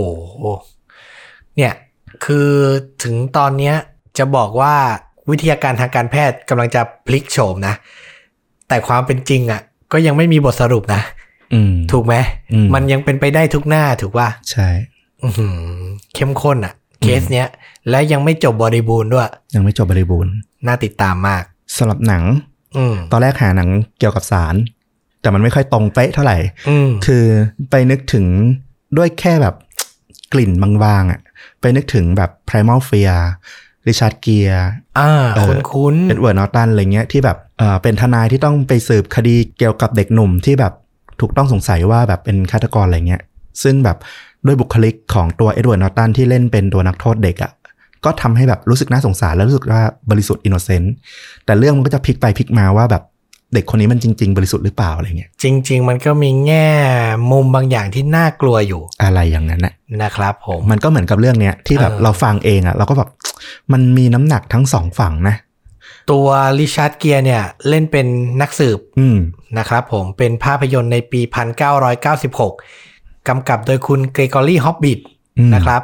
[1.57, 1.73] เนี่ย
[2.25, 2.51] คือ
[3.03, 3.75] ถึงตอนเนี้ย
[4.19, 4.75] จะบอกว่า
[5.31, 7.75] วิทยาการทางการแพทย์กำลังจะพลิกโฉมนะ
[8.69, 9.61] แต่ความเป็นจริงอะ
[9.93, 11.03] ก็ยังไม่มีบทสรุปนะ
[11.55, 12.15] อืมถูกไหม
[12.53, 14.69] อืมมันยังเป็นไปได้ทุกหน้าถูกป่ะ ใช่
[15.23, 15.57] อื้อหือ
[16.15, 17.49] เข้มข้นอะเคสเนี้ย
[17.91, 20.33] และยังไม่จบบริบูรณ์ด้วย ยังไม่จบบริบูรณ์
[20.67, 21.43] น่าติดตามมาก
[21.77, 22.23] สำหรับหนัง
[22.77, 24.55] อืมตอนแรกหาหนังเกี่ยวกับสาร
[25.21, 26.37] แต่มันไม่ค่อยตรงเป๊ะเท่าไหร่
[26.69, 27.25] อืมคือ
[27.71, 28.27] ไปนึกถึง
[28.97, 29.55] ด้วยแค่แบบ
[30.33, 31.21] กลิ่นบางๆอะ
[31.61, 33.19] ไปนึกถึงแบบ Primal Fear
[33.87, 34.65] ริชาร์ดเกียร์
[34.99, 40.73] อ่าเออคุ้นคุ้นๆเอ็ดเวิร์ดนอตันอะไรเงี้ยที่แบบเออเป็นทนายที่ต้องไปสืบคดีเกี่ยวกับเด็กหนุ่มที่แบบ
[41.21, 43.23] ถูกต้องสงสัยว่าแบบเป็นฆาตกรอะไรเงี้ย
[43.63, 43.97] ซึ่งแบบ
[44.47, 47.53] ด้วยบุคลิกของตัวเอ็ดเวิร์ดนอตันที่เล่นเป็นตัวนักโทษเด็กอะ่ะ
[48.05, 50.93] ก็ทำให้แบบรู้สึกน่าสงสารและรู้สึกว่าบริสุทธิ์ innocent
[51.45, 53.03] แต่เรื่องมันก็จะพลิกไปพลิกมาว่าแบบ
[53.55, 56.69] เด็กคนนี้มันจริง ๆ บริสุทธิ์หรือเปล่าอะไรเงี้ยจริง ๆ มันก็มีแง่
[57.31, 63.09] มุมบางอย่างที่น่ากลัวอยู่ อะไรอย่างนั้นนะนะครับผมมันก็เหมือนกับเรื่องเนี้ยที่แบบเออเราฟังเองอะ่ะเราก็แบบ
[63.73, 65.37] มันมีน้ำหนักทั้งสองฝั่งนะ
[66.11, 66.27] ตัว
[66.59, 68.07] ริชาร์ดเกียร์เนี่ยเล่นเป็น
[68.41, 69.19] นักสืบอืม
[69.59, 71.21] นะครับผมเป็นภาพยนตร์ในปี
[72.05, 75.01] 1996 กำกับโดยคุณเกรกอรี่ฮอบบิท
[75.39, 75.83] อืมนะครับ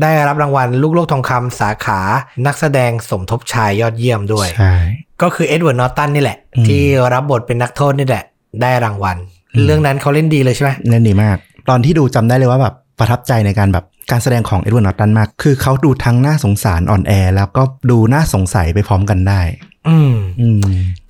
[0.00, 2.00] ได้รับรางวัลลูกโลกทองคำสาขา
[2.46, 4.74] นักแสดงสมทบชายยอดเยี่ยมด้วยใช่
[5.22, 8.24] ก็คือเอ็ดเวิร์ดนอร์ตันนี่แหละอืมที่รับบทเป็นนักโทษนี่แหละ
[8.62, 9.16] ได้รางวัล
[9.54, 11.36] อืมเรื่องนั้นเขาเล่นดีเลยใช่ไหมเล่นดีมาก
[11.68, 19.40] ตอนที่ดูจำได้เลยว่าแบบประทับใจในการแบบการแสดงของเอ็ดเวิร์ดนอตตันมาก คือเขาดูทั้งน่าสงสารอ่อนแอ แล้วก็ดูน่าสงสัยไปพร้อมกันได้
[19.88, 20.60] อืมอืม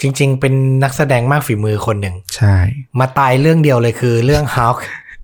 [0.00, 2.56] จริง ๆ เป็นนักแสดงมากฝีมือคนหนึ่งใช่
[2.98, 4.76] มาตายเรื่องเดียวเลยคือเรื่องฮ u ก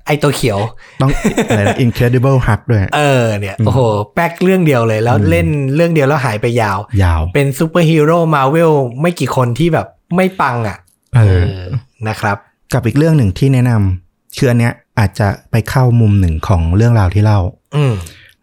[0.06, 0.58] ไอตัวเขียว
[1.00, 1.10] ต้อง
[1.48, 3.80] อะไรนะ incredible Hulk ด้วย เออเนี่ยโอ้โห
[4.14, 9.86] แป๊กเรื่องเดียวเลย แล้วอืมเล่นเรื่องเดียวแล้วหายไปยาว ยาว เป็นซูเปอร์ฮีโร่มาเวลไม่กี่คนที่แบบ
[10.16, 10.78] ไม่ปังอะ
[11.16, 11.64] เออเออ
[12.08, 12.36] นะครับ
[12.72, 17.40] กับอีกเรื่องหนึ่งที่แนะนำคืออันเนี้ยอาจจะไปเข้ามุมหนึ่งของเรื่องราวที่เล่า
[17.76, 17.94] อืม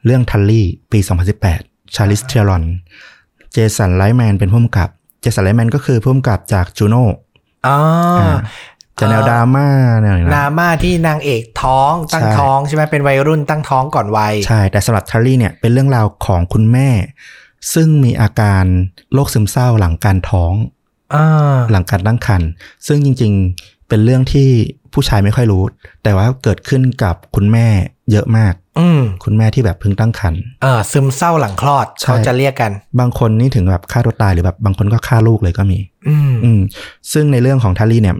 [0.05, 0.99] เรื่องทัลลี่ปี
[1.47, 2.64] 2018 ชาลิสเทรอน
[3.51, 4.89] เจสันไลแมนเป็นผู้กำกับ
[5.22, 7.03] เจสันไลแมนก็คือผู้กำกับจากจูโน่
[7.68, 7.78] อ๋อ
[8.20, 8.22] อ
[9.00, 9.68] จะแนวดราม่า
[10.02, 16.89] แนวไหนนานะม่าที่นางเอกท้องตั้งใช่ท้องใช่ไหมเป็นวัยรุ่นตั้งท้องก่อนวัย ใช่ แต่สำหรับทัลลี่เนี่ยเป็นเรื่องราวของคุณแม่
[17.74, 18.66] ซึ่งมีอาการ
[19.14, 20.54] โรคซึมเศร้าหลังการท้อง
[21.16, 22.50] อ่าหลังการตั้งครรภ์
[22.88, 24.50] ซึ่งจริง ๆ เป็นเรื่องที่
[24.93, 25.64] ผู้ชายไม่ค่อยรู้
[26.04, 27.68] แต่ว่าเกิดขึ้นกับคุณแม่
[28.12, 35.80] เยอะมาก อืมคุณแม่ที่แบบเพิ่งตั้งครรภ์เออซึมเศร้าหลังคลอดใช่เขาจะเรียกกัน บางคนนี่ถึงแบบฆ่าตัวตายหรือแบบบางคนก็ฆ่าลูกเลยก็มี
[36.10, 36.60] อืมอืม
[37.14, 38.16] ซึ่งในเรื่องของทัลลี่เนี่ย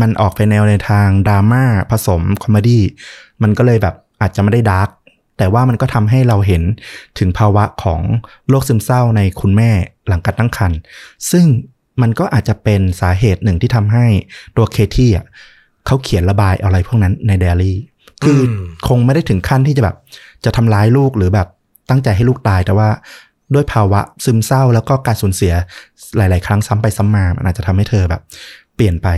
[0.00, 2.82] มันออกไปแนวในทางดราม่าผสมคอมเมดี้
[3.42, 4.88] มันก็เลยแบบอาจจะไม่ได้ดาร์ก
[5.38, 6.62] แต่ว่ามันก็ทำให้เราเห็น
[7.18, 8.00] ถึงภาวะของ
[8.48, 9.70] โรคซึมเศร้าในคุณแม่
[10.08, 10.78] หลังการตั้งครรภ์
[11.30, 11.46] ซึ่ง
[12.02, 14.06] มันก็อาจจะเป็นสาเหตุหนึ่งที่ทำให้
[14.56, 15.26] ตัวเคที่อะ
[15.86, 17.78] เขาเขียนระบายอะไรพวกนั้นในไดอารี่
[18.24, 18.40] คือ
[18.88, 19.96] คงไม่ได้ถึงขั้นที่จะแบบ
[20.44, 21.48] จะทำร้ายลูกหรือแบบ
[21.90, 22.88] ตั้งใจให้ลูกตายแต่ว่า
[23.54, 25.54] ด้วยภาวะซึมเศร้าแล้วก็การสูญเสีย
[26.16, 28.22] หลาย ๆ ครั้งซ้ำไปซ้ำมา มันอาจจะทำให้เธอแบบ
[28.76, 29.08] เปลี่ยนไป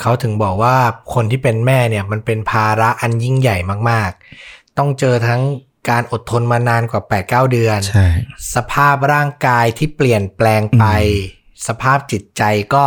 [0.00, 0.76] เขาถึงบอกว่า
[1.14, 3.56] คนที่เป็นแม่เนี่ย มันเป็นภาระอันยิ่งใหญ่
[3.90, 4.10] มาก
[4.44, 5.42] ๆ ต้องเจอทั้ง
[5.90, 8.06] การอดทนมานานกว่า 8-9 เดือนใช่
[8.54, 10.84] สภาพร่างกายที่เปลี่ยนแปลงไป
[11.66, 12.42] สภาพจิตใจ
[12.74, 12.84] ก็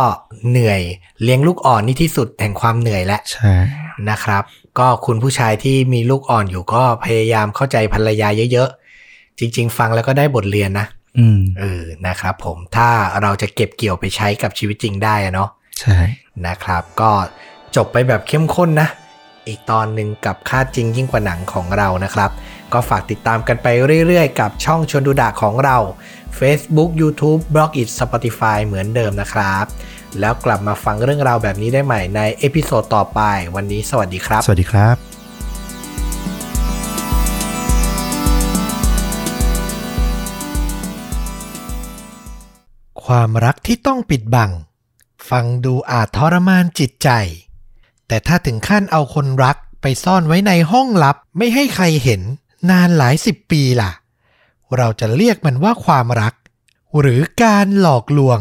[0.48, 0.80] เหนื่อย
[1.22, 3.52] เลี้ยงลูกอ่อนนี่ที่สุดแห่งความเหนื่อยแล้วใช่
[4.10, 4.44] นะครับ
[4.78, 10.86] ก็คุณผู้ชายที่มีลูกอ่อนอยู่ก็พยายามเข้าใจภรรยาเยอะๆ จริง ๆ ฟังแล้วก็ได้บทเรียนนะ
[11.18, 12.88] อืมเออนะครับผมถ้า
[13.22, 15.50] เราจะเก็บเกี่ยวไปใช้กับชีวิตจริงได้อะเนาะ
[15.80, 15.98] ใช่
[16.46, 17.10] นะครับ ก็
[17.76, 18.88] จบไปแบบเข้มข้นนะ
[19.48, 22.30] อีกตอนหนึ่งกับค่าจริงยิ่งกว่าหนังของเรานะครับ
[22.72, 23.66] ก็ฝากติดตามกันไป
[24.06, 25.76] เรื่อยๆ กับช่องชวนดูดะของเรา
[26.38, 29.64] Facebook YouTube b l o g i t Spotify เหมือนเดิมนะครับ
[30.20, 33.20] แล้วกลับมาฟังเรื่องราวแบบนี้ได้ใหม่ใน episode ต่อไป
[33.56, 34.96] วันนี้สวัสดีครับ สวัสดีครับ
[43.04, 44.50] ความรักที่ต้องปิดบัง
[45.30, 47.08] ฟังดูอาจทรมานจิตใจ
[48.08, 52.22] แต่ถ้าถึงขั้นเอาคนรักไปซ่อนไว้ในห้องลับไม่ให้ใครเห็น
[52.70, 53.90] นานหลายสิบปีล่ะ
[54.76, 56.34] เราจะเรียกมันว่าความรัก
[57.00, 58.40] หรือการหลอกลวง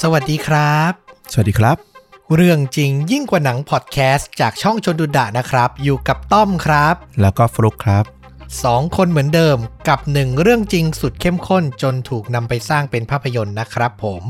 [0.00, 0.92] สวัสดีครับ
[1.32, 1.76] สวัสดีครับ
[2.34, 8.21] เรื่องจริงยิ่งกว่าหนังพอดแคสต์จากช่องชนดุดะนะครับ อยู่กับต้อมครับ แล้วก็ฟลุกครับ
[8.64, 9.56] สองคนเหมือนเดิม
[9.88, 14.22] กับหนึ่งเรื่องจริงสุดเข้มข้นจนถูกนำไปสร้างเป็นภาพยนตร์นะครับผม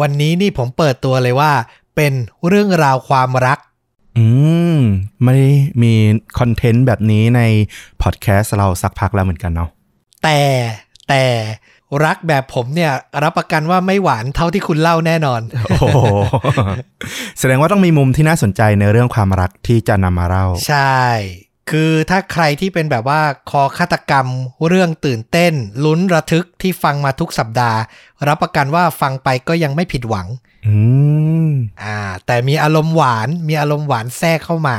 [0.00, 1.52] วันนี้นี่ผมเปิดตัวเลยว่า
[1.96, 2.12] เป็น
[2.48, 3.58] เรื่องราวความรัก
[4.18, 4.26] อื
[4.76, 4.78] ม
[5.22, 5.50] ไม่ได้
[5.82, 5.92] มี
[6.38, 7.40] คอนเทนต์แบบนี้ใน
[8.02, 9.68] พอดแคสต์เราสักพักแล้วเหมือนกันเนาะ
[10.24, 10.40] แต่
[11.08, 11.24] แต่
[12.04, 12.92] รักแบบผมเนี่ย
[13.22, 15.40] รับประกันว่าไม่หวานเท่าที่คุณเล่าแน่นอน
[15.80, 15.98] โอ้โห
[17.38, 21.02] แสดงว่าต้องมีมุมที่น่าสนใจในเรื่องความรักที่จะนำมาเล่า ใช่
[21.70, 24.26] คือถ้าใครที่เป็นแบบว่าคอฆาตกรรม
[24.68, 25.52] เรื่องตื่นเต้น
[25.84, 27.78] ลุ้นระทึกที่ฟังมาทุกสัปดาห์
[28.28, 30.26] รับประกันว่าฟังไปก็ยังไม่ผิดหวัง
[30.66, 30.76] อื
[31.48, 31.50] ม
[31.82, 34.76] อ่า แต่มีอารมณ์หวานมีอารมณ์หวานแทรกเข้ามา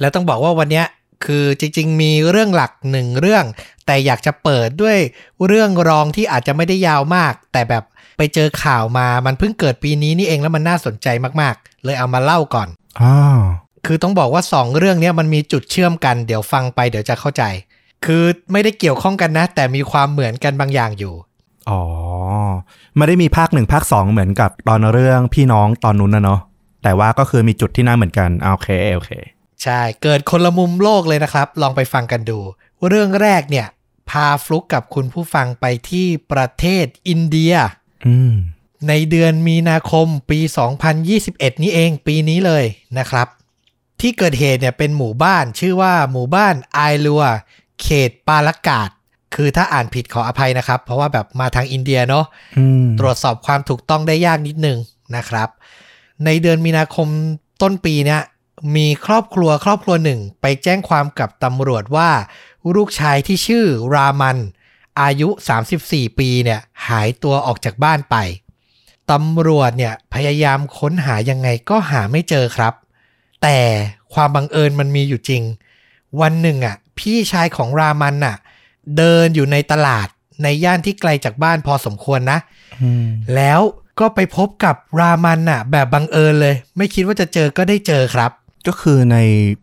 [0.00, 0.86] แล้วต้องบอกว่าวันเนี้ย
[1.26, 3.44] คือจริง ๆ มีเรื่องหลักหนึ่งเรื่อง
[3.86, 4.98] แต่อยากจะเปิดด้วย
[5.46, 7.84] เรื่องรองที่อาจจะไม่ได้ยาวมาก แต่แบบ
[8.16, 11.08] ไปเจอข่าวมามันเพิ่งเกิดปีนี้นี่เองแล้วมันน่าสนใจ
[11.40, 12.68] มากๆ เลยเอามาเล่าก่อน
[13.00, 13.14] อ๋อ
[13.86, 17.42] คือต้องบอกว่าสองเรื่องเนี้ยมันมีจุดเชื่อมกัน เดี๋ยวฟังไปเดี๋ยวจะเข้าใจ
[18.04, 21.14] คือไม่ได้เกี่ยวข้องกันนะ แต่มีความเหมือนกันบางอย่างอยู่
[21.70, 21.80] อ๋อ
[22.96, 26.40] ไม่ได้มีภาคหนึ่งภาคสองเหมือนกับตอนเรื่องพี่น้องตอนนู้นนะเนาะ
[26.82, 29.10] แต่ว่าก็คือมีจุดที่น่าเหมือนกันอ่าโอเคโอเค
[29.62, 32.38] ใช่ เกิดคนละมุมโลกเลยนะครับ ลองไปฟังกันดู
[32.88, 33.66] เรื่องแรกเนี่ย
[34.10, 37.54] พาฟลุกกับคุณผู้ฟังไปที่ประเทศอินเดีย
[38.06, 38.34] อืม
[38.88, 40.40] ในเดือนมีนาคมปี
[41.00, 42.64] 2021 นี้เองปีนี้เลย
[42.98, 43.26] นะครับ
[44.00, 47.24] ที่เกิดเหตุเนี่ยเป็นหมู่บ้านชื่อว่าหมู่บ้านไอลัว
[47.82, 48.90] เขตปาลกาด
[49.34, 52.24] คือถ้าอ่านผิดขออภัยนะครับ เพราะว่าแบบมาทางอินเดียเนาะ
[52.58, 54.78] อืมตรวจสอบความถูกต้องได้ยากนิดนึง
[55.16, 55.48] นะครับ
[56.24, 57.08] ในเดือนมีนาคม
[57.62, 58.22] ต้นปีเนี่ย
[58.76, 62.10] มีครอบครัวครอบครัวหนึ่ง ไปแจ้งความกับตำรวจว่า
[62.76, 64.38] ลูกชายที่ชื่อรามัน
[65.00, 65.28] อายุ
[65.74, 68.16] 34 ปีเนี่ยหายตัวออกจากบ้านไป
[69.10, 72.74] ตำรวจเนี่ยพยายามค้นหายังไงก็หาไม่เจอครับ
[73.42, 73.58] แต่
[74.14, 75.42] ความบังเอิญมันมีอยู่จริง
[76.20, 78.36] วันหนึ่งอะ พี่ชายของรามันน่ะ
[78.96, 80.08] เดินอยู่ในตลาด
[80.42, 82.38] ในย่านที่ไกลจากบ้านพอสมควรนะ
[82.82, 83.60] อืมแล้ว
[84.00, 88.30] ก็ไปพบกับรามันน่ะ แบบบังเอิญเลย ไม่คิดว่าจะเจอก็ได้เจอครับ
[88.66, 89.18] ก็คือใน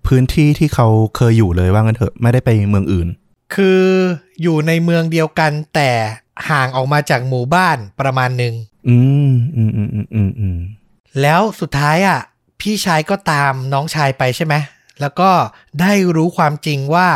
[0.07, 3.07] พื้นที่ที่เขาเคยอยู่เลยว่างั้นเถอะไม่ได้ไปเมืองอื่น
[3.55, 3.83] คือ
[4.41, 5.89] อยู่ในเมืองเดียวกันแต่
[6.49, 8.53] ห่างออกมาจากหมู่บ้านประมาณหนึ่ง
[8.89, 8.97] อื
[9.27, 10.57] มอืมอืมอืมอืมอืม
[11.21, 12.19] แล้วสุดท้ายอะ
[12.65, 14.55] พี่ชายก็ตามน้องชายไปใช่ไหม
[15.01, 15.31] แล้วก็
[15.81, 17.09] ได้รู้ความจริงว่า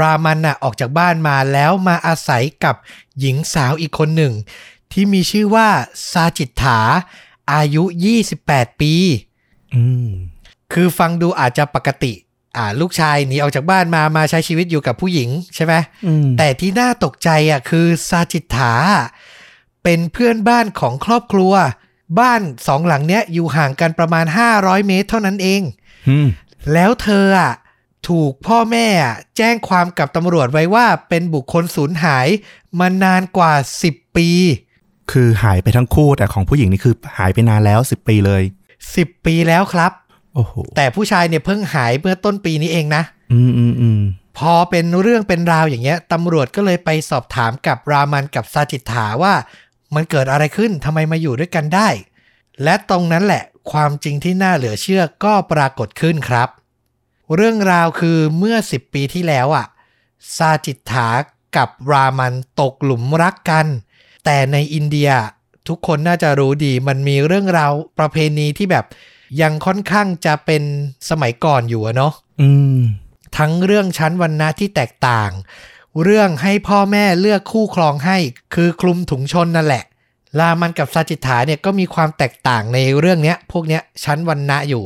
[0.00, 2.74] รามันน่ะออกจากบ้านมาแล้วมาอาศัยกับ
[3.20, 4.32] หญิงสาวอีกคนหนึ่ง
[4.92, 5.68] ที่มีชื่อว่า
[6.12, 6.80] ซาจิตถา
[7.52, 7.84] อายุ
[8.32, 8.94] 28 ปี
[9.74, 10.08] อืม
[10.72, 12.12] คือฟังดูอาจจะปกติ
[12.56, 15.74] อ่า ลูกชายหนีออกจากบ้านมามาใช้ชีวิตอยู่กับผู้หญิงใช่ไหม
[16.06, 18.74] อืมแต่ที่น่าตกใจอะคือซาจิตถา
[19.82, 21.52] เป็นเพื่อนบ้านของครอบครัว
[22.18, 24.24] บ้านสองหลังเนี้ยอยู่ห่างกันประมาณ
[24.56, 25.62] 500 เมตรเท่านั้นเอง
[26.08, 26.28] อืม
[26.72, 27.52] แล้วเธออะ
[28.08, 32.26] ถูกพ่อแม่อะแจ้งความกับตำรวจไว้ว่าเป็นบุคคลสูญหาย
[32.78, 33.52] มานานกว่า
[33.86, 34.28] 10 ปี
[35.12, 38.42] คือหายไปทั้งคู่แต่ของผู้หญิงนี่คือหายไปนานแล้วสิบปีเลย
[38.84, 39.92] 10 ปีแล้วครับ
[40.34, 43.02] โอ้โห แต่ผู้ชายเนี่ยเพิ่งหายเมื่อต้นปีนี้เองนะ
[43.32, 44.00] อืมอืมอืม
[44.38, 49.34] พอเป็นเรื่องเป็นราวอย่างเงี้ยตำรวจก็เลยไปสอบถามกับรามันกับซาจิตถาว่า
[49.94, 51.88] มันเกิดอะไรขึ้นทำไมมาอยู่ด้วยกันได้
[52.62, 56.48] และตรงนั้นแหละความจริงที่น่าเหลือเชื่อก็ปรากฏขึ้นครับ
[57.34, 59.66] เรื่องราวคือเมื่อ 10 ปีที่แล้วอะ
[60.36, 61.08] ซาจิตถา
[61.56, 63.66] กับรามันตกหลุมรักกัน
[64.24, 65.10] แต่ในอินเดีย
[65.68, 68.84] ทุกคนน่าจะรู้ดีมันมีเรื่องราวประเพณีที่แบบ
[69.40, 70.62] ยังค่อนข้างจะเป็น
[71.10, 72.78] สมัยก่อนอยู่อะเนาะอืม
[73.38, 75.30] ทั้งเรื่องชั้นวรรณะที่แตกต่าง
[76.02, 78.18] เรื่องให้พ่อแม่เลือกคู่ครองให้
[78.54, 79.84] คือคลุมถุงชนนั่นแหละ
[80.38, 84.84] รามันกับซาจิตถาเนี่ยก็มีความแตกต่างในเรื่องเนี้ย พวกเนี้ยชั้นวรรณะอยู่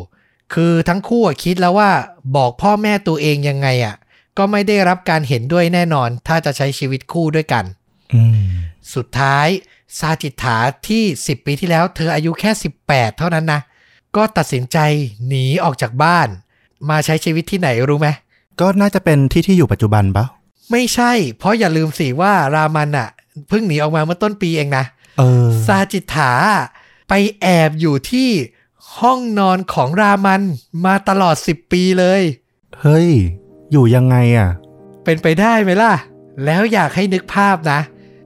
[0.55, 1.91] คือทั้งคู่อะคิดแล้วว่า
[2.37, 3.95] บอกพ่อแม่ตัวเองยังไงอะ
[4.39, 7.65] ก็ไม่ได้รับการเห็นด้วยแน่นอน ถ้าจะใช้ชีวิตคู่ด้วยกัน
[8.15, 8.49] อืม
[8.95, 9.49] สุดท้าย
[9.99, 10.57] ซาจิตถา
[10.89, 12.51] ที่ 10 ปีที่แล้ว เธออายุแค่
[12.85, 13.61] 18 เท่านั้นนะ
[14.17, 14.79] ก็ตัดสินใจ
[15.27, 16.29] หนีออกจากบ้าน
[16.91, 18.09] มาใช้ชีวิตที่ไหนรู้ไหม
[18.61, 20.25] ก็น่าจะเป็นที่ที่อยู่ปัจจุบันปะ
[20.73, 23.09] ไม่ใช่ เพราะอย่าลืมสิว่ารามันอะ
[23.49, 24.85] เพิ่งหนีออกมาเมื่อต้นปีเองนะ
[25.19, 26.33] เออซาจิตถา
[27.09, 28.31] ไปแอบอยู่ที่
[28.99, 30.43] ห้องนอนของรามัน
[30.85, 32.23] มาตลอด10ปีเลย
[32.81, 33.09] เฮ้ย
[33.73, 34.51] อยู่ยังไงอะ
[35.05, 35.95] เป็นไปได้ไหมล่ะ
[36.45, 37.81] แล้วอยากให้นึกภาพนะ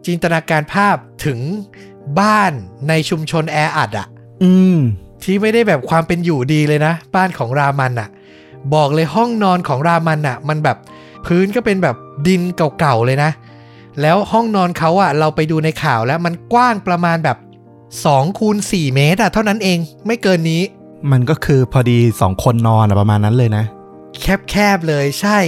[0.06, 1.39] จินตนาการภาพถึง
[2.20, 2.52] บ้าน
[2.89, 4.06] ในชุมชนแออัดอะ
[4.43, 4.78] อืม
[5.23, 8.09] ที่ไม่ได้แบบความเป็นอยู่ดีเลยนะ บ้านของรามันอะ
[8.74, 10.77] บอกเลยห้องนอนของรามันอะมันแบบ
[11.27, 11.97] พื้นก็เป็นแบบ
[12.27, 12.43] ดิน
[12.81, 13.31] เก่าๆเลยนะ
[14.03, 17.39] แล้วห้องนอนเขาอะเราไปดูในข่าวแล้วมันกว้างประมาณแบบ
[17.87, 20.63] 2คูณ4เมตรอะเท่านั้นเองไม่เกินนี้
[21.13, 23.65] มันก็คือพอดีสองคนนอนอะประมาณนั้นเลยนะ
[24.51, 25.39] แคบๆเลยใช่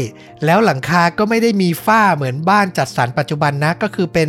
[0.45, 4.29] แล้วหลังคาก็ไม่ได้มีฝ้าเหมือนบ้านจัดสรรปัจจุบันนะ ก็คือเป็น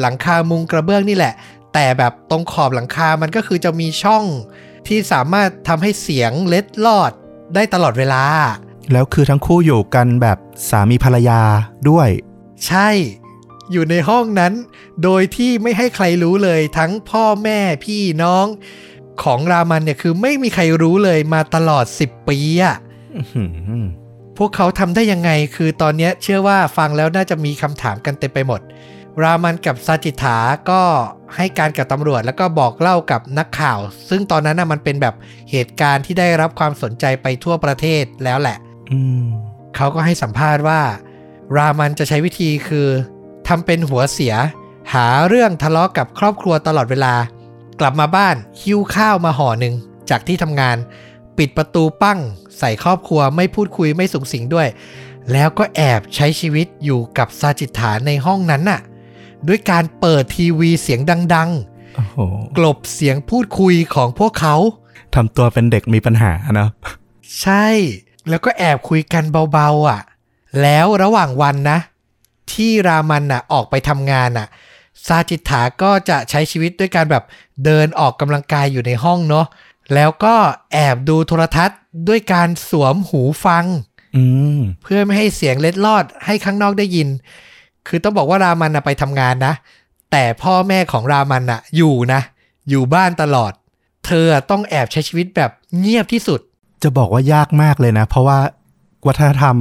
[0.00, 1.34] หลังคามุงกระเบื้องนี่แหละ
[1.74, 4.24] แต่แบบตรงขอบหลังคามันก็คือจะมีช่อง
[4.88, 7.12] ที่สามารถทำให้เสียงเล็ดลอด
[7.54, 8.24] ได้ตลอดเวลา
[8.92, 10.38] แล้วคือทั้งคู่อยู่กันแบบ
[10.70, 11.40] สามีภรรยา
[11.90, 12.08] ด้วย
[12.66, 12.88] ใช่
[13.72, 14.52] อยู่ในห้องนั้น
[15.02, 18.46] โดยที่ไม่ให้ใครรู้เลยทั้งพ่อแม่พี่น้อง
[19.22, 22.76] ของรามันเนี่ยคือไม่มีใครรู้เลยมาตลอด 10 ปีอะ
[23.16, 23.44] อื้อหื
[23.82, 23.84] อ
[24.38, 28.60] พวกเขาทำได้ยังไงคือตอนเนี้ยเชื่อว่าฟังแล้วน่าจะมีคำถามกันเต็มไปหมด
[29.22, 30.38] รามันกับซาจิถา
[30.70, 30.82] ก็
[31.36, 35.14] ให้การกับตำรวจแล้วก็บอกเล่ากับนักข่าว ซึ่งตอนนั้นน่ะมันเป็นแบบ
[35.50, 38.69] เหตุการณ์ที่ได้รับความสนใจไปทั่วประเทศแล้วแหละอืม
[39.76, 40.80] เขาก็ให้สัมภาษณ์ว่า
[41.56, 42.88] รามันจะใช้วิธีคือ
[43.48, 44.34] ทำเป็นหัวเสีย
[44.94, 47.14] หาเรื่องทะเลาะกับครอบครัวตลอดเวลา
[47.80, 49.74] กลับมาบ้านหิ้วข้าวมาห่อหนึ่ง
[50.10, 50.76] จากที่ทำงาน
[51.38, 52.18] ปิดประตูปั้ง
[52.58, 54.68] ใส่ครอบครัวไม่พูดคุยไม่สุงสิงด้วย
[55.32, 58.80] แล้วก็แอบใช้ชีวิตอยู่กับซาจิตฐานในห้องนั้นน่ะ
[59.48, 61.00] ด้วยการเปิดทีวีเสียง
[61.34, 61.50] ดัง
[61.96, 64.56] โอ้โหๆกลบเสียงพูดคุยของพวกเขา
[65.14, 66.70] ทำตัวเป็นเด็กมีปัญหาเนอะ
[67.40, 67.66] ใช่
[68.28, 70.00] แล้วก็แอบคุยกันเบาๆอะ
[70.62, 71.78] แล้วระหว่างวันนะ
[72.52, 74.46] ที่รามันน่ะออกไปทำงานน่ะ
[75.06, 77.24] ซาจิตถาก็จะใช้ชีวิตด้วยการแบบ
[77.64, 79.46] เดินออกกำลังกายอยู่ในห้องเนาะ
[79.94, 80.34] แล้วก็
[80.72, 81.78] แอบดูโทรทัศน์
[82.08, 83.64] ด้วยการสวมหูฟัง
[84.16, 84.22] อื
[84.58, 87.08] มเพื่อไม่ให้เสียงเล็ดลอดให้ข้างนอกได้ยิน
[87.86, 89.54] คือต้องบอกว่ารามันน่ะไปทำงานนะ
[90.12, 92.20] แต่พ่อแม่ของรามันน่ะอยู่นะ
[92.68, 93.52] อยู่บ้านตลอด
[94.06, 96.40] เธอต้องแอบใช้ชีวิตแบบเงียบที่สุด
[96.82, 98.38] จะบอกว่ายากมากเลยนะ เพราะว่า
[99.06, 99.56] วัฒนธรรม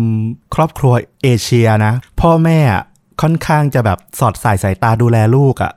[0.55, 0.93] ครอบครัว
[1.23, 2.59] เอเชียนะ พ่อแม่
[3.21, 5.71] ค่อนข้างจะแบบสอดสายสายตาดูแลลูกอะ่ะ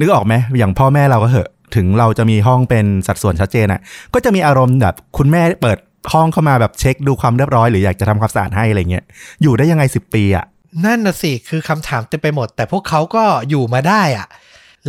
[0.00, 3.80] นึกออกไหมอย่างพ่อแม่เราก็เหอะ ถึงเราจะมีห้องเป็นสัดส่วนชัดเจนอะ่ะ
[4.14, 5.78] ก็จะมีอารมณ์แบบ คุณแม่เปิด
[6.12, 9.04] ห้องเข้ามาแบบเช็คดูความเรียบร้อยหรืออยากจะทำความสะอาดให้อะไรเงี้ย
[9.42, 10.44] อยู่ได้ยังไงสิบปีอะ่ะ
[10.84, 14.26] นั่นน่ะสิคือคำถามเต็มไปหมด แต่พวกเขาก็อยู่มาได้อะ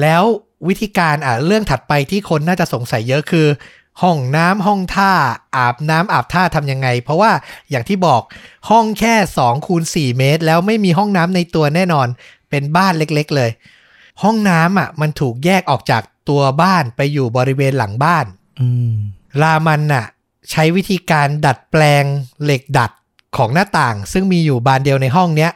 [0.01, 0.23] แล้ว
[0.67, 3.47] วิธีการอะเรื่องถัดไปที่คนน่าจะสงสัยเยอะคือ
[4.03, 5.11] ห้องน้ำห้องท่า
[5.55, 7.31] อาบน้ำอาบท่าทำยังไง เพราะว่า
[7.69, 8.21] อย่างที่บอก
[8.69, 12.07] ห้องแค่2คูณ4เมตร แล้วไม่มีห้องน้ำในตัวแน่นอน
[12.49, 13.51] เป็นบ้านเล็กๆเลย
[14.23, 18.25] ห้องน้ำอะมันถูกแยกออกจากตัวบ้านไปอยู่บริเวณหลังบ้าน
[18.59, 18.93] อืม
[19.41, 20.05] รามันน่ะ
[20.51, 22.03] ใช้วิธีการดัดแปลง
[22.43, 22.91] เหล็กดัด
[23.37, 25.51] ของหน้าต่าง ซึ่งมีอยู่บานเดียวในห้องเนี้ย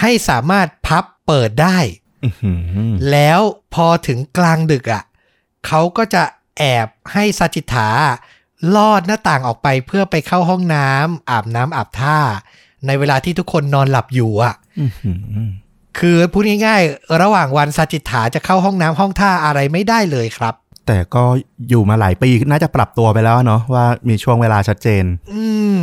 [0.00, 1.78] ให้สามารถพับเปิดได้
[2.24, 2.52] อื้อหื
[2.90, 3.40] อแล้ว
[3.74, 5.02] พอถึงกลางดึกอะ
[5.66, 6.22] เขาก็จะ
[6.58, 7.88] แอบให้ซาจิถา
[8.76, 12.18] ลอดหน้าต่างออกไปเพื่อไปเข้าห้องน้ำอาบน้ำอาบท่า
[12.86, 15.48] ในเวลาที่ทุกคนนอนหลับอยู่อะอื้อหือ
[15.98, 20.54] คือพูดง่ายๆ ระหว่างวันซาจิถาจะเข้าห้องน้ำห้องท่าอะไรไม่ได้เลยครับ
[20.86, 21.24] แต่ก็
[21.68, 25.44] อยู่มาหลายปีน่าจะปรับตัวไปแล้วเนาะว่ามีช่วงเวลาชัดเจน อื
[25.74, 25.76] ม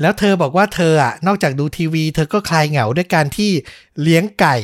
[0.00, 3.50] แล้วเธอบอกว่าเธออะนอกจากดูทีวี เธอก็คลายเหงาด้วยการที่
[4.02, 4.56] เลี้ยงไก่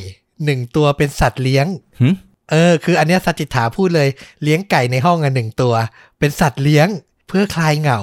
[0.45, 1.67] หนึ่งตัวเป็นสัตว์เลี้ยง
[2.01, 2.09] หึ
[2.51, 4.09] เออ คืออันเนี้ยสจิตถาพูดเลย
[4.43, 5.75] เลี้ยงไก่ในห้องอะหนึ่งตัว
[6.19, 6.89] เป็นสัตว์เลี้ยง
[7.29, 8.01] เพื่อคลายเหงา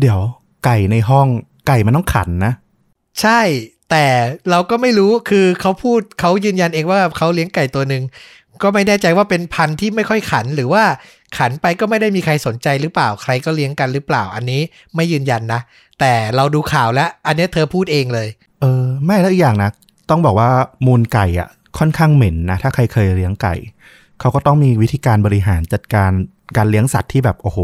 [0.00, 0.20] เดี๋ยว
[0.64, 1.26] ไก่ในห้อง
[1.68, 2.52] ไก่มันต้องขันนะ
[3.20, 3.40] ใช่
[3.90, 4.06] แต่
[4.50, 8.02] เราก็ไม่รู้คือเขาพูดเขายืนยันเองว่าเขาเลี้ยงไก่ตัวหนึ่ง
[8.62, 10.84] ก็ไม่แน่ใจว่าเป็นพันธุ์ที่ไม่ค่อยขันหรือว่า
[11.38, 14.60] ขันไปก็ไม่ได้มีใครสนใจหรือเปล่า ใครก็เลี้ยงกันหรือเปล่า อันนี้
[14.94, 15.60] ไม่ยืนยันนะ
[16.00, 18.28] แต่เราดูข่าวแล้ว อันเนี้ยเธอพูดเองเลย
[18.60, 19.70] เออ ไม่แล้วอีกอย่างนะ
[20.10, 20.50] ต้องบอกว่า
[20.86, 21.48] มูลไก่อะ
[21.78, 23.54] ค่อนข้างเหม็นนะ ถ้าใครเคยเลี้ยงไก่
[24.20, 26.10] เขาก็ต้องมีวิธีการบริหารจัดการ
[26.56, 27.58] การเลี้ยงสัตว์ที่แบบโอ้โห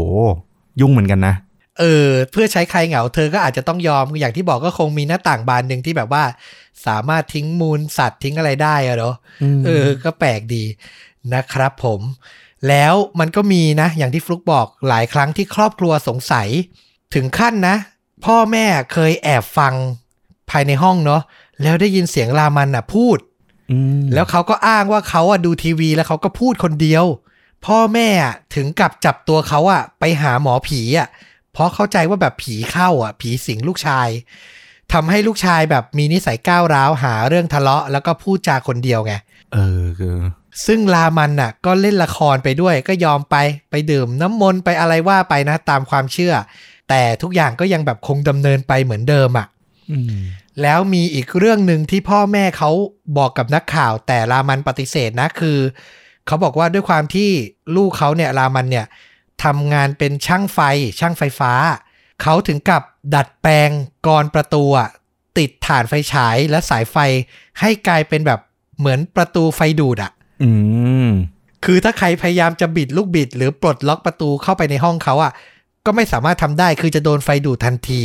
[0.81, 1.35] ยุ่งเหมือนกันนะ
[1.79, 6.23] เออ เพื่อใช้คลายเหงาเธอก็อาจจะต้องยอมอย่างที่บอกก็คงมีหน้าต่างบานหนึ่งที่แบบว่า
[6.87, 9.15] สามารถทิ้งมูลสัตว์ทิ้งอะไรได้อะเนาะ
[9.57, 10.63] มเออ ก็แปลกดี
[11.33, 12.01] นะครับผม
[12.67, 16.47] แล้วมันก็มีนะ อย่างที่ฟลุกบอกหลายครั้งที่ครอบครัวสงสัย
[17.13, 17.75] ถึงขั้นนะ
[18.25, 19.73] พ่อแม่เคยแอบฟัง
[20.49, 21.21] ภายในห้องเนาะ
[21.61, 23.34] แล้วได้ยินเสียงรามันอะพูดอืม
[24.13, 27.05] แล้วเขาก็อ้างว่าเขาอะดูทีวีแล้วเขาก็พูดคนเดียว
[27.65, 31.07] พ่อแม่อะถึงกับจับตัวเขาอะ ไปหาหมอผีอะ
[31.53, 34.09] เพราะเข้าใจว่าแบบผีเข้าอะ ผีสิงลูกชาย
[34.93, 39.13] ทำให้ลูกชายแบบมีนิสัยก้าวร้าวหาเรื่องทะเลาะ แล้วก็พูดจาคนเดียวไง
[39.53, 40.17] เออคือ
[40.65, 43.35] ซึ่งลามันน่ะ ก็เล่นละครไปด้วยก็ยอมไป
[43.71, 46.33] ไปดื่มน้ำมนต์ไปอะไรว่าไปนะตามความเชื่อ
[46.89, 49.47] แต่ทุกอย่างก็ยังแบบคงดำเนินไปเหมือนเดิมอะ
[49.91, 50.15] อืม
[50.61, 52.71] แล้วมีอีกเรื่องหนึ่งที่พ่อแม่เขา
[53.17, 55.57] บอกกับนักข่าว แต่รามันปฏิเสธนะคือ
[56.27, 57.29] เขาบอกว่าด้วยความที่
[57.75, 58.85] ลูกเขาเนี่ยรามันเนี่ย
[59.43, 60.59] ทำงานเป็นช่างไฟ
[60.99, 61.53] ช่างไฟฟ้า
[62.21, 62.83] เขาถึงกับ
[63.15, 63.69] ดัดแปลง
[64.05, 64.89] กรอนประตูอะ
[65.37, 66.97] ติดฐานไฟฉายและสายไฟ
[67.59, 68.39] ให้กลายเป็นแบบ
[68.79, 70.11] เหมือนประตูไฟดูดอะ
[70.43, 70.51] อื
[71.07, 71.09] ม
[71.65, 75.31] คือถ้าใครพยายามจะบิดลูกบิด หรือปลดล็อกประตูเข้าไปในห้องเขาอะ่ะ
[75.85, 78.01] ก็ไม่สามารถทำได้คือจะโดนไฟดูดทันที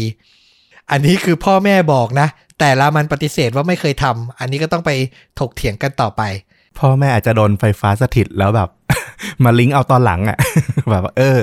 [0.90, 2.28] อันนี้คือพ่อแม่บอกนะ
[2.60, 4.90] แต่ละมันปฏิเสธว่าไม่เคยทำอันนี้ก็ต้องไป
[5.40, 6.22] ถกเถียงกันต่อไป
[6.78, 8.68] พ่อแม่อาจจะโดนไฟฟ้าสถิตแล้วแบบ
[9.44, 10.38] มาลิงก์เอาตอนหลังอะ่ะ
[10.90, 11.40] แบบว่าเออ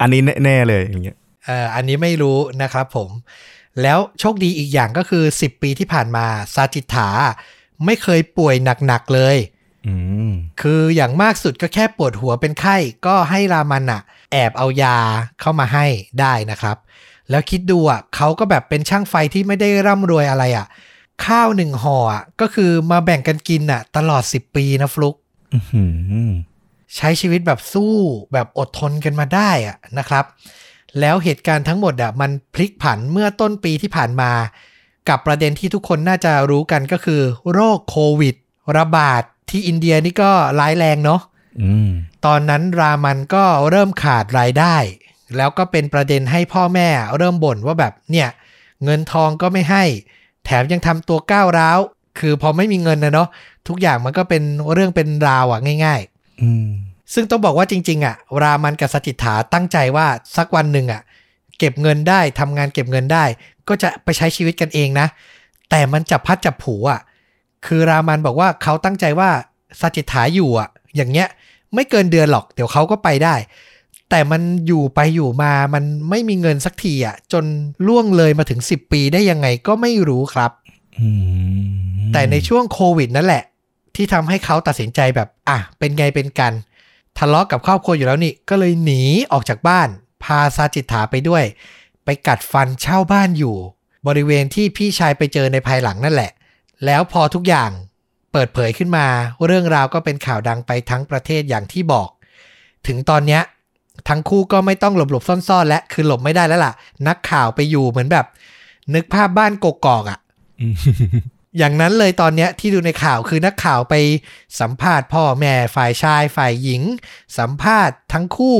[0.00, 3.10] อันนี้แน่ๆเลยอย่างเงี้ยเอ่ออันนี้ไม่รู้นะครับผม
[3.82, 7.08] แล้วโชคดีอีกอย่างก็คือ 10 ปีที่ผ่านมาซาจิตถา
[7.84, 8.54] ไม่เคยป่วย
[8.86, 9.36] หนักๆเลย
[9.86, 9.94] อื
[10.28, 10.30] ม
[10.62, 14.02] คืออย่างมากสุดก็แค่ปวดหัวเป็นไข้ ก็ให้รามันอะ
[14.32, 14.96] แอบเอายา
[15.40, 15.86] เข้ามาให้
[16.20, 16.76] ได้นะครับ
[17.30, 20.66] แล้วคิดดูอะเขาก็แบบเป็นช่างไฟที่ไม่ได้ร่ำรวยอะไรอะ
[21.24, 25.16] ข้าวหนึ่งห่ออะก็คือมาแบ่งกันกินอะ ตลอด10ปีนะฟลุก
[25.54, 25.84] อื้อหื
[26.28, 26.32] อ
[26.96, 27.94] ใช้ชีวิตแบบสู้
[28.32, 30.24] แบบอดทนกันมาได้อะนะครับ
[31.00, 34.30] แล้วเหตุการณ์ทั้งหมดอะมันพลิกผันเมื่อต้นปีที่ผ่านมา
[35.08, 37.20] กับประเด็นที่ทุกคนน่าจะรู้กันก็คือ
[37.52, 38.34] โรคโควิด
[38.76, 40.30] ระบาดที่อินเดียนี่ก็
[40.60, 41.20] ร้ายแรงเนาะ
[41.62, 41.90] อืม
[42.26, 44.76] ตอนนั้นรามันก็เริ่มขาดรายได้
[45.36, 48.28] แล้วก็เป็นประเด็นให้พ่อแม่เริ่มบ่นว่าแบบเนี่ย
[48.84, 49.84] เงินทองก็ไม่ให้
[50.44, 51.78] แถมยังทำตัวก้าวร้าว
[52.18, 53.28] คือพอไม่มีเงินนะเนาะ
[53.68, 54.42] ทุกอย่างมันก็เป็น
[54.72, 56.68] เรื่องเป็นราวอะง่ายๆอืม
[57.14, 60.06] ซึ่งต้องบอกว่าจริง ๆอะรามันกับสจิตถาตั้งใจว่า
[60.36, 61.02] สักวันหนึ่งอะ
[61.58, 63.24] เก็บเงินได้ทำงานเก็บเงินได้
[63.68, 65.06] ก็จะไปใช้ชีวิตกันเองนะ
[65.70, 67.00] แต่มันจับพัดจับผูอะ
[67.66, 69.30] คือรามันบอกว่าเขาตั้งใจว่า
[69.80, 71.28] สจิตถาอยู่อะอย่างเงี้ย
[71.74, 73.34] ไม่เกินเดือนหรอก เดี๋ยวเขาก็ไปได้
[74.10, 77.44] แต่มันอยู่ไปอยู่มามันไม่มีเงินสักทีอะจน
[77.86, 80.50] ล่วงเลยมาถึง 10 ปีได้ยังไงก็ไม่รู้ครับ
[80.98, 81.08] อื
[81.60, 83.44] มแต่ในช่วงโควิดนั่นแหละ
[83.94, 86.52] ที่ทำให้เขาตัดสินใจแบบ อะ เป็นไงเป็นกัน
[87.18, 89.02] ทะเลาะกับครอบครัวอยู่แล้วนี่ ก็เลยหนี
[89.32, 89.88] ออกจากบ้าน
[90.24, 91.44] พาซาจิตถาไปด้วย
[92.04, 93.56] ไปกัดฟันเช่าบ้านอยู่
[94.06, 96.30] บริเวณที่พี่ชายไปเจอในภายหลังนั่นแหละ
[96.84, 97.70] แล้วพอทุกอย่าง
[98.32, 99.06] เปิดเผยขึ้นมา
[99.46, 102.08] เรื่องราวก็เป็นข่าวดังไปทั้งประเทศอย่างที่บอก
[102.86, 103.42] ถึงตอนเนี้ย
[104.08, 106.72] ทั้งคู่ก็ไม่ต้องหลบหลบๆซ่อนๆ และคือหลบไม่ได้แล้วล่ะ
[107.08, 108.26] นักข่าวไปอยู่เหมือนแบบ
[108.94, 110.18] นึกภาพบ้านกกอกอะ
[110.60, 110.74] อืม
[111.58, 113.94] อย่างนั้นเลยตอนเนี้ยที่ดูในข่าวคือนักข่าวไป
[114.60, 116.82] สัมภาษณ์พ่อแม่ฝ่ายชายฝ่ายหญิง
[117.38, 118.58] สัมภาษณ์ทั้งคู่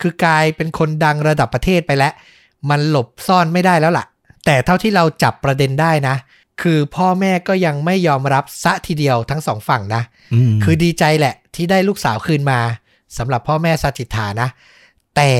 [0.00, 2.12] คือกลายเป็นคนดังระดับประเทศไปแล้ว
[2.70, 4.04] มันหลบซ่อนไม่ได้แล้วล่ะ
[4.46, 6.16] แต่เท่าที่เราจับประเด็นได้นะ
[6.62, 10.02] คือพ่อแม่ก็ยังไม่ยอมรับซะทีเดียวทั้งสองฝั่งนะ
[10.50, 12.60] มคือดีใจแหละที่ได้ลูกสาวคืนมา
[13.18, 14.48] สำหรับพ่อแม่สัจิตฐานะ
[15.22, 15.36] แต่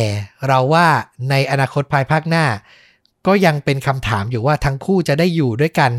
[0.49, 0.89] เราว่า
[1.31, 2.45] ในอนาคตภายภาคหน้า
[3.27, 5.93] ก็ยังเป็นคำถามอยู่ว่าทั้งคู่จะได้อยู่ด้วยกัน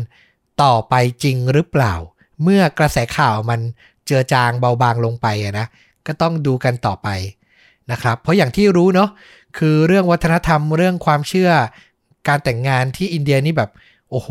[0.62, 0.94] ต่อไป
[1.24, 1.94] จริงหรือเปล่า
[2.42, 3.60] เมื่อกระแสข่าวมัน
[4.06, 5.66] เจือจางเบาบางลงไปนะ
[6.06, 7.08] ก็ต้องดูกันต่อไป
[7.90, 9.10] นะครับ เพราะอย่างที่รู้เนาะ
[9.58, 11.50] คือเรื่องวัฒนธรรมเรื่องความเชื่อ
[12.28, 13.70] การแต่งงานที่อินเดียนี่แบบ
[14.10, 14.28] โอ้โห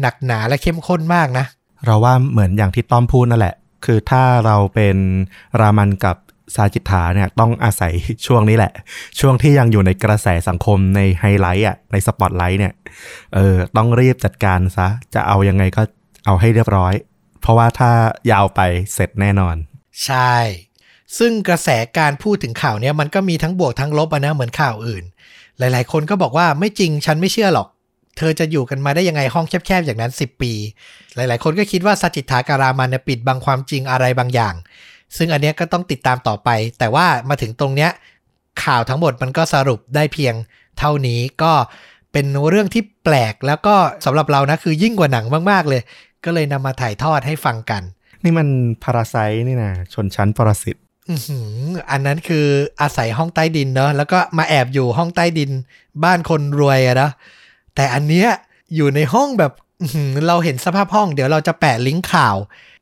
[0.00, 1.44] หนักหนาและเข้มข้นมากนะ
[1.84, 3.54] เราว่าเหมือนอย่างที่ต้อมพูดนั่นแหละ
[3.84, 4.96] คือถ้าเราเป็น
[5.60, 6.16] รามันกับ
[6.54, 7.92] ซาจิตถาเนี่ยต้องอาศัย
[8.26, 8.72] ช่วงนี้แหละ
[9.20, 12.72] ช่วงที่ยังอยู่ในกระแสสังคมในไฮไลท์อะในสปอตไลท์เนี่ย
[13.34, 15.82] เออต้องรีบจัดการซะ จะเอายังไงก็
[16.26, 16.94] เอาให้เรียบร้อย
[17.40, 17.90] เพราะว่าถ้า
[18.30, 18.60] ยาวไป
[18.94, 19.56] เสร็จแน่นอน
[20.04, 20.34] ใช่
[21.18, 21.68] ซึ่งกระแส
[21.98, 25.04] การพูดถึงข่าวเนี้ยมันก็มีทั้งบวกทั้งลบนะเหมือนข่าวอื่น
[25.58, 27.68] หลาย ๆ คนก็บอกว่าไม่จริงฉันไม่เชื่อหรอก
[28.16, 30.52] เธอจะอยู่กันมาได้ยังไงห้องแคบๆอย่างนั้น 10 ปี
[31.14, 34.54] หลาย ๆ คนก็คิดว่าสัจจิตถาการามันเนี่ยปิดบังความจริงอะไรบางอย่าง
[35.16, 36.48] ซึ่งอันเนี้ยก็ต้องติดตามต่อไป
[36.78, 37.90] แต่ว่ามาถึงตรงเนี้ย
[38.64, 40.34] ข่าวทั้งหมดมันก็สรุปได้เพียง
[40.78, 41.52] เท่านี้ก็
[42.12, 43.74] เป็นเรื่องที่แปลกแล้วก็
[44.04, 45.82] สำหรับเรานะคือยิ่งกว่าหนังมาก ๆ เลย
[46.24, 47.82] ก็เลยนำมาถ่ายทอดให้ฟังกัน
[48.24, 48.48] นี่มัน
[48.82, 49.16] พาราไซ
[49.48, 50.76] นี่นะชนชั้นปรสิต
[51.10, 51.48] อือหือ
[51.90, 52.46] อันนั้นคือ
[52.80, 55.50] อาศัยห้องใต้ดินเนอะแล้วก็มาแอบอยู่ห้องใต้ดิน
[56.04, 57.10] บ้านคนรวยอะนะ
[57.74, 58.28] แต่อันเนี้ย
[58.74, 62.36] อยู่ในห้องแบบอื้อหือเราเห็นสภาพห้อง เดี๋ยวเราจะแปะลิงก์ข่าว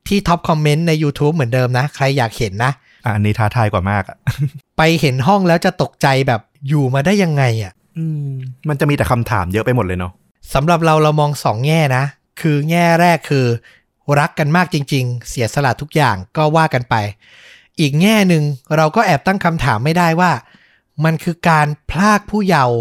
[0.08, 2.72] ที่ท็อปคอมเมนต์ใน YouTube เหมือนเดิมนะ ใครอยากเห็นนะ
[3.04, 4.16] อะอันนี้ท้าทายกว่ามากอะ
[4.78, 8.30] ไปเห็นห้องแล้วจะตกใจแบบอยู่มาได้ยังไงอะอืม
[8.68, 10.12] มันจะมีแต่คำถามเยอะไปหมดเลยเนาะ
[10.54, 12.04] สำหรับเราเรามองสองแง่นะ
[12.40, 13.46] คือแง่แรกคือ
[14.18, 16.94] รักกันมากจริง ๆ เสียสละทุกอย่างก็ว่ากันไป
[17.80, 18.44] อีกแง่หนึ่ง
[18.76, 20.32] เราก็แอบตั้งคำถามไม่ได้ว่า
[21.04, 22.78] มันคือการพลากผู้เยาว์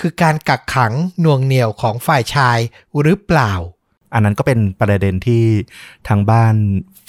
[0.00, 2.58] คือการกักขังหน่วงเหนี่ยวของฝ่ายชาย
[3.02, 3.52] หรือเปล่า
[4.14, 5.42] อันนั้นก็เป็นประเด็นที่
[6.08, 6.54] ทางบ้าน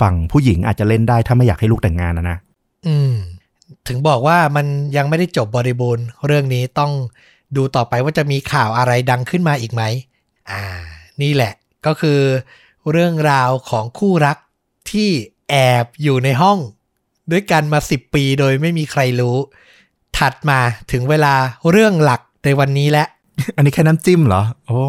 [0.02, 2.38] ฝั่งผู้หญิงอาจจะเล่นได้ถ้าไม่อยากให้ลูกแต่งงานนะนะ
[2.88, 3.14] อืม
[3.88, 4.65] ถึงบอกว่ามัน
[4.98, 6.91] ยังไม่ได้จบบริบูรณ์ เรื่องนี้ต้อง
[7.57, 9.84] ดูต่อไปว่าจะมีข่าวอะไรดังขึ้นมาอีกไหม
[10.52, 10.64] อ่า
[11.22, 11.53] นี่แหละ
[11.86, 12.19] ก็คือ
[12.91, 14.38] เรื่องราวของคู่รัก
[14.91, 15.10] ที่
[15.49, 16.60] แอบอยู่ในห้อง
[17.32, 19.38] ด้วยกันมา 10 ปีโดยไม่มีใครรู้
[20.18, 20.60] ถัดมา
[20.91, 21.34] ถึงเวลา
[21.72, 23.07] เรื่องหลักในวันนี้แล้ว
[23.56, 24.84] อันนี้แค่น้ำจิ้มเหรอ โอ้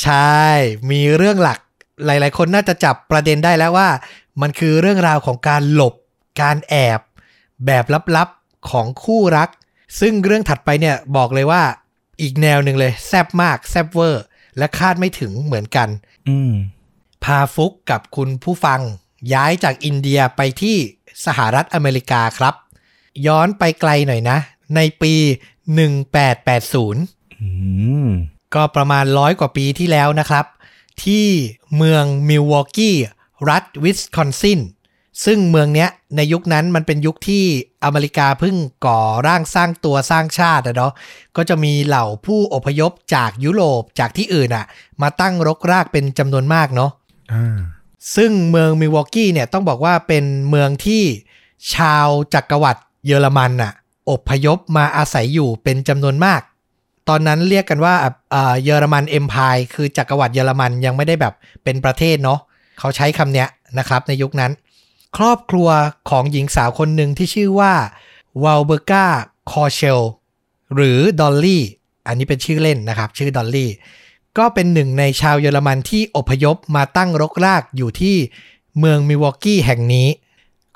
[0.00, 0.44] ใช่
[0.90, 1.58] มีเรื่องหลัก
[2.06, 3.88] หลาย ๆ คนน่าจะจับประเด็นได้แล้วว่า
[4.40, 5.94] มันคือเรื่องราวของการหลบ
[6.42, 7.00] การแอบ
[7.66, 7.84] แบบ
[8.16, 9.48] ลับ ๆ ของคู่รัก
[10.00, 11.62] ซึ่งเรื่องถัดไปเนี่ยบอกเลยว่า
[12.22, 14.24] อีกแนวหนึ่งเลย แซบมาก แซบเวอร์
[14.58, 15.88] และคาดไม่ถึงเหมือนกัน
[16.28, 16.52] อืม
[17.24, 18.80] พาฟลุคกับคุณผู้ฟัง
[19.32, 20.76] ย้ายจากอินเดียไปที่
[21.26, 22.54] สหรัฐอเมริกาครับ
[23.26, 24.38] ย้อนไปไกลหน่อยนะ
[24.76, 26.98] ในปี 1880อืม
[28.54, 30.46] ก็ประมาณร้อยกว่าปีที่แล้วนะครับ
[31.04, 31.26] ที่
[31.76, 32.96] เมืองมิลวอกกี้
[33.48, 34.60] รัฐวิสคอนซิน
[35.24, 37.44] ซึ่งเมืองเนี้ยในยุคนั้นมันเป็นยุคที่
[37.84, 38.56] อเมริกาเพิ่ง
[38.86, 40.92] ก่อร่างสร้างตัวสร้างชาติอะเนาะ
[41.36, 44.66] ก็จะมีเหล่าผู้อพยพจากยุโรปจากที่อื่นอะ
[45.02, 46.90] มาตั้งรกรากเป็นจำนวนมากเนาะ
[47.32, 47.58] อ่า
[48.16, 51.02] ซึ่งเมืองมิลวอกกี้เนี่ยต้องบอกว่าเป็นเมืองที่
[51.74, 53.72] ชาวจักรวรรดิเยอรมันน่ะ
[54.10, 56.40] อพยพมาอาศัยอยู่เป็นจำนวนมาก
[57.10, 57.94] ตอนนั้นเรียกกันว่า
[58.64, 61.34] เยอรมัน Empire คือจักรวรรดิเยอรมันยังไม่ได้แบบ
[61.64, 62.40] เป็นประเทศเนาะ
[62.78, 64.52] เขาใช้คำเนี้ยนะครับในยุคนั้น
[65.16, 65.68] ครอบครัว
[66.10, 67.72] ของหญิงสาวคนหนึ่งที่ชื่อว่า
[68.44, 69.06] วาลเบอร์กา
[69.50, 70.00] คอเชล
[70.74, 71.62] หรือดอลลี่
[72.06, 73.70] อันนี้เป็นชื่อเล่นนะครับ ชื่อดอลลี่
[74.38, 78.16] ก็เป็นหนึ่งในชาวเยอรมันที่อพยพมาตั้งรกรากอยู่ที่
[78.78, 80.08] เมืองมิลวอกีแห่งนี้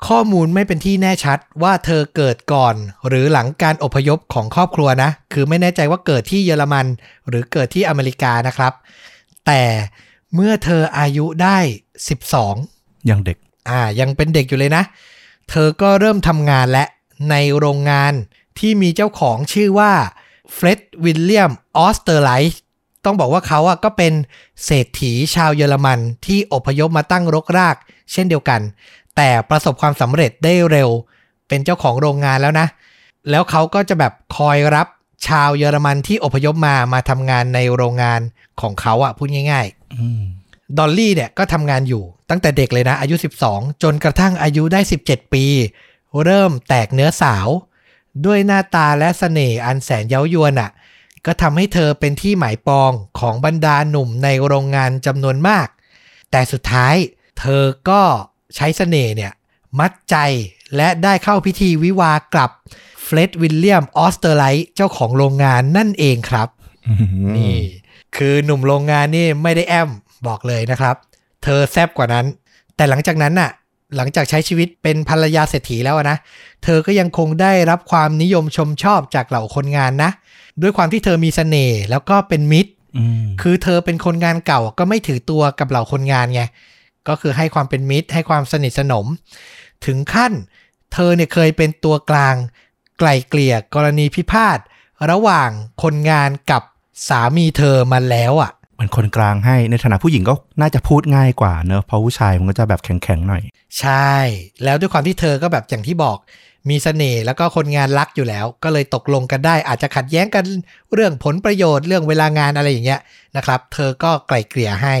[0.07, 2.75] ข้อมูลไม่เป็นที่แน่ชัดว่าเธอเกิดก่อน
[3.07, 6.85] หรือหลังการอพยพของครอบครัวนะ คือไม่แน่ใจว่าเกิดที่เยอรมัน
[7.27, 8.73] หรือเกิดที่อเมริกานะครับ
[9.45, 9.63] แต่
[10.35, 11.57] เมื่อเธออายุได้
[12.33, 13.37] 12 ยังเด็ก
[13.69, 14.83] อ่า ยังเป็นเด็กอยู่เลยนะ
[15.49, 16.85] เธอก็เริ่มทำงานและ
[17.29, 18.13] ในโรงงาน
[18.59, 19.93] ที่มีเจ้าของชื่อว่า
[20.53, 22.61] เฟร็ดวิลเลียมออสเตอร์ไลท์
[23.05, 24.13] ต้องบอกว่าเขาอะก็เป็น
[24.65, 27.75] เศรษฐีชาวเยอรมันที่อพยพมาตั้งรกราก
[28.11, 28.61] เช่นเดียวกัน
[29.17, 30.89] แต่ประสบความสำเร็จได้เร็ว
[31.47, 32.67] เป็นเจ้าของโรงงานแล้วนะ
[33.29, 34.87] แล้วเขาก็จะแบบคอยรับ
[35.27, 38.21] ชาวเยอรมันที่อพยพมามาทำงานในโรงงาน
[38.61, 40.23] ของเขาอะพูดง่ายๆอืม
[40.77, 43.15] ดอลลี่เนี่ยก็ทำงานอยู่ตั้งแต่เด็กเลยนะ อายุ
[43.47, 45.45] 12 จนกระทั่งอายุได้ 17 ปี
[46.23, 47.47] เริ่มแตกเนื้อสาว
[48.25, 50.69] ด้วยหน้าตาและเสน่ห์อันแสนเย้ายวนอะ่ะ
[51.25, 55.67] ก็ทำให้เธอเป็นที่หมายปองของบรรดาหนุ่มในโรงงานจำนวนมาก
[56.31, 56.95] แต่สุดท้าย
[57.39, 58.01] เธอก็
[58.55, 59.31] ใช้เสน่ห์เนี่ย
[59.79, 60.17] มัดใจ
[60.75, 62.49] และได้เข้าพิธีวิวาห์กับ
[63.03, 66.49] เฟร็ดวิลเลียมออสเตอร์ไลท์เจ้าของโรงงานนั่นเองครับ
[67.37, 67.57] นี่
[68.15, 69.89] คือหนุ่มโรงงานนี่ไม่ได้แอ้ม
[70.27, 70.95] หรอกเลยนะครับ
[71.43, 72.25] เธอแซบกว่านั้น
[72.75, 73.51] แต่หลังจากนั้นน่ะ
[73.95, 76.17] หลังจากใช้ชีวิตเป็นภรรยาเศรษฐีแล้วอะนะ
[76.63, 80.11] เธอก็ยังคงได้รับความนิยมชมชอบจากเหล่าคนงานนะ
[80.61, 86.41] ด้วยความที่เธอมีเสน่ห์แล้วก็เป็นมิตรอืมคือเธอเป็นคนงานเก่าก็ไม่ถือตัวกับเหล่าคนงานไง
[87.09, 89.05] ก็คือให้ความเป็นมิตร ให้ความสนิทสนม
[89.85, 90.33] ถึงขั้น
[90.93, 92.35] เธอเนี่ยเคยเป็นตัวกลาง
[92.99, 94.59] ไกล่เกลี่ยกรณีพิพาท
[95.11, 95.49] ระหว่าง
[95.83, 96.63] คนงานกับ
[97.09, 103.43] สามีเธอมาแล้วอะเหมือนคนกลางให้ในฐานะผู้หญิงก็น่าจะพูดง่ายกว่าเนอะเพราะผู้ชายมันก็จะแบบแข็งๆหน่อย
[103.79, 104.13] ใช่
[104.63, 106.17] แล้วด้วยความที่เธอก็แบบอย่างที่บอก
[106.69, 110.43] มีเสน่ห์แล้วก็คนงานรักอยู่แล้ว ก็เลยตกลงกันได้ อาจจะขัดแย้งกัน
[110.93, 113.01] เรื่องผลประโยชน์เรื่องเวลางานอะไรอย่างเงี้ย
[113.37, 114.95] นะครับ เธอก็ไกล่เกลี่ยให้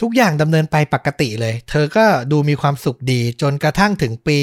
[0.00, 4.38] ทุกอย่างดำเนินไปปกติเลย เธอก็ดูมีความสุขดีจนกระทั่งถึงปี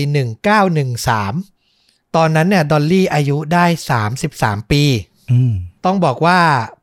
[1.20, 3.66] 1913 ตอนนั้นเนี่ยดอลลี่อายุได้
[4.18, 4.84] 33 ปี
[5.32, 5.54] อืม
[5.86, 6.40] ต้องบอกว่า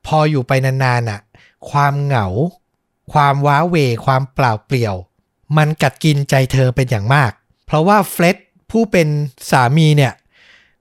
[0.06, 1.20] พออยู่ไปนานๆน่ะ
[1.70, 2.26] ความเหงา
[3.12, 3.76] ความว้าเหว
[4.06, 4.94] ความเปล่าเปลี่ยว
[5.56, 7.32] มันกัดกินใจเธอเป็นอย่างมาก
[7.66, 8.36] เพราะว่าเฟร็ด
[8.70, 9.08] ผู้เป็น
[9.50, 10.12] สามีเนี่ย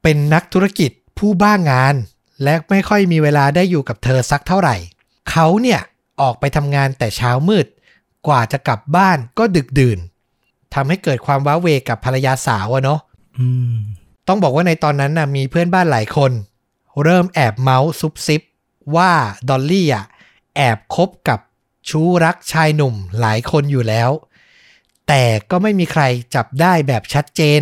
[0.04, 1.96] เป็นนักธุรกิจผู้บ้างงาน
[2.44, 4.76] และไม่ค่อยมีเวลาได้อยู่กับเธอสักเท่าไหร่
[5.30, 5.82] เขาเนี่ย
[6.22, 7.66] ออกไปทำงานแต่เช้ามืด
[8.28, 10.00] กว่าจะกลับบ้านก็ดึกดื่น
[10.74, 13.00] ทำให้เกิดความว้าเหวกับภรรยาสาวอะเนาะ
[13.40, 13.76] อืม
[14.28, 16.32] ต้องบอกว่าในตอนนั้นนะมีเพื่อนบ้านหลายคน
[17.04, 18.42] เริ่มแอบเมาส์ซุบซิบ
[18.96, 19.12] ว่า
[19.50, 20.06] ดอลลี่อะ
[20.56, 21.40] แอบคบกับ
[21.90, 24.10] ชู้รักชายหนุ่มหลายคนอยู่แล้ว
[25.08, 26.04] แต่ก็ไม่มีใคร
[26.36, 27.62] จับได้แบบชัดเจน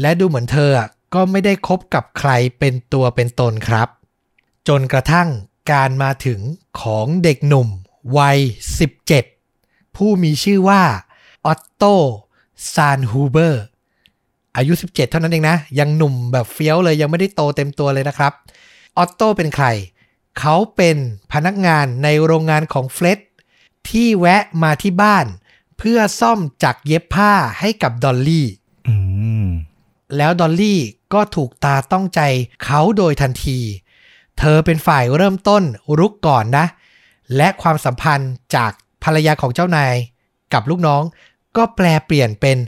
[0.00, 3.88] และดูเหมือนเธออะก็ไม่ได้คบกับใครเป็นตัวเป็นตนครับ
[4.68, 5.28] จนกระทั่ง
[5.72, 6.40] การมาถึง
[6.80, 7.68] ของเด็กหนุ่ม
[8.18, 8.38] วัย
[8.90, 9.31] 17
[9.96, 10.82] ผู้มีชื่อว่า
[11.46, 11.84] ออตโต้
[12.74, 13.64] ซานฮูเบอร์
[14.56, 18.32] อายุ 17 เท่านั้นเองนะ ยังหนุ่มแบบเฟี้ยวเลยยังไม่ได้โตเต็มตัวเลยนะครับ
[18.98, 19.66] ออตโต้เป็นใคร
[20.38, 20.96] เขาเป็น
[21.32, 23.18] พนักงานในโรงงานของเฟร็ด
[23.88, 25.26] ที่แวะมาที่บ้าน
[25.78, 28.46] เพื่อซ่อมจักรเย็บผ้าให้กับดอลลี่
[28.88, 28.94] อื
[29.44, 29.48] ม
[30.16, 30.80] แล้วดอลลี่
[31.14, 32.20] ก็ถูกตาต้องใจ
[32.64, 33.58] เขาโดยทันที
[34.38, 35.62] เธอเป็นฝ่ายเริ่มต้น
[35.98, 36.66] รุกก่อนนะ
[37.36, 38.72] และความสัมพันธ์จาก
[39.04, 39.94] ภรรยาของเจ้านาย
[40.54, 41.02] กับลูกน้อง
[41.56, 42.58] ก็แปลเปลี่ยนเป็น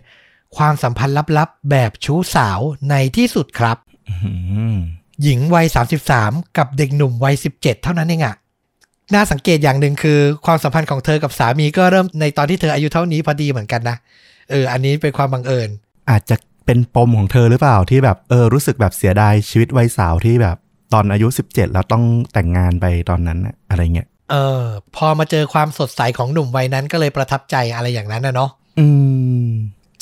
[0.56, 2.58] ความสัมพันธ์ลับๆ แบบชู้สาว
[2.90, 3.76] ในที่สุดครับ
[4.10, 4.30] อื
[4.74, 4.76] ม
[5.22, 5.66] หญิงวัย
[6.10, 8.36] 33 กับเด็กหนุ่มวัย 17 เท่านั้นเองอะ
[9.14, 13.96] น่าสังเกตอย่างหนึ่งคือ ความสัมพันธ์ของเธอกับสามีก็เริ่มในตอนที่เธออายุเท่านี้พอดีเหมือนกันนะ
[14.50, 15.68] เออ อันนี้เป็นความบังเอิญ
[16.10, 16.36] อาจจะ
[16.66, 20.56] เป็นปมของเธอหรือเปล่าที่แบบเออรู้สึกแบบเสียดายชีวิตวัยสาวที่แบบ
[20.92, 24.64] ตอนอายุ 17 แล้วต้องแต่งงานไปตอนนั้นน่ะอะไรเงี้ย เออ
[24.96, 28.86] พอมาเจอความสดใสของหนุ่มวัยนั้นก็เลยประทับใจอะไรอย่างนั้นนะเนาะอื
[29.46, 29.48] ม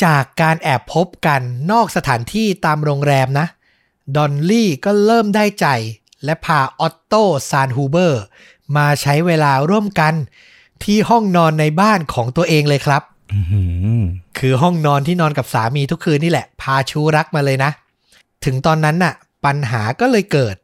[0.04, 1.40] จากการแอบพบกัน
[1.72, 3.46] นอกสถานที่ตามโรงแรมนะ
[4.16, 5.66] ดอนลี่ก็เริ่มได้ใจ
[6.24, 7.14] และพาออตโต
[7.50, 8.22] ซานฮูเบอร์
[8.76, 10.14] มาใช้เวลาร่วมกัน
[10.84, 13.62] ที่ห้องนอนในบ้านของตัวเองเลยครับอื้อหื
[13.98, 14.00] อ
[14.38, 17.70] คือห้องนอนที่นอนกับสามีทุกคืนนี่แหละ พาชูรักมาเลยนะ
[18.44, 20.56] ถึงตอนนั้นน่ะ ปัญหาก็เลยเกิด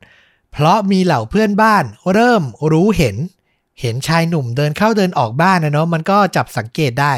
[0.53, 3.17] เพราะมีเหล่าเพื่อนบ้านเริ่มรู้เห็น
[3.81, 7.15] เห็นชายหนุ่มเดินเข้าเดินออกบ้านนะเนาะมันก็จับสังเกตได้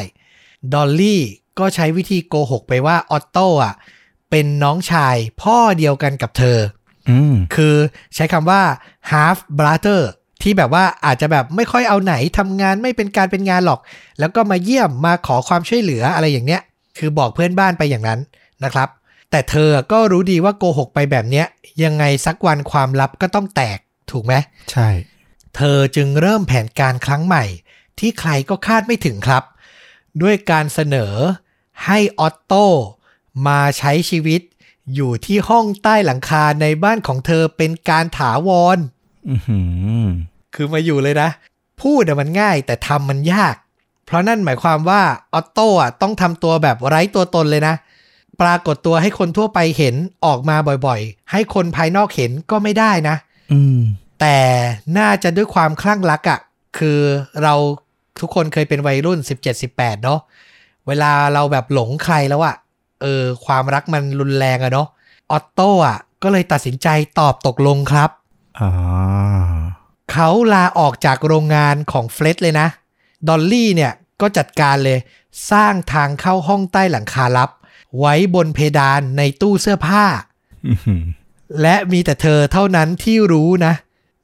[0.72, 1.22] ดอลลี่
[1.58, 3.74] ก็ใช้วิธีโกหกไปว่าออตโต้อะ
[4.30, 6.58] เป็นน้องชายพ่อเดียวกันกับเธอ
[7.10, 7.74] อืมคือ
[8.14, 8.62] ใช้คำว่า
[9.10, 10.02] half brother
[10.42, 13.80] ที่แบบว่าอาจจะแบบไม่ค่อยเอาไหนทำงานไม่เป็นการเป็นงานหรอก
[14.18, 16.60] แล้วก็มาเยี่ยมมาขอความช่วยเหลืออะไรอย่างเนี้ย
[16.98, 18.20] คือบอกเพื่อนบ้านไปอย่างนั้น
[18.64, 18.88] นะครับ
[19.30, 21.46] แต่เธอก็รู้ดีว่าโกหกไปแบบเนี้ย
[21.84, 23.78] ยังไงสักวันความลับก็ต้องแตก
[24.10, 24.34] ถูกไหม
[24.72, 24.88] ใช่
[25.56, 27.44] เธอจึงเริ่มแผนการครั้งใหม่
[27.98, 29.44] ที่ใครก็คาดไม่ถึงครับ
[30.22, 31.14] ด้วยการเสนอ
[31.86, 32.66] ให้ออตโต้
[33.46, 34.40] มาใช้ชีวิต
[34.94, 38.78] อยู่ที่ห้องใต้หลังคาในบ้านของเธอเป็นการถาวร
[39.30, 39.58] อือหื
[40.04, 40.06] อ
[40.54, 41.30] คือมาอยู่เลยนะ
[41.82, 43.54] พูดอะมันง่ายแต่ทำมันยาก
[44.06, 45.02] เพราะนั่นหมายความว่า
[45.34, 47.74] ออตโต้อะต้องทำตัวแบบไร้ตัวตนเลยนะ
[48.40, 49.94] ปรากฏตัวให้คนทั่วไปเห็น
[50.24, 50.56] ออกมา
[50.86, 53.16] บ่อยๆ ให้คนภายนอกเห็นก็ไม่ได้นะ
[53.52, 53.80] อืม
[54.20, 54.38] แต่
[54.98, 56.40] น่าจะด้วยความคลั่งรักอะ่ะ
[56.78, 57.00] คือ
[57.42, 57.54] เรา
[58.20, 59.18] ทุกคนเคยเป็นวัยรุ่น
[59.60, 60.20] 17-18 เนาะ
[60.86, 62.56] เวลาเราแบบหลงใครแล้วอะ่ะ
[63.02, 64.88] เออ ความรักมันรุนแรงอะเนาะ
[65.30, 66.88] ออตโต้อะ ก็เลยตัดสินใจ
[67.18, 68.10] ตอบตกลงครับ
[68.60, 68.70] อ่า
[70.12, 72.66] เขาลาออกจากโรงงานของเฟล็ดเลยนะ
[73.28, 74.98] ดอลลี่เนี่ยก็จัดการเลย
[75.50, 77.50] สร้างทางเข้าห้องใต้หลังคาลับ
[77.98, 80.04] ไว้บนเพดานในตู้เสื้อผ้า
[80.66, 81.02] อื้อหือ
[81.62, 83.74] และมีแต่เธอเท่านั้นที่รู้นะ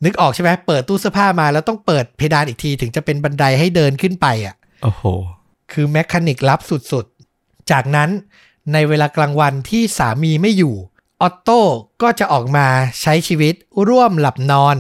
[0.05, 5.03] นึกออกใช่ไหมเปิดตู้เสื้อผ้ามาแล้วต้องเปิดเพดานอีกทีถึงจะเป็นบันไดให้เดินขึ้นไปอะโอ้โห
[5.73, 8.11] คือแมคานิกลับสุดๆ จากนั้น
[8.73, 10.75] ในเวลากลางวันที่สามีไม่อยู่
[11.23, 11.61] ออตโต้
[12.03, 12.67] ก็จะออกมา
[13.03, 13.55] ใช้ชีวิต
[13.89, 14.77] ร่วมหลับนอน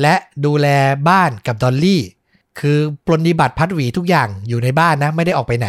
[0.00, 0.14] และ
[0.44, 0.66] ดูแล
[1.08, 2.02] บ้านกับดอลลี่
[2.60, 5.68] คือปรนนิบัติพัดหวีทุกอย่างอยู่ในบ้านนะ ไม่ได้ออกไปไหน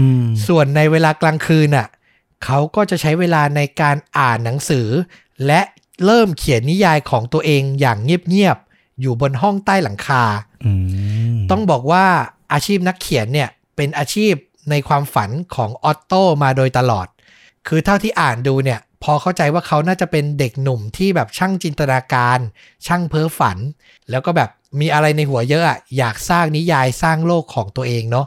[0.00, 1.88] อืมส่วนในเวลากลางคืนน่ะ
[2.44, 4.88] เขาก็จะใช้เวลาในการอ่านหนังสือ
[5.46, 5.60] และ
[6.04, 10.24] เริ่มเขียนนิยายของตัวเองอย่างเงียบๆอยู่บนห้องใต้หลังคา
[10.64, 10.72] อื
[11.34, 12.06] มต้องบอกว่า
[12.52, 14.34] อาชีพนักเขียนเนี่ยเป็นอาชีพ
[14.70, 17.06] ในความฝันของออตโต้มาโดยตลอด
[17.68, 22.38] คือเท่าที่อ่านดูเนี่ย พอเข้าใจว่าเขาน่าจะเป็นเด็กหนุ่มที่แบบช่างจินตนาการ
[22.86, 23.58] ช่างเพ้อฝัน
[24.10, 24.50] แล้วก็แบบ
[24.80, 28.26] มีอะไรในหัวเยอะอะอยากสร้างนิยายสร้างโลกของตัวเองเนาะ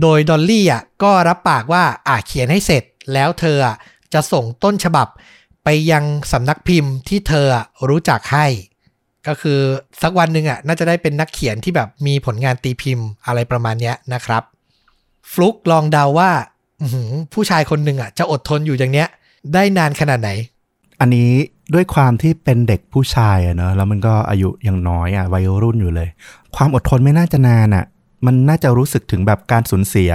[0.00, 3.76] โดยดอลลี่อะก็รับปากว่าอะเขียนให้เสร็จแล้วเธออะ
[4.12, 5.08] จะส่งต้นฉบับ
[5.64, 7.46] ไปยังสำนักพิมพ์ที่เธอ
[7.88, 8.46] รู้จักให้
[9.26, 9.60] ก็คือ
[10.02, 14.42] สักวันหนึ่งอะน่าจะได้เป็นนักเขียนที่แบบมีผลงานตีพิมพ์อะไรประมาณเนี้ยนะครับ
[15.30, 16.30] ฟลุกลองเดาว่า
[17.32, 19.08] ผู้ชายคนหนึ่งอะจะอดทนอยู่อย่างเนี้ย
[19.54, 20.30] ได้นานขนาดไหน
[21.00, 21.30] อันนี้
[21.74, 26.08] ด้วยความที่เป็นเด็กผู้ชายอะเนอะแล้วมันก็อายุยังน้อยอะวัยรุ่นอยู่เลย
[26.56, 27.84] ความอดทนไม่น่าจะนานอะ
[28.26, 30.12] มันน่าจะรู้สึกถึงแบบการสูญเสีย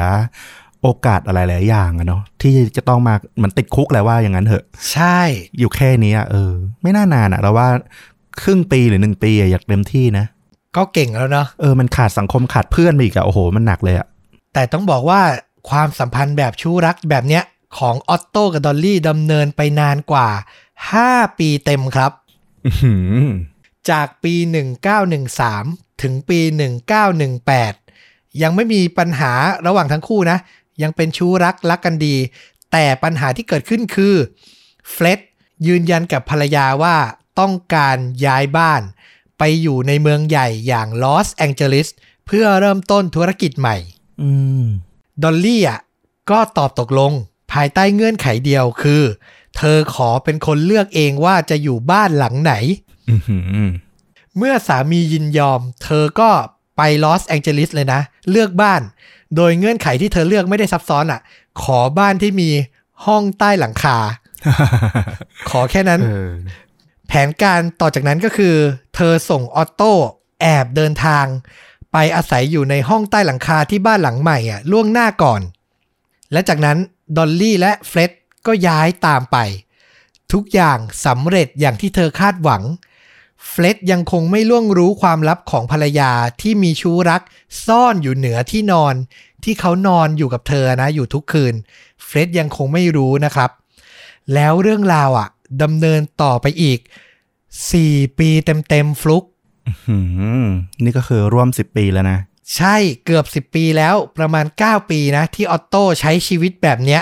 [0.86, 5.20] โอกาสอะไรหลายอย่างอะเนาะที่จะต้องมาเหมือนติดคุกแหละว่าอย่างนั้นเถอะ ใช่
[5.60, 6.52] อยู่แค่นี้อะเออ
[6.82, 7.68] ไม่น่านานอะเราว่า
[8.42, 10.26] ครึ่งปีหรือหนึ่งปีอะอยากเต็มที่นะ
[10.76, 14.08] ก็เก่งแล้วเนาะเออมันขาดสังคมขาดเพื่อนไปอีกอะโอ้โห มันหนักเลยอะ
[14.54, 15.22] แต่ต้องบอกว่า
[15.70, 17.44] ความสัมพันธ์แบบชู้รักแบบเนี้ย
[17.78, 20.28] ของออตโต้กับดอลลี่ดำเนินไปนานกว่า
[20.84, 22.12] 5 ปีเต็มครับ
[22.66, 23.26] อื้อหือ
[23.90, 24.34] จากปี
[25.18, 26.40] 1913 ถึงปี
[27.62, 29.34] 1918 ยังไม่มีปัญหา
[29.68, 30.38] ระหว่างทั้งคู่นะ
[30.82, 32.16] ยังเป็นชู้รักรักกันดี
[32.72, 34.16] แต่ปัญหาที่เกิดขึ้นคือ
[34.92, 35.20] เฟล็ด
[35.68, 36.98] ยืนยันกับภรรยาว่า
[37.40, 38.82] ต้องการย้ายบ้าน
[39.38, 41.88] ไปอยู่ในเมืองใหญ่อย่างลอสแองเจลิส
[42.28, 43.78] เพื่อเริ่มต้นธุรกิจใหม่
[44.22, 44.30] อื
[44.62, 44.66] ม
[45.24, 45.80] ดอลลี่อะ
[46.30, 47.12] ก็ตอบตกลง
[47.52, 49.04] ภายใต้เงื่อนไขเดียวคือ
[49.58, 52.54] เธอขอเป็นคนเลือกเองว่าจะอยู่บ้านหลังไหน
[53.10, 53.70] อือหือ
[54.38, 56.30] เมื่อสามียินยอม เธอก็
[56.78, 58.82] ไปลอสแองเจลิสเลยนะ เลือกบ้าน
[59.36, 61.22] โดยเงื่อนไขที่เธอเลือกไม่ได้ซับซ้อนอะ
[61.62, 62.50] ขอบ้านที่มี
[63.06, 63.98] ห้องใต้หลังคา
[65.50, 66.32] ขอแค่นั้นเออ
[67.08, 68.56] แผนการต่อจากนั้นก็คือ
[68.96, 69.94] เธอส่งออตโต้
[70.42, 71.26] แอบเดินทาง
[71.92, 75.42] ไปอาศัยอยู่ในห้องใต้หลังคาที่บ้านหลังใหม่อะล่วงหน้าก่อน
[76.32, 76.78] และจากนั้น
[77.18, 78.12] ดอลลี่และเฟร็ด
[78.48, 79.38] ก็ย้ายตามไป
[80.34, 87.22] ทุกอย่างสำเร็จอย่างที่เธอคาดหวังเฟร็ดยังคงไม่ล่วงรู้ความลับของภรรยาที่มีชู้รัก
[87.66, 88.96] ซ่อนอยู่เหนือที่นอน
[89.44, 91.54] ที่เขานอนอยู่กับเธอนะอยู่ทุกคืน
[92.06, 93.50] เฟร็ดยังคงไม่รู้นะครับ
[94.34, 95.30] แล้วเรื่องราวอะ
[95.62, 96.80] ดำเนินต่อไปอีก
[97.50, 99.24] 4 ปีเต็มๆฟลุก
[99.86, 99.98] หื
[100.44, 100.46] ม
[100.84, 102.20] นี่ก็คือร่วมสิบปีแล้วนะ
[102.56, 102.76] ใช่
[103.06, 107.02] เกือบ 10 ปีแล้วประมาณ 9 ปีนะ ที่ออตโต้ใช้ชีวิตแบบเนี้ย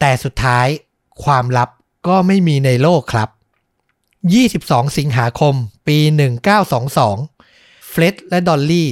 [0.00, 0.66] แต่สุดท้าย
[1.24, 1.68] ความลับ
[2.06, 3.28] ก็ไม่มีในโลกครับ
[4.34, 5.54] 22 สิงหาคม
[5.86, 5.98] ปี
[6.74, 8.90] 1922 เฟร็ดและดอลลี่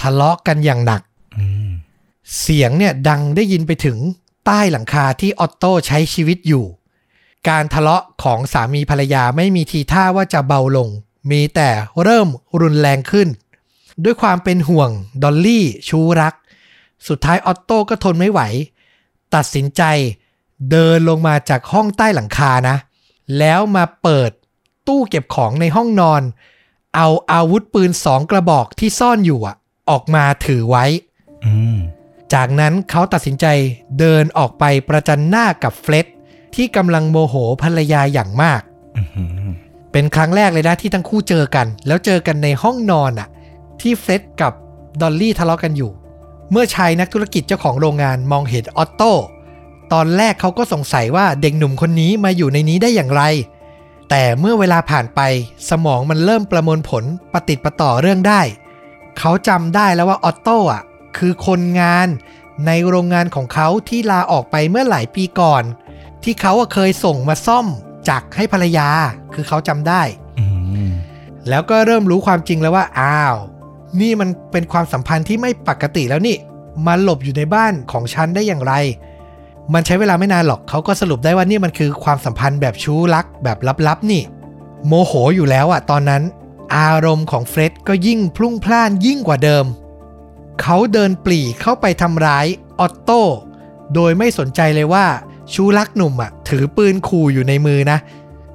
[0.00, 1.02] ทะเลาะกันอย่างหนัก
[1.38, 1.70] อืม
[2.40, 3.98] เสียงเนี่ยดังได้ยินไปถึง
[4.46, 6.64] ใต้หลังคาที่ออตโต้ใช้ชีวิตอยู่
[7.48, 10.88] การทะเลาะของสามีภรรยาไม่มีทีท่าว่าจะเบาลง
[11.30, 11.70] มีแต่
[12.02, 12.28] เริ่ม
[12.60, 13.28] รุนแรงขึ้น
[14.04, 14.90] ด้วยความเป็นห่วง
[15.22, 16.34] ดอลลี่ชูรัก
[17.08, 18.40] สุดท้ายออตโต้ก็ทนไม่ไหว
[19.34, 19.82] ตัดสินใจ
[20.70, 22.76] เดินลงมาจากห้องใต้หลังคานะ
[23.38, 24.30] แล้วมาเปิด
[24.88, 26.22] ตู้เก็บของในห้องนอน
[26.96, 29.56] เอาอาวุธปืนสองกระบอกที่ซ่อนอยู่อะ
[29.90, 30.84] ออกมาถือไว้
[31.44, 31.78] อืม
[32.34, 33.46] จากนั้นเขาตัดสินใจ
[33.98, 36.06] เดินออกไปประจันหน้ากับเฟล็ด
[36.54, 38.60] ที่กำลังโมโหภรรยาอย่างมาก
[38.96, 39.02] อื
[39.48, 39.50] ม
[39.92, 43.28] เป็นครั้งแรกเลยนะที่ทั้งคู่เจอกัน แล้วเจอกันในห้องนอนอะ
[43.80, 44.52] ที่เฟล็ดกับ
[45.00, 45.90] ดอลลี่ทะเลาะกันอยู่
[46.50, 49.12] เมื่อชายนักธุรกิจเจ้าของโรงงานมองเห็นออตโต้
[49.92, 53.22] ตอนแรกเขาก็สงสัยว่าเด็กหนุ่มคนนี้มาอยู่ในนี้ได้อย่างไร
[54.10, 55.20] แต่เมื่อเวลาผ่านไป
[55.70, 58.40] สมองมันเริ่มประมวลผลปฏิดประต่อเรื่องได้
[59.18, 60.82] เขาจำได้แล้วว่าออตโต้อะ
[61.18, 62.08] คือคนงาน
[62.66, 65.62] ในโรงงานของเขาที่ลาออกไปเมื่อหลายปีก่อน
[66.22, 67.66] ที่เขาอะเคยส่งมาซ่อม
[68.08, 68.88] จักรให้ภรรยา
[69.34, 70.02] คือเขาจำได้
[70.38, 70.46] อื
[70.88, 70.90] ม
[71.48, 73.36] แล้วก็เริ่มรู้ความจริงแล้วว่า อ้าว
[74.00, 76.36] นี่มันเป็นความสัมพันธ์ที่ไม่ปกติแล้วนี่
[76.86, 78.74] มาหลบอยู่ในบ้านของฉันได้อย่างไร
[79.72, 83.58] มันใช้เวลาไม่นานหรอกเขาก็สรุปได้ว่านี่มันคือความสัมพันธ์แบบชู้รักแบบ
[83.88, 84.22] ลับๆนี่
[84.86, 86.22] โมโหอยู่แล้วอะตอนนั้น
[86.76, 89.64] อารมณ์ของเฟร็ดก็ยิ่งพลุ่งพล่านยิ่งกว่าเดิม
[90.60, 92.46] เขาเดินปลีเข้าไปทำร้าย
[92.80, 93.22] ออตโต้
[93.94, 95.06] โดยไม่สนใจเลยว่า
[95.52, 97.98] ชูรักหนุ่มอะถือปืนขู่อยู่ในมือนะ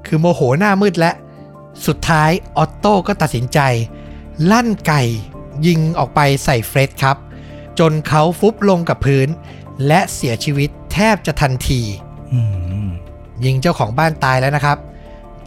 [0.05, 1.11] คือโมโหหน้ามืดและ
[1.85, 3.59] สุดท้ายออตโต้ก็ตัดสินใจ
[4.51, 5.01] ลั่นไก่
[5.67, 7.17] ยิงออกไปใส่เฟร็ดครับ
[7.79, 9.27] จนเขาฟุบลงกับพื้น
[9.87, 11.81] และเสียชีวิตแทบจะทันที
[12.33, 12.39] อื
[12.85, 12.87] ม
[13.45, 14.77] ยิงเจ้าของบ้านตายแล้วนะครับ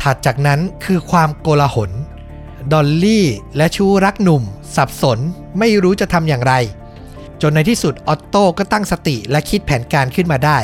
[0.02, 1.90] ถัดจากนั้นคือความโกลาหล
[2.72, 3.26] ดอลลี่
[3.56, 4.42] และชู้รักหนุ่ม
[4.76, 5.18] สับสน
[5.58, 6.54] ไม่รู้จะทำอย่างไร
[7.42, 10.58] จนในที่สุดออตโต้ก็ตั้งสติและคิดแผนการขึ้นมาได้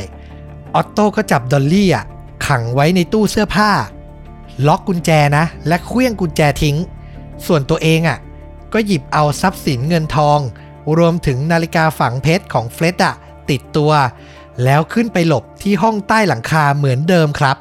[0.75, 2.05] ออตโต้ก็จับดอลลี่อะ
[2.47, 3.71] ขังไว้ในตู้เสื้อผ้า
[4.67, 6.77] ล็อกกุญแจนะ และเขวี้ยงกุญแจทิ้ง
[7.47, 8.19] ส่วนตัวเองอะ
[8.73, 10.39] ก็หยิบเอาทรัพย์สินเงินทอง
[10.99, 13.15] รวมถึงนาฬิกาฝังเพชรของเฟร็ดอะ
[13.51, 13.93] ติดตัว
[14.65, 17.57] แล้วขึ้นไปหลบที่ห้องใต้หลังคาเหมือนเดิมครับ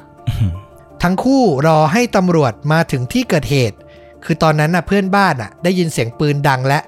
[1.02, 3.76] ทั้งคู่รอให้ตำรวจมาถึงที่เกิดเหตุ
[4.24, 6.80] คือตอนนั้นน่ะเพื่อนบ้านน่ะ ได้ยินเสียงปืนดังและ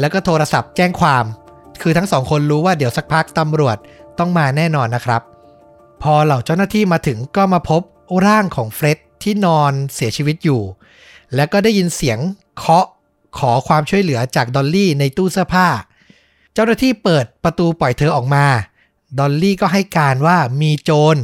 [0.00, 1.24] แล้วก็โทรศัพท์แจ้งความ
[1.82, 3.76] คือทั้งสองคนรู้ว่าเดี๋ยวสักพักตำรวจ
[4.18, 5.22] ต้องมาแน่นอนนะครับ
[6.02, 7.82] พอเหล่าเจ้าหน้าที่มาถึงก็มาพบ
[8.26, 10.62] ร่างของเฟร็ดที่นอนเสียชีวิตอยู่
[11.34, 12.18] แล้วก็ได้ยินเสียง
[12.58, 12.86] เคาะ
[13.38, 15.68] ขอความช่วยเหลือจากดอลลี่ในตู้เสื้อผ้า
[16.54, 18.46] เจ้าหน้าที่เปิดประตูปล่อยเธอออกมา
[19.18, 21.16] ดอลลี่ก็ให้การว่ามีโจร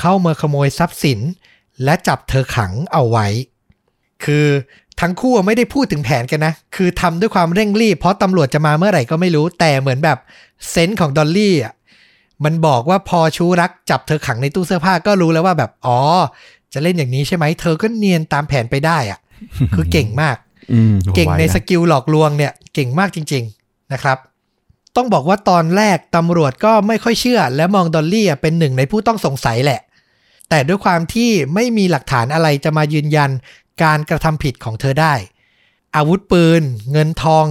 [0.00, 1.20] เข้ามาขโมยทรัพย์สิน
[1.84, 3.26] และจับเธอขังเอาไว้
[4.24, 4.46] คือ
[5.00, 10.18] ทั้งคู่ไม่ได้พูดถึงแผนกันนะ คือทำด้วยความเร่งรีบ เพราะตำรวจจะมาเมื่อไหร่ก็ไม่รู้ แต่เหมือนแบบ
[10.70, 11.74] sense ของดอลลี่อะ
[12.44, 15.98] มันบอกว่าพอชู้รักจับเธอขังในตู้เสื้อผ้าก็รู้แล้วว่าแบบ อ๋อ
[16.72, 19.18] จะเล่นอย่างนี้ใช่ไหม เธอก็เนียนตามแผนไปได้อะ
[19.74, 20.36] คือเก่งมาก
[20.72, 24.18] อืมเก่งในไวะ skill หลอกลวงเนี่ย เก่งมากจริง ๆ นะครับ
[24.96, 29.80] ต้องบอกว่าตอนแรกตำรวจก็ไม่ค่อยเชื่อ และมองดอลลี่เป็นหนึ่งในผู้ต้องสงสัยแหละ
[30.48, 33.30] แต่ด้วยความที่ไม่มีหลักฐานอะไรจะมายืนยัน
[33.82, 35.14] การกระทำผิดของเธอได้
[35.96, 36.62] อาวุธปืน
[36.92, 37.46] เงินทอง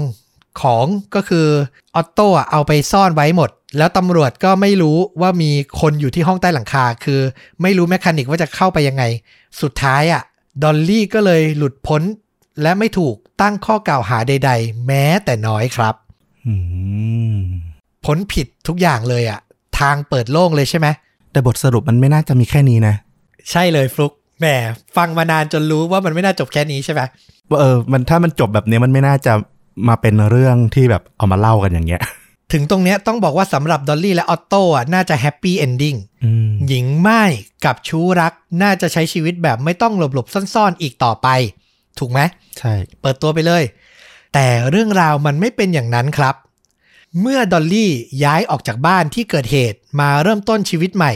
[0.61, 0.85] ของ
[1.15, 1.47] ก็คือ
[1.95, 7.21] ออตโต้เอาไปซ่อนไว้หมด แล้วตำรวจก็ไม่รู้ว่ามีคนอยู่ที่ห้องใต้หลังคา คือ
[7.61, 9.03] ไม่รู้ mechanic ว่าจะเข้าไปยังไง
[9.61, 10.23] สุดท้ายอะ
[10.63, 12.01] ดอลลี่ก็เลยหลุดพ้น
[12.61, 15.95] และไม่ถูกตั้งข้อกล่าวหาใด ๆ แม้แต่น้อยครับ
[18.05, 19.39] พ้นผิดทุกอย่างเลยอะ
[19.79, 20.87] ทางเปิดโล่งเลยใช่ไหม
[21.31, 22.95] แต่บทสรุปมันไม่น่าจะมีแค่นี้นะ
[23.51, 24.45] ใช่เลยฟลุกแหม
[24.97, 27.01] ฟังมานานจนรู้ว่ามันไม่น่าจบแค่นี้ใช่ไหม
[27.49, 29.33] ว่าเออมันถ้ามันจบแบบนี้มันไม่น่าจะ
[29.87, 32.01] มาเป็นเรื่องที่แบบเอามาเล่ากันอย่างเงี้ย
[32.51, 37.23] ถึงตรงเนี้ยต้องบอกว่าสำหรับดอลลี่และออตโต้อะน่าจะ happy ending อืมหญิงหม้าย
[37.65, 41.27] กับชู้รักน่าจะใช้ชีวิตแบบไม่ต้องหลบๆซ่อนๆอีกต่อไป
[41.99, 42.19] ถูกไหม
[42.59, 43.63] ใช่ เปิดตัวไปเลย
[44.33, 46.35] แต่เรื่องราวมันไม่เป็นอย่างนั้นครับ
[47.21, 47.91] เมื่อดอลลี่
[48.23, 51.13] ย้ายออกจากบ้านที่เกิดเหตุมาเริ่มต้นชีวิตใหม่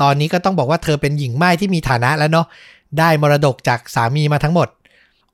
[0.00, 2.46] ตอนนี้ก็ต้องบอกว่าเธอเป็นหญิงหม้ายที่มีฐานะแล้วเนาะ
[2.98, 4.68] ได้มรดกจากสามีมาทั้งหมด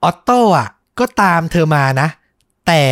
[0.02, 0.68] ออตโต้อะ
[1.00, 2.08] ก็ตามเธอมานะ
[2.66, 2.82] แต่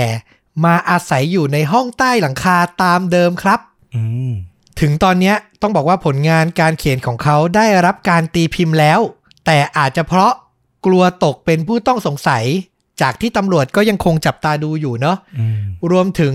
[0.64, 3.60] มาอาศัยอยู่ในห้องใต้หลังคาตามเดิมครับ
[3.94, 4.32] อืม
[4.80, 9.00] ถึงตอนเนี้ยต้องบอกว่าผลงานการเขียนของเขาได้รับการตีพิมพ์แล้ว
[9.46, 10.32] แต่อาจจะเพราะ
[10.86, 12.44] กลัวตกเป็นผู้ต้องสงสัย
[13.00, 15.62] จากที่ตำรวจก็ยังคงจับตาดูอยู่เนาะอืม
[15.92, 16.34] รวมถึง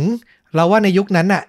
[0.55, 1.43] เราว่าในยุคนั้นอะ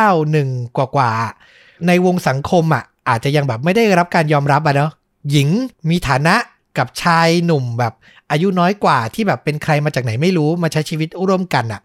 [0.00, 4.90] 191กว่ากว่าๆในวงสังคมอะ อาจจะยังแบบไม่ได้รับการยอมรับอะเนาะ
[5.30, 5.48] หญิง
[5.90, 6.34] มีฐานะ
[6.78, 7.92] กับชายหนุ่มแบบ
[8.30, 11.80] อายุน้อยกว่าที่แบบเป็นใครมาจากไหนไม่รู้มาใช้ชีวิตร่วมกันอะ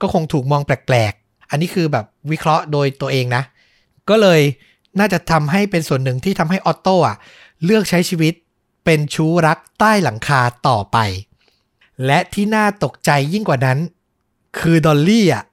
[0.00, 1.12] ก็คงถูกมองแปลก
[1.50, 3.42] อันนี้คือแบบวิเคราะห์โดยตัวเองนะ
[4.08, 4.40] ก็เลย
[4.98, 7.16] น่าจะทำให้เป็นส่วนหนึ่งที่ทำให้ออตโต้อะ
[7.64, 8.34] เลือกใช้ชีวิต
[8.84, 10.98] เป็นชู้รักใต้หลังคาต่อไป
[12.06, 13.78] และที่น่าตกใจยิ่งกว่านั้น
[14.58, 15.44] คือดอลลี่อะ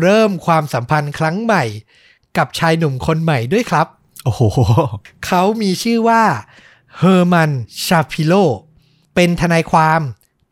[0.00, 1.64] เริ่มความสัมพันธ์ครั้งใหม่
[2.36, 3.86] กับชายหนุ่มคนใหม่ด้วยครับ
[4.24, 4.42] โอ้โห
[5.26, 6.22] เขามีชื่อว่า
[6.98, 7.50] เฮอร์มัน
[7.86, 8.34] ชาพิโล
[9.14, 10.00] เป็นทนายความ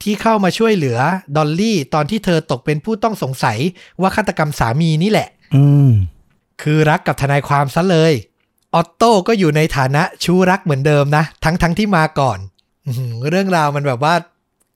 [0.03, 0.99] ที่เข้ามาช่วยเหลือ
[1.37, 3.59] ดอลลี่ตอนที่เธอตกเป็นผู้ต้องสงสัย
[4.01, 5.91] ว่าฆาตกรรมสามีนี่แหละ อืม
[6.63, 8.13] คือรักกับทนายความซะเลย
[8.75, 12.39] ออตโต้ก็อยู่ในฐานะชู้รักเหมือนเดิมนะ ทั้งทั้งที่มาก่อน
[12.87, 14.15] อื้อหือเรื่องราวมันแบบว่า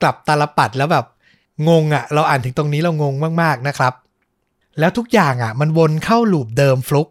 [0.02, 1.06] กลับตาลปัดแล้วแบบ
[1.68, 3.92] งงอะ่ะ เราอ่านถึงตรงนี้เรางงมากๆนะครับ
[4.78, 7.08] แล้วทุกอย่างอะ่ะ มันวนเข้าลูปเดิมฟลุก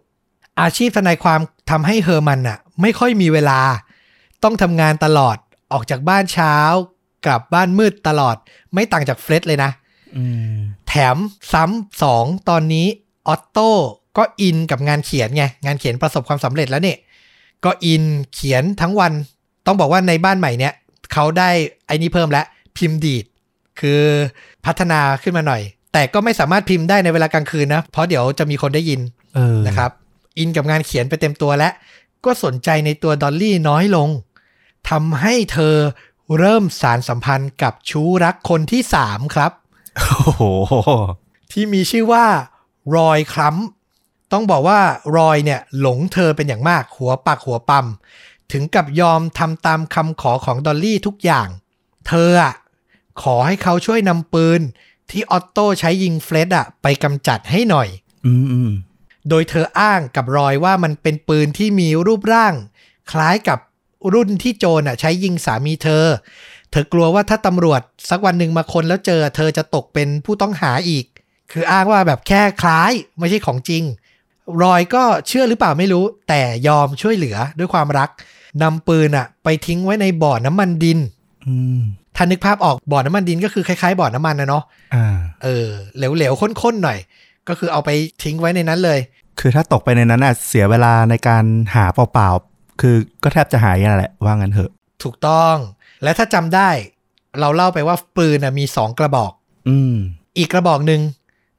[0.62, 1.40] อาชีพทนายความ
[1.70, 3.60] ทำให้เฮอร์มันอะ ไม่ค่อยมีเวลา
[4.44, 5.38] ต้องทำงานตลอด
[5.72, 6.56] ออกจากบ้านเช้า
[7.26, 8.36] กลับบ้านมืดตลอด
[8.74, 9.72] ไม่ต่างจากเฟร็ดเลยนะ
[10.18, 10.24] อื
[10.54, 10.58] ม
[10.88, 11.18] แถม
[11.54, 12.88] ซ้ำสองตอนนี้
[13.28, 13.70] ออตโต้
[14.18, 16.98] ก็อินกับงานเขียนไง งานเขียนประสบความสำเร็จแล้วเนี่ย
[17.66, 18.04] ก็อิน
[18.34, 19.12] เขียนทั้งวัน
[19.66, 20.74] ต้องบอกว่าในบ้านใหม่เนี่ย
[21.14, 21.50] เขาได้
[21.88, 22.46] ไอ้นี่เพิ่มแล้ว
[22.78, 23.26] พิมพ์ดีด
[23.80, 24.04] คือ
[24.66, 25.62] พัฒนาขึ้นมาหน่อย
[25.94, 29.02] แต่ก็ไม่สามารถพิมพ์ได้ในเวลากลางคืนนะ เพราะเดี๋ยวจะมีคนได้ยิน
[29.36, 29.92] เออนะครับ
[30.38, 31.74] อินกับงานเขียนไปเต็มตัวแล้ว
[32.26, 34.10] ก็สนใจในตัวดอลลี่น้อยลง
[34.90, 35.76] ทำให้เธอ
[36.38, 39.52] เริ่มสารสัมพันธ์กับชู้รักคนที่สามครับ
[39.98, 40.44] โอ้โห
[41.52, 42.26] ที่มีชื่อว่า
[42.96, 44.80] รอยคล้ำต้องบอกว่า
[45.18, 47.88] รอยเนี่ยหลงเธอเป็นอย่างมากหัวปักหัวปั๊ม
[48.52, 51.48] ถึงกับยอมทำตามคำขอของดอลลี่ทุกอย่าง
[52.08, 52.54] เธออะ
[53.22, 54.62] ขอให้เขาช่วยนำปืน
[55.12, 57.88] ที่ออตโต้ใช้ยิงเฟรดอะไปกำจัดให้หน่อย
[58.26, 58.72] อืมอืม
[59.30, 62.54] โดยเธออ้างกับรอยว่ามันเป็นปืนที่มีรูปร่าง
[63.12, 63.60] คล้ายกับ
[64.14, 66.06] รุ่นที่โจรอะใช้ยิงสามีเธอ
[66.72, 71.06] เธอกลัวว่าถ้าตำรวจสักวันหนึ่งมาคนแล้วเจอ เธอจะตกเป็นผู้ต้องหาอีก
[71.52, 73.84] คืออ้างว่าแบบแค่คล้ายไม่ใช่ของจริง
[74.64, 78.10] รอยก็เชื่อหรือเปล่าไม่รู้ แต่ยอมช่วยเหลือด้วยความรัก
[78.62, 81.00] นำปืนอะไปทิ้งไว้ในบ่อน้ำมันดิน
[81.46, 81.82] อืม
[82.16, 84.64] ถ้านึกภาพออกบ่อน้ำมันดินก็คือคล้ายๆบ่อน้ำมันนะเนาะ
[84.96, 85.68] อ่าเออ
[85.98, 87.00] เหลวๆข้นๆหน่อย
[87.48, 87.90] ก็คือเอาไป
[88.24, 89.00] ทิ้งไว้ในนั้นเลย
[89.40, 91.44] คือถ้าตกไปในนั้นอะเสียเวลาในการ
[91.76, 94.72] หาเปล่าๆคือก็แทบจะหายนั่นแหละว่างั้นเถอะ
[95.04, 95.56] ถูกต้อง
[96.04, 96.70] และถ้าจำได้
[97.40, 99.32] เราเล่าไปว่าปืนนะมีสองกระบอก
[99.70, 99.96] อืม
[100.38, 101.02] อีกกระบอกหนึ่ง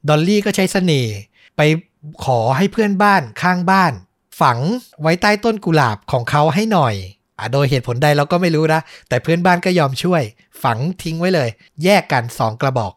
[0.09, 1.15] ดอลลี่ก็ใช้เสน่ห์
[1.57, 1.61] ไป
[2.25, 3.93] ขอให้เพื่อนบ้านข้างบ้าน
[4.41, 4.59] ฝัง
[5.01, 6.95] ไว้ใต้ต้นกุหลาบของเขาให้หน่อย
[7.39, 10.21] อะโดยเหตุผลใดเราก็ไม่รู้นะ แต่เพื่อนบ้านก็ยอมช่วย
[10.63, 11.49] ฝังทิ้งไว้เลย
[11.83, 12.93] แยกกันสองกระบอก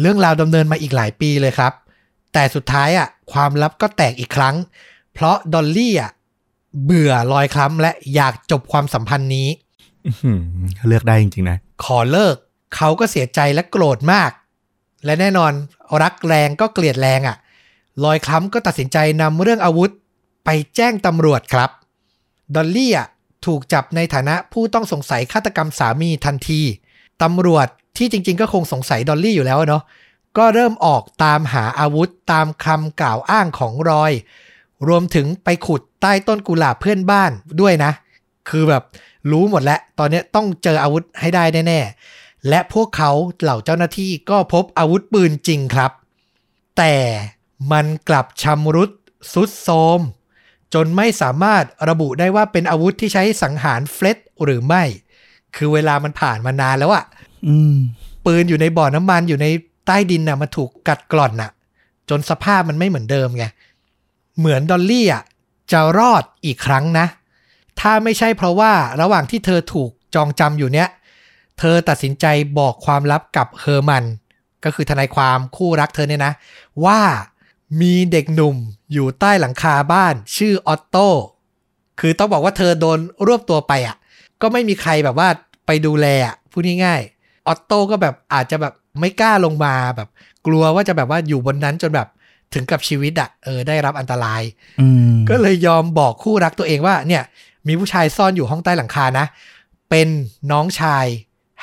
[0.00, 1.72] เรื่องราวดำเนินมาอีกหลายปีเลยครับ
[2.32, 4.56] แต่สุดท้ายอะความลับก็แตกอีกครั้ง
[5.14, 6.10] เพราะดอลลี่อะ
[6.84, 9.48] เบื่อรอยคลัมบ์และอยากจบความสัมพันธ์นี้
[10.06, 10.40] อื้อหือ
[10.88, 12.36] เลือกได้จริงๆนะ ขอเลิก
[12.76, 14.30] เขาก็เสียใจและโกรธมาก
[15.04, 15.52] และแน่นอน
[16.02, 17.36] รักแรงก็เกลียดแรงอะ่ะ
[18.04, 19.90] ลอยคล้ำก็ตัดสินใจนำเรื่องอาวุธ
[20.44, 21.70] ไปแจ้งตำรวจครับ
[22.54, 23.08] ดอลลี่อะ
[23.46, 26.60] ถูกจับในฐานะผู้ต้องสงสัยฆาตกรรมสามีทันที
[27.22, 27.66] ตำรวจ
[27.96, 29.82] ที่จริง ๆ ก็คงสงสัยดอลลี่อยู่แล้วเนาะ
[30.38, 34.12] ก็เริ่มออกตามหาอาวุธตามคำกล่าวอ้างของรอย
[34.88, 37.92] รวมถึงไปขุดใต้ต้นกุหลาบเพื่อนบ้านด้วยนะ
[38.48, 38.82] คือแบบ
[39.30, 43.10] รู้หมดแล้ว ตอนนี้ต้องเจออาวุธให้ได้แน่ๆ และพวกเขา
[43.40, 45.92] เหล่าเจ้าหน้าที่ก็พบอาวุธปืนจริงครับ
[46.78, 46.94] แต่
[47.72, 48.90] มันกลับชำรุด
[49.32, 50.00] สุดโทม
[50.74, 54.82] จนไม่สามารถระบุได้ว่าเป็นอาวุธที่ใช้สังหารเฟล็ดหรือไม่
[55.56, 57.04] คือเวลามันผ่านมานานแล้วอะ
[57.46, 57.74] อืม
[58.26, 59.46] ปืนอยู่ในบ่อน้ำมันอยู่ใน
[59.86, 61.50] ใต้ดินน่ะมันถูกกัดกร่อนน่ะ
[62.10, 63.44] จนสภาพมันไม่เหมือนเดิมไง
[64.38, 65.22] เหมือนดอลลี่อะ
[65.72, 67.06] จะรอดอีกครั้งนะ
[67.80, 70.88] ถ้าไม่ใช่เพราะว่าระหว่างที่เธอถูกจองจำอยู่เนี้ย
[71.58, 72.26] เธอตัดสินใจ
[72.58, 74.04] บอกความลับกับเฮอร์มัน
[74.64, 76.32] ก็คือทนายความคู่รักเธอเนี่ยนะ
[76.84, 77.00] ว่า
[77.80, 78.56] มีเด็กหนุ่ม
[78.92, 81.08] อยู่ใต้หลังคาบ้านชื่อออตโต้
[82.00, 83.96] คือต้องบอกว่าเธอโดนรวบตัวไปอะ
[84.42, 85.28] ก็ไม่มีใครแบบว่า
[85.66, 90.08] ไปดูแลอะพูดง่ายๆออตโต้ก็แบบอาจจะแบบไม่กล้าลงมาแบบ
[90.46, 92.08] กลัวว่าจะแบบว่าอยู่บนนั้นจนแบบ
[92.54, 94.42] ถึงกับชีวิตอะเออได้รับอันตราย
[94.80, 97.22] อืมก็เลยยอมบอกคู่รักตัวเองว่าเนี่ย
[97.66, 99.26] มีผู้ชายซ่อนอยู่ห้องใต้หลังคานะ
[99.90, 100.08] เป็น
[100.50, 101.06] น้องชาย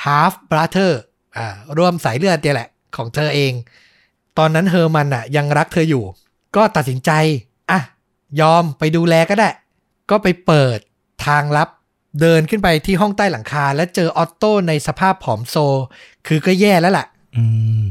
[0.03, 0.91] half brother
[1.35, 3.53] อ่าร่วมสายเลือดเนี่ยแหละ ของเธอเอง
[4.37, 6.03] ตอนนั้นเฮอร์มันอะ ยังรักเธออยู่
[6.55, 7.11] ก็ตัดสินใจ
[7.71, 7.79] อะ
[8.41, 9.49] ยอมไปดูแลก็ได้
[10.09, 10.79] ก็ไปเปิด
[11.25, 11.69] ทางลับ
[12.21, 15.55] เดินขึ้นไปที่ห้องใต้หลังคา และเจอออตโต้ในสภาพผอมโซ
[16.27, 17.05] คือก็แย่แล้วล่ะ
[17.35, 17.43] อื
[17.81, 17.83] ม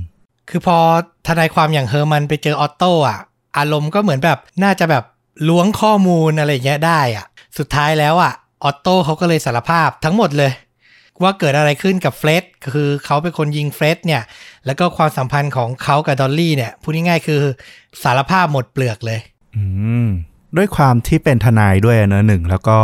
[0.48, 0.78] คือพอ
[1.26, 3.18] ทนายความอย่างเฮอร์มันไปเจอออตโต้อะ
[3.58, 5.04] อารมณ์ก็เหมือนแบบน่าจะแบบ
[5.48, 7.26] ล้วงข้อมูลอะไรอย่างเงี้ยได้อะ
[7.58, 8.32] สุดท้ายแล้วอะ
[8.64, 10.52] ออตโต้เขาก็เลยสารภาพทั้งหมดเลย
[11.22, 14.22] ว่าเกิดอะไรขึ้นกับเฟร็ดคือเขาเป็นคนยิงเฟร็ดเนี่ย
[14.66, 17.40] แล้วก็ความสัมพันธ์ของเขากับดอลลี่เนี่ยพูดง่ายๆคือ
[18.02, 19.20] สารภาพหมดเปลือกเลย
[19.56, 19.64] อื
[20.04, 20.06] ม
[20.56, 22.78] ด้วยความที่เป็นทนายด้วยนะหนึ่งแล้วก็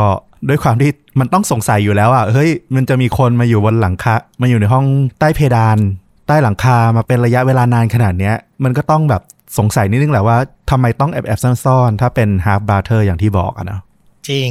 [0.49, 0.91] ด้วยความที่
[1.21, 4.87] มันต้องสงสัยอยู่แล้วอะเฮ้ยมันจะมีคนมาอยู่บนหลังคามาอยู่ในห้อง
[5.19, 5.79] ใต้เพดาน
[6.27, 8.35] ใต้หลังคามาเป็นระยะเวลานานขนาดเนี้ย
[8.65, 9.23] มันก็ต้องแบบ
[9.59, 10.37] สงสัยนิดนึงแหละว่า
[10.71, 13.81] ทำไมต้องแอบแอบซ่อนๆถ้าเป็น half brother อย่างที่บอกอะนะ
[14.29, 14.51] จริง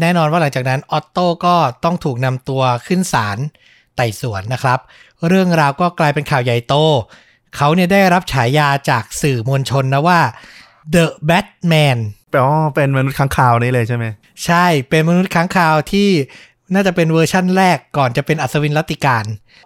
[0.00, 1.54] แน่นอนว่าหลังจากนั้นออตโต้ก็
[1.84, 3.38] ต้องถูกนำตัวขึ้นศาล
[3.96, 4.78] ไต่สวนนะครับ
[5.28, 6.74] เรื่องราวก็กลายเป็นข่าวใหญ่โต
[7.56, 10.20] เขาเนี่ยได้รับฉายาจากสื่อมวลชนนะว่า
[10.94, 11.98] The Batman
[12.36, 14.04] อ๋อเป็นมนุษย์ค้างคาวนี่เลยใช่ไหม
[14.44, 16.08] ใช่เป็นมนุษย์ค้างคาวที่
[16.74, 19.24] น่าจะเป็นเวอร์ชั่นแรกก่อนจะเป็นอัศวินรัตติกาล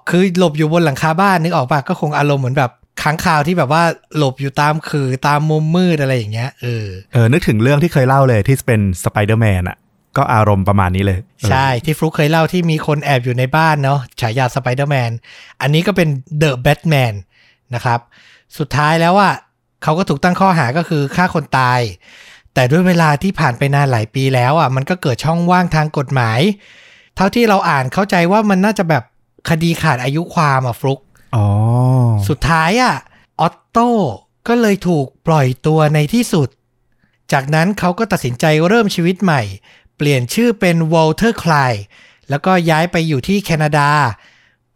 [0.08, 2.70] คือหลบอยู่บนหลังคาบ้านนึกออกปะก็คงอารมณ์เหมือนแบบ
[3.02, 3.82] ค้างคาวที่แบบว่า
[4.16, 9.76] หลบอยู่ตามคือตามมุมมืดอะไรอย่างเงี้ยเออเออนึกถึงเรื่องที่เคยเล่าเลยที่เป็นสไปเดอร์แมนอะ
[10.16, 15.10] ก็อารมณ์ประมาณนี้เลยเออใช่ที่ฟลุกเคยเล่าที่มีคนแอบอยู่ในบ้านเนาะฉายาสไปเดอร์แมน
[15.60, 16.08] อันนี้ก็เป็น
[16.38, 17.14] The Batman
[17.74, 18.00] นะครับ
[18.58, 19.30] สุดท้ายแล้วว่า
[19.82, 21.80] เขาก็ถูกตั้งข้อหาก็คือฆ่าคนตาย
[22.54, 26.40] แต่ด้วยเวลาที่ผ่านไปนานหลายปีแล้วอะมันก็เกิดช่องว่างทางกฎหมาย
[27.16, 29.04] เท่าที่เราอ่านเข้าใจว่ามันน่าจะแบบ
[29.50, 31.00] คดีขาดอายุความอะฟลุก
[31.36, 31.46] อ๋อ
[32.28, 32.94] สุดท้ายอะ
[33.40, 33.90] ออตโต้
[34.48, 36.48] ก็เลยถูกปล่อยตัวในที่สุด
[37.32, 39.42] จากนั้นเขาก็ตัดสินใจเริ่มชีวิตใหม่
[40.02, 41.74] เปลี่ยนชื่อเป็นวอลเตอร์คลาย
[42.30, 43.88] แล้วก็ย้ายไปอยู่ที่แคนาดา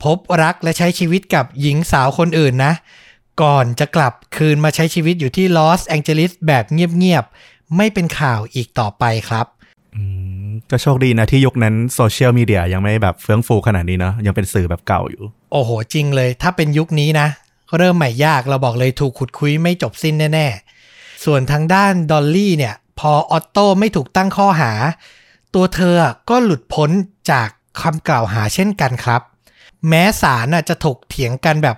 [0.02, 2.72] พบรักและใช้ชีวิตกับหญิงสาวคนอื่นนะ
[3.42, 9.46] ก่อนจะกลับคืนมาใช้ชีวิตอยู่ที่ลอสแองเจลิสแบบเงียบๆ ไม่เป็นข่าวอีกต่อไปครับ
[9.94, 10.02] อื
[10.47, 15.22] อืมก็โชคดีนะที่ยุคนั้นโซเชียลมีเดียยังไม่แบบเฟื่องฟูขนาดนี้เนาะยังเป็นสื่อแบบเก่าอยู่
[15.52, 17.28] โอ้โห จริงเลย ถ้าเป็นยุคนี้นะ
[17.76, 20.46] เริ่มใหม่ยากเราบอกเลยถูกขุดคุ้ยไม่จบสิ้นแน่
[20.86, 24.72] ๆ ส่วนทางด้านดอลลี่เนี่ย พอออตโต้ไม่ถูกตั้งข้อหา
[25.54, 25.96] ตัวเธอ
[26.30, 26.90] ก็หลุดพ้น
[27.30, 27.48] จาก
[27.80, 29.20] คำกล่าวหาเช่นกันครับ
[29.88, 31.76] แม้ศาลน่ะจะถกเถียงกันแบบ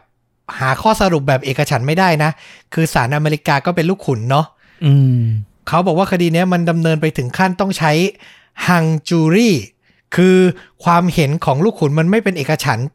[0.59, 2.31] หาข้อสรุปแบบเอกฉันท์ไม่ได้นะ
[2.75, 4.47] คือศาลอเมริกาก็เป็นลูกขุนเนาะ
[4.85, 5.21] อืม
[5.69, 7.93] เขาบอกว่าคดีเนี้ยมันดำเนินไปถึงขั้นต้องใช้
[8.69, 9.57] ฮังจูรี่
[10.17, 10.37] คือ
[10.85, 12.89] ความเห็นของลูกขุนมันไม่เป็นเอกฉันท์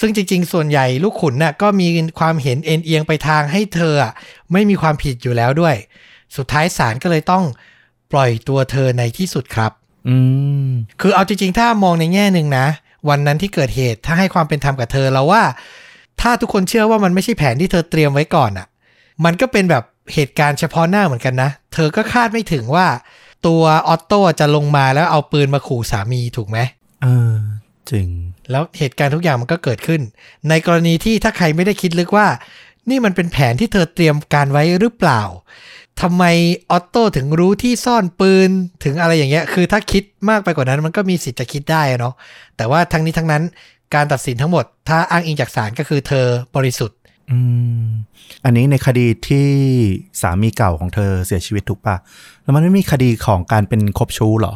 [0.00, 1.88] ซึ่งจริง ๆ ส่วนใหญ่ลูกขุนน่ะก็มี
[2.18, 4.12] ความเห็นเอ็นเอียงไปทางให้เธออะ
[4.52, 5.74] ไม่มีความผิดอยู่แล้วด้วย
[6.36, 7.44] สุดท้ายศาลก็เลยต้อง
[8.12, 9.72] ปล่อยตัวเธอในที่สุดครับ
[10.08, 10.16] อื
[10.68, 12.66] ม คือเอาจริงๆ ถ้ามองในแง่หนึ่งนะ
[13.08, 15.42] วันนั้นที่เกิดเหตุถ้าให้ความเป็นธรรมกับเธอเราว่า
[16.20, 18.66] ถ้าทุกคนเชื่อว่ามันไม่ใช่แผนที่เธอเตรียมไว้ก่อนอะ่ะ
[19.24, 19.84] มันก็เป็นแบบ
[20.14, 22.86] เหตุการณ์เฉพาะหน้าเหมือนกันนะ เธอก็คาดไม่ถึงว่า
[23.46, 26.58] ตัวออตโต้จะลงมาแล้วเอาปืนมาขู่สามีถูกไหม
[27.02, 27.34] เออ
[27.90, 28.08] จริง
[28.50, 30.00] แล้วเหตุการณ์ทุกอย่างมันก็เกิดขึ้น
[30.48, 32.28] ในกรณีที่ถ้าใครไม่ได้คิดลึกว่า
[32.90, 35.22] นี่มันเป็นแผนที่เธอเตรียมการไว้หรือเปล่า
[36.02, 36.24] ทำไม
[36.70, 38.50] ออตโต้ถึงรู้ที่ซ่อนปืน
[38.84, 42.14] ถึงอะไรอย่างเงี้ย คือถ้าคิดมากไปกว่านั้นมันก็มีสิทธิ์จะคิดได้อะเนาะ
[42.56, 43.42] แต่ว่าทั้งนี้ทั้งนั้น
[43.94, 46.26] การตัดสินทั้งหมด ถ้าอ้างอิงจากศาลก็คือเธอ
[46.56, 46.98] บริสุทธิ์
[47.30, 47.38] อื
[47.84, 47.86] ม
[48.44, 49.48] อันนี้ในคดีที่
[50.20, 51.96] สามีเก่าของเธอเสียชีวิตถูกปะ
[52.42, 54.54] แล้วมันไม่มีคดีของการเป็นคบชู้เหรอ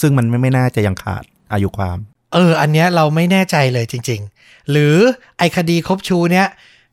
[0.00, 1.98] ซึ่งมันไม่ไม่น่าจะยังขาดอายุความ
[2.34, 4.96] เออ อันเนี้ยเราไม่แน่ใจเลยจริง ๆ หรือ
[5.38, 6.46] ไอคดีคบชูเนี้ย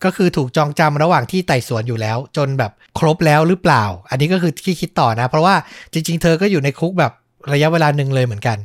[0.03, 5.55] ก็คือถูกจองจำระหว่างที่ไต่สวนอยู่แล้ว จนแบบครบแล้วหรือเปล่า อันนี้ก็คือที่คิดต่อนะ เพราะว่า
[5.93, 7.11] จริง ๆ เธอก็อยู่ในคุกแบบ
[7.53, 8.57] ระยะเวลาหนึ่งเลยเหมือนกัน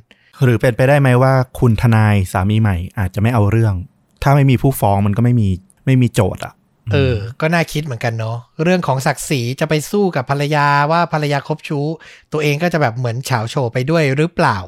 [0.42, 3.74] หรือเป็นไปได้ไหมว่าคุณทนายสามีใหม่อาจจะไม่เอาเรื่อง
[4.22, 5.48] ถ้าไม่มีผู้ฟ้องมันก็ไม่มี
[5.86, 6.54] ไม่มีโจทย์อะ
[6.92, 11.86] เออ ก็น่าคิดเหมือนกันเนาะ เรื่องของศักดิ์ศรีจะไปสู้กับภรรยาว่าภรรยาคบชู้
[12.32, 14.58] ตัวเองก็จะแบบเหมือนเฉาโชว์ไปด้วยหรือเปล่า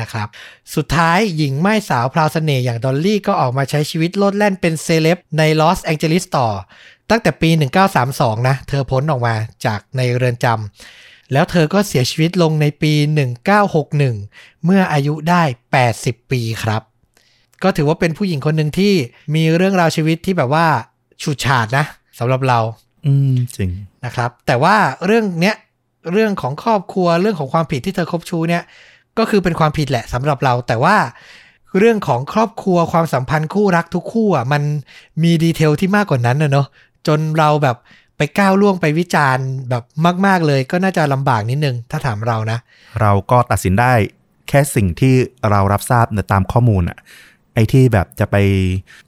[0.00, 0.28] นะครับ
[0.74, 6.48] สุดท้ายหญิงหม้ายสาวพราวเสน่ห์อย่างดอลลี่ก็ออกมาใช้ชีวิตโลดแล่นเป็นเซเลบในลอสแองเจลิสต่อ
[7.10, 7.50] ตั้งแต่ปี
[7.98, 9.34] 1932 นะ เธอพ้นออกมา
[9.66, 12.92] จากในเรือนจำแล้วเธอก็เสียชีวิตลงในปี
[13.78, 15.42] 1961 เมื่ออายุได้
[15.86, 16.82] 80 ปีครับ
[17.62, 18.92] ก็ถือว่าเป็นผู้หญิงคนหนึ่งที่
[19.34, 20.66] มีเรื่องราวชีวิตที่แบบว่า
[21.22, 21.84] ฉูดฉาดนะ
[22.18, 22.58] สำหรับเรา
[23.06, 23.70] อืมจริง
[24.04, 24.76] นะครับ แต่ว่า
[25.06, 25.56] เรื่องเนี้ย
[26.12, 28.62] เรื่องของครอบครัวเรื่องของความผิดที่เธอคบชู้เนี่ย
[29.20, 30.96] ก็คือเป็นความผิดแหละสำหรับเรา แต่ว่า
[31.78, 34.62] เรื่องของครอบครัวความสัมพันธ์คู่รักทุกคู่อะมัน
[35.22, 36.66] มีดีเทลที่มากกว่านั้นนะเนาะ
[37.06, 37.76] จนเราแบบ
[38.16, 39.84] ไปก้าวล่วงไปวิจารณ์แบบ
[40.26, 42.58] มาก ๆเลยก็น่าจะลำบากนิดนึง ถ้าถามเรานะ
[43.00, 43.92] เราก็ตัดสินได้
[44.48, 45.14] แค่สิ่งที่
[45.50, 46.98] เรารับทราบในตามข้อมูลอะ
[47.54, 48.36] ไอ้ที่แบบจะไป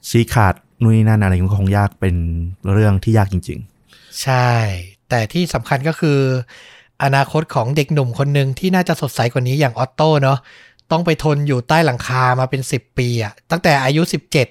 [0.09, 2.15] ชี้ขาดนู่นนี่นั่นอะไรมันคงยากเป็น
[2.73, 3.59] เรื่องที่ยากจริง
[4.21, 4.49] ใช่
[5.09, 6.19] แต่ที่สำคัญก็คือ
[7.03, 10.37] อนาคตของเด็กหนุ่มคนหนึ่งที่น่าจะสดใสกว่านี้อย่างออตโต้เนาะ
[10.91, 14.01] ต้องไปทนอยู่ใต้หลังคามาเป็น 10 ปีอะตั้งแต่อายุ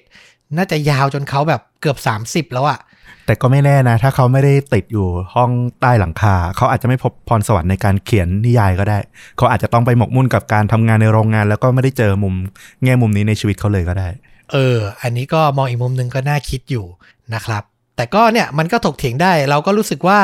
[0.04, 5.50] 17 น่าจะยาวจนเขาแบบเกือบ 30 แล้วอะๆแต่แต่ก็ไม่แน่นะ ถ้าเขาไม่ได้ติดอยู่ห้อง
[5.80, 8.98] ใต้หลังคา เขาอาจจะไม่พบพรสวรรค์ในการเขียนนิยายก็ได้
[9.36, 12.34] เขาอาจจะต้องไปหมกมุ่นกับการทำงานในโรงงาน แล้วก็ไม่ได้เจอมุม
[12.84, 14.08] แง่มุมนี้ในชีวิตเขาเลยก็ได้
[14.52, 16.86] เออ อันนี้ก็มองอีกมุมหนึ่งก็น่าคิดอยู่
[17.34, 17.62] นะครับ
[17.96, 20.20] แต่ก็เนี่ยมันก็ถกเถียงได้เราก็รู้สึกว่า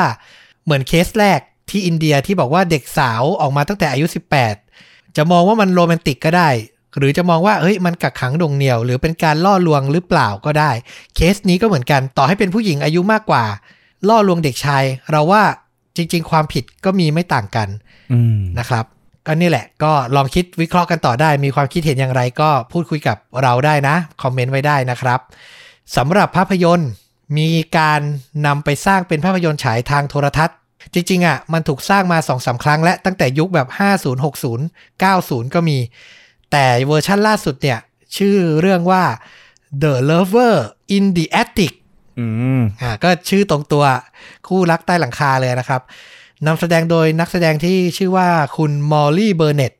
[0.63, 1.39] เหมือนเคสแรก
[1.71, 4.05] ที่อินเดียที่บอกว่าเด็กสาวออกมาตั้งแต่อายุ
[4.61, 6.49] 18 จะมองว่ามันโรแมนติกก็ได้
[6.97, 10.71] หรือจะมองว่าเฮ้ยมันกักขังดงเหนียว หรือเป็นการล่อลวงหรือเปล่าก็ได้
[11.15, 13.43] เคสนี้ก็เหมือนกันต่อให้เป็นผู้หญิงอายุมากกว่า
[14.07, 15.43] ล่อลวงเด็กชาย เราว่า
[15.95, 17.67] จริง ๆ ความผิดก็มีไม่ต่างกัน
[18.13, 18.85] อืมนะครับ
[19.25, 25.19] ก็นี่แหละก็ลองคิดวิเคราะห์กันต่อได้ มีความคิดเห็นอย่างไรก็พูดคุยกับเราได้นะ คอมเมนต์ไว้ได้นะครับ
[25.95, 26.91] สำหรับภาพยนตร์
[27.37, 28.01] มีการ
[28.45, 30.57] นำไปสร้างเป็นภาพยนตร์ฉายทางโทรทัศน์
[30.93, 33.67] จริงๆอะมันถูกสร้างมา2อสาครั้งและตั้งแต่ยุคแบบ
[34.01, 35.77] 50 60 90 ก็มี
[36.51, 37.79] แต่เวอร์ชั่นล่าสุดเนี่ย
[38.17, 39.03] ชื่อเรื่องว่า
[39.81, 40.55] The Lover
[40.95, 41.73] in the Attic
[42.19, 42.25] อื
[42.59, 43.85] มอ่าก็ชื่อตรงตัว
[44.47, 45.81] คู่รักใต้หลังคาเลยนะครับ
[46.47, 48.27] นำแสดงโดยนักแสดงที่ชื่อว่า
[48.57, 49.73] คุณมอลลี่เบอร์เน็ต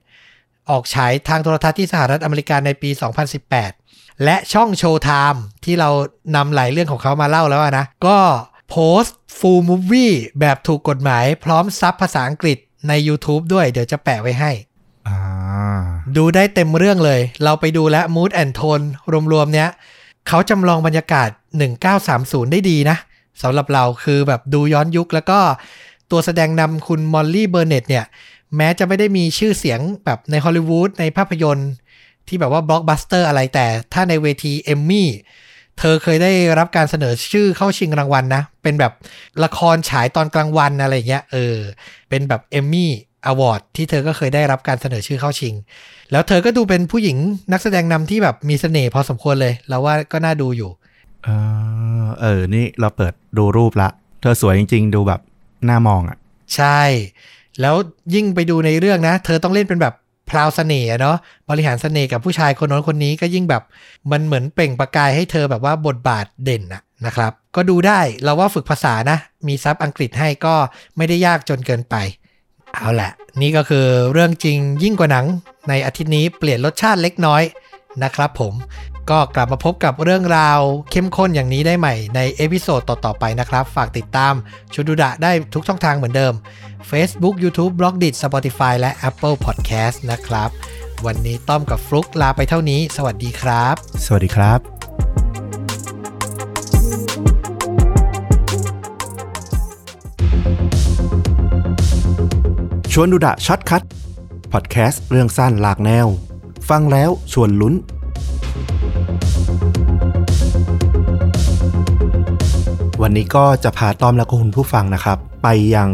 [0.69, 2.89] ออกฉายทางโทรทัศน์ที่สหรัฐอเมริกาในปี
[3.55, 5.89] 2018 และช่องโชว์ไทม์ที่เรา
[6.35, 8.17] นำหลายเรื่องของเขามาเล่าแล้วอะนะ ก็
[8.69, 14.51] โพสต์ฟูลมูฟวี่แบบถูกกฎหมายพร้อมซับภาษาอังกฤษใน YouTube ด้วยเดี๋ยวจะแปะไว้ให้
[15.07, 15.17] อ่า
[16.17, 18.85] ดูได้เต็มเรื่องเลย เราไปดูแล้ว Mood and Tone
[19.31, 19.69] รวมๆเนี้ย
[20.27, 21.29] เขาจำลองบรรยากาศ
[21.89, 22.97] 1930 ได้ดีนะ
[23.41, 25.39] สำหรับเราคือแบบดูย้อนยุคแล้วก็
[26.11, 28.05] ตัวแสดงนำคุณมอลลี่เบอร์เน็ตเนี่ย
[28.55, 31.71] แม้จะไม่ได้มีชื่อเสียงแบบในฮอลลีวูดในภาพยนตร์
[32.27, 35.09] ที่แบบว่าบล็อกบัสเตอร์อะไรแต่ถ้าในเวทีเอมมี่
[35.79, 38.93] เธอเคยได้รับการเสนอชื่อเข้าชิงรางวัลนะ เป็นแบบ
[39.43, 41.55] ละครฉายตอนกลางวันอะไรเงี้ยเออ
[42.09, 42.91] เป็นแบบเอมมี่
[43.25, 45.53] อวอร์ดที่เธอก็เคยได้รับการเสนอชื่อเข้าชิง
[46.11, 47.17] แล้วเธอก็ดูเป็นผู้หญิง
[47.51, 50.71] นักแสดงนำที่แบบมีเสน่ห์พอสมควรเลยเราว่าก็น่าดูอยู่
[51.23, 51.27] เอ
[52.03, 53.89] อเออ นี่เราเปิดดูรูปละ
[54.21, 55.21] เธอสวยจริง ๆ ดูแบบ
[55.69, 56.17] น่ามองอะ
[56.55, 56.81] ใช่
[57.61, 57.75] แล้ว
[58.13, 59.93] ยิ่งไปดูในเรื่องนะ เธอต้องเล่นเป็นแบบ
[60.29, 61.17] พราวเสน่ห์อะเนาะ
[61.49, 63.63] บริหารเสน่ห์กับผู้ชายคนน้นคนนี้ก็ยิ่งแบบ
[64.11, 70.55] มันเหมือนเปล่งประกายให้เธอแบบว่าบทบาทเด่นอะนะครับ ก็ดูได้เราว่าฝึกภาษานะ มีซับอังกฤษให้ก็
[70.97, 71.95] ไม่ได้ยากจนเกินไป
[72.73, 73.11] เอาแหละ
[73.41, 75.25] นี่ก็คือเรื่องจริงยิ่งกว่าหนัง
[75.69, 77.43] ในอาทิตย์นี้เปลี่ยนรสชาติเล็กน้อย
[78.03, 78.53] นะครับผม
[79.09, 80.59] ก็กลับมาพบกับเรื่องราว
[80.91, 84.33] เข้มข้นอย่างนี้ได้ใหม่ใน episode ต่อ ๆ ไปนะครับ ฝากติดตาม
[84.73, 86.33] ชวนดูดะได้ทุกช่องทางเหมือนเดิม
[86.89, 90.49] Facebook YouTube b l o g d i t Spotify และ Apple Podcast นะครับ
[91.05, 94.59] วันนี้ต้อมกับฟลุกลาไปเท่านี้ สวัสดีครับ สวัสดีครับ
[102.93, 103.83] ชวนดูดะ shortcut
[104.53, 106.07] พอดแคสต์เรื่องสั้นหลากแนว
[106.69, 107.73] ฟังแล้วชวนลุ้น
[113.11, 115.89] วันนี้ก็จะพาต้อมและก็คุณผู้ฟังนะครับ ไปยัง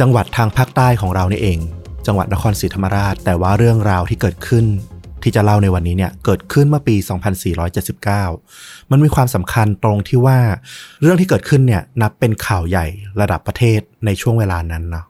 [0.00, 1.58] จังหวัดทางภาคใต้ของเรานี่เอง
[2.06, 4.64] จังหวัดนครศรีธรรมราช แต่ว่าเรื่องราวที่เกิดขึ้น
[5.22, 6.96] ที่จะเล่าในวันนี้เนี่ยเกิดขึ้นเมื่อปี
[7.72, 10.38] 2479 มันมีความสำคัญตรงที่ว่า
[11.00, 12.86] เรื่องที่เกิดขึ้นเนี่ยนับเป็นข่าวใหญ่
[13.20, 15.06] ระดับประเทศในช่วงเวลานั้นเนาะ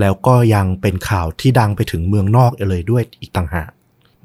[0.00, 3.70] แล้วก็ยังเป็นข่าวที่ดังไปถึงเมืองนอกเลยด้วยอีกต่างหาก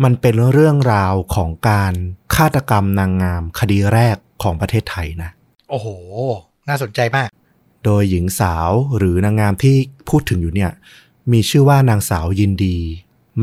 [0.03, 1.93] มันเป็นเรื่องราวของการ
[2.35, 5.31] ฆาตกรรมนางงามคดีแรกของประเทศไทยนะ
[5.69, 5.89] โอ้โห
[6.69, 7.27] น่าสนใจมาก
[7.85, 9.75] โดยหญิงสาวหรือนางงามที่
[10.09, 10.71] พูดถึงอยู่เนี่ย
[11.31, 12.77] มีชื่อว่านางสาวยินดี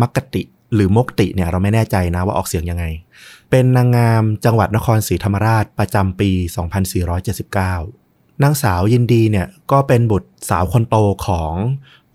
[0.01, 0.43] มักกติ
[0.75, 2.85] หรือมกติเนี่ยเราไม่แน่ใจนะว่าออกเสียงยังไง
[3.51, 6.31] เป็นนางงามจังหวัดนครศรีธรรมราชประจำปี
[7.17, 10.97] 2479 นางสาวยินดีเนี่ยก็เป็นบุตรสาวคนโต
[11.27, 11.53] ของ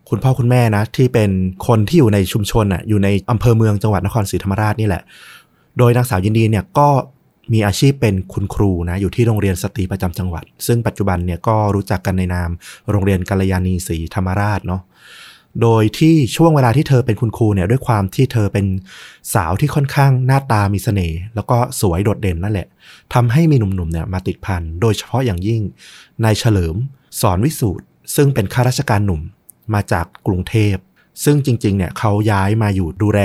[0.10, 1.32] คุณพ่อคุณแม่นะ ที่เป็น
[1.68, 5.04] คนที่อยู่ในชุมชนอะอยู่ในอำเภอเมืองจังหวัดนครศรีธรรมราชนี่แหละ
[5.78, 6.88] โดยนางสาวยินดีเนี่ยก็
[7.54, 12.50] มีอาชีพเป็นคุณครูนะอยู่ที่โรงเรียนสตรีประจำจังหวัด ซึ่งปัจจุบันเนี่ยก็รู้จักกันในนาม
[12.90, 14.82] โรงเรียนกัลยาณีศรีธรรมราชเนาะ
[15.62, 18.66] โดยที่ช่วงเวลาที่เธอเป็นคุณครูเนี่ยด้วยความที่เธอเป็น
[19.34, 22.68] สาวที่ค่อนข้างหน้าตามีเสน่ห์แล้วก็สวยโดดเด่นนั่นแหละ
[23.14, 25.62] ทำให้มีหนุ่มๆเนี่ยมาติดพันโดยเฉพาะอย่างยิ่ง
[26.24, 26.76] นายเฉลิม
[27.22, 27.86] สอนวิสูตร
[28.16, 29.22] ซึ่งเป็นข้าราชการหนุ่ม
[29.74, 30.76] มาจากกรุงเทพ
[31.24, 33.22] ซึ่งจริงๆเนี่ยเขาย้ายมาอยู่ดูแล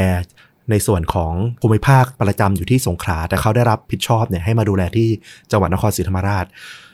[0.70, 5.08] ในส่วนของภูมิภาคประจำอยู่ที่สงขลาแต่เขาได้รับผิดชอบเนี่ยให้มาดูแลที่
[5.50, 6.44] จังหวัดนครศรีธรรมราช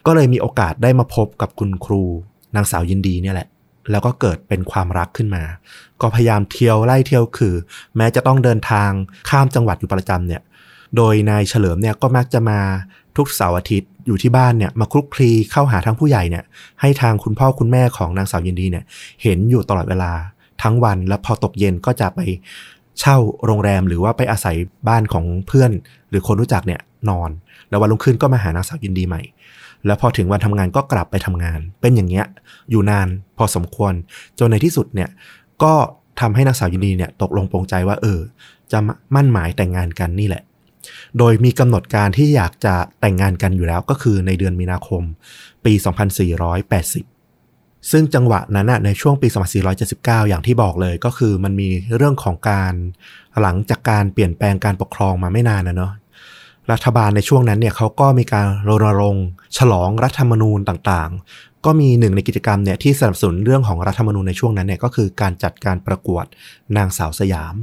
[0.07, 2.03] ก็เลยมีโอกาสได้มาพบกับคุณครู
[2.57, 3.49] นางสาวยินดีเนี่ยแหละ
[3.91, 5.45] แล้วก็เกิดเป็นความรักขึ้นมา
[6.01, 7.55] ก็พยายามเที่ยวไล่เที่ยวคือ
[7.97, 8.91] แม้จะต้องเดินทาง
[9.29, 10.43] ข้ามจังหวัดอยู่ประจำเนี่ย
[10.97, 12.59] โดยนายเฉลิมเนี่ยก็มักจะมา
[13.17, 16.45] ทุกเสาร์อาทิตย์อยู่ที่บ้านเนี่ยมาคลุกคลีเข้าหาทางผู้ใหญ่เนี่ย
[16.81, 18.85] ให้ทางคุณพ่อคุณแม่ของนางสาวยินดีเนี่ย
[19.23, 20.13] เห็นอยู่ตลอดเวลา
[20.63, 22.21] ทั้งวันแล้วพอตกเย็นก็จะไป
[23.01, 24.57] เช่าโรงแรมหรือว่าไปอาศัย
[24.89, 25.71] บ้านของเพื่อน
[26.11, 27.31] หรือคนรู้จักเนี่ยนอน
[27.69, 29.23] แล้ววันรุ่งขึ้นก็มาหานางสาวยินดีใหม่
[29.87, 32.27] แล้วพอถึงวันทำงานก็กลับไปทำงาน เป็นอย่างเงี้ย
[32.71, 33.09] อยู่นาน
[33.39, 33.93] พอสมควร
[34.39, 35.11] จนในที่สุดเนี่ย
[35.63, 35.75] ก็
[36.21, 38.21] ทำให้นางสาวยินดีเนี่ยตกลงปรงใจว่าเออ
[38.73, 38.79] จะ
[39.15, 40.43] มั่นหมายแต่งงานกันนี่แหละ
[41.19, 45.03] โดยมีกำหนดการที่อยากจะแต่งงานกันอยู่แล้วก็คือในเดือนมีนาคม
[45.65, 45.73] ปี
[46.71, 47.20] 2480
[47.91, 49.29] ซึ่งจังหวะนั้นนะในช่วงปี
[49.79, 52.73] 2479 อย่างที่บอกเลยก็คือมันมีเรื่องของการ
[53.43, 55.93] หลังจากการเปลี่ยนแปลงการปกครองมาไม่นานนะเนาะ
[56.73, 59.27] รัฐบาลในช่วงนั้นเนี่ยเขาก็มีการรณรงค์
[59.59, 66.25] ฉลองรัฐธรรมนูญต่างๆ ก็มีหนึ่งในกิจกรรมเนี่ยที่สนับสนุนเรื่องของรัฐธรรมนูญในช่วงนั้นเนี่ยก็คือการจัดการประกวด
[66.77, 67.55] นางสาวสยาม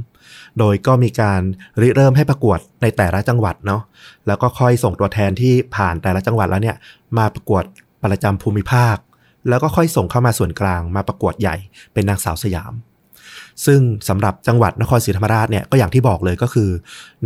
[0.58, 1.40] โดยก็มีการ
[1.80, 3.82] ริเริ่มให้ประกวดในแต่ละจังหวัดเนาะ
[4.26, 6.76] แล้วก็ค่อยส่งตัวแทนที่ผ่านแต่ละจังหวัดแล้วเนี่ย
[7.18, 7.64] มาประกวด
[8.02, 8.96] ประจำภูมิภาค
[9.48, 11.56] แล้วก็ค่อยส่งเข้ามาส่วนกลางมาประกวดใหญ่
[11.92, 12.72] เป็นนางสาวสยาม
[13.66, 16.70] ซึ่งสำหรับจังหวัดนครศรีธรรมราชเนี่ยก็อย่างที่บอกเลยก็คือ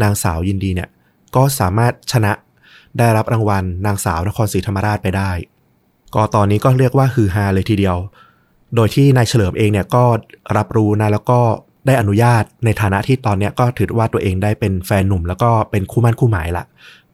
[0.02, 0.88] นางสาวยินดีเนี่ย
[1.36, 2.32] ก็สามารถชนะ
[2.98, 5.30] ได้รับรางวัลนางสาวนครศรีธรรมราชไปได้
[6.14, 7.96] ก็ตอนนี้ก็เรียกว่าฮือฮาเลยทีเดียว
[8.76, 10.04] โดยที่นายเฉลิมเองเนี่ยก็
[10.56, 11.40] รับรู้นะแล้วก็
[11.86, 16.64] ได้อนุญาตในฐานะที่ตอนนี้ก็ถือว่าตัวเองได้เป็นแฟนหนุ่ม แล้วก็เป็นคู่มั่นคู่หมายละ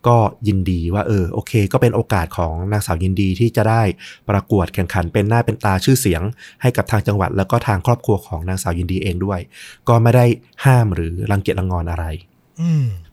[0.06, 0.16] ก็
[0.48, 3.82] ยินดีว่าเออโอเค ก็เป็นโอกาสของนางสาวยินดีที่จะได้
[4.30, 6.22] ประกวดแข่งขันเป็นหน้าเป็นตาชื่อเสียง
[6.62, 9.40] ให้กับทางจังหวัด แล้วก็ทางครอบครัวของนางสาวยินดีเองด้วย
[9.88, 10.24] ก็ไม่ได้
[10.64, 12.04] ห้ามหรือรังเกียจรังงอนอะไร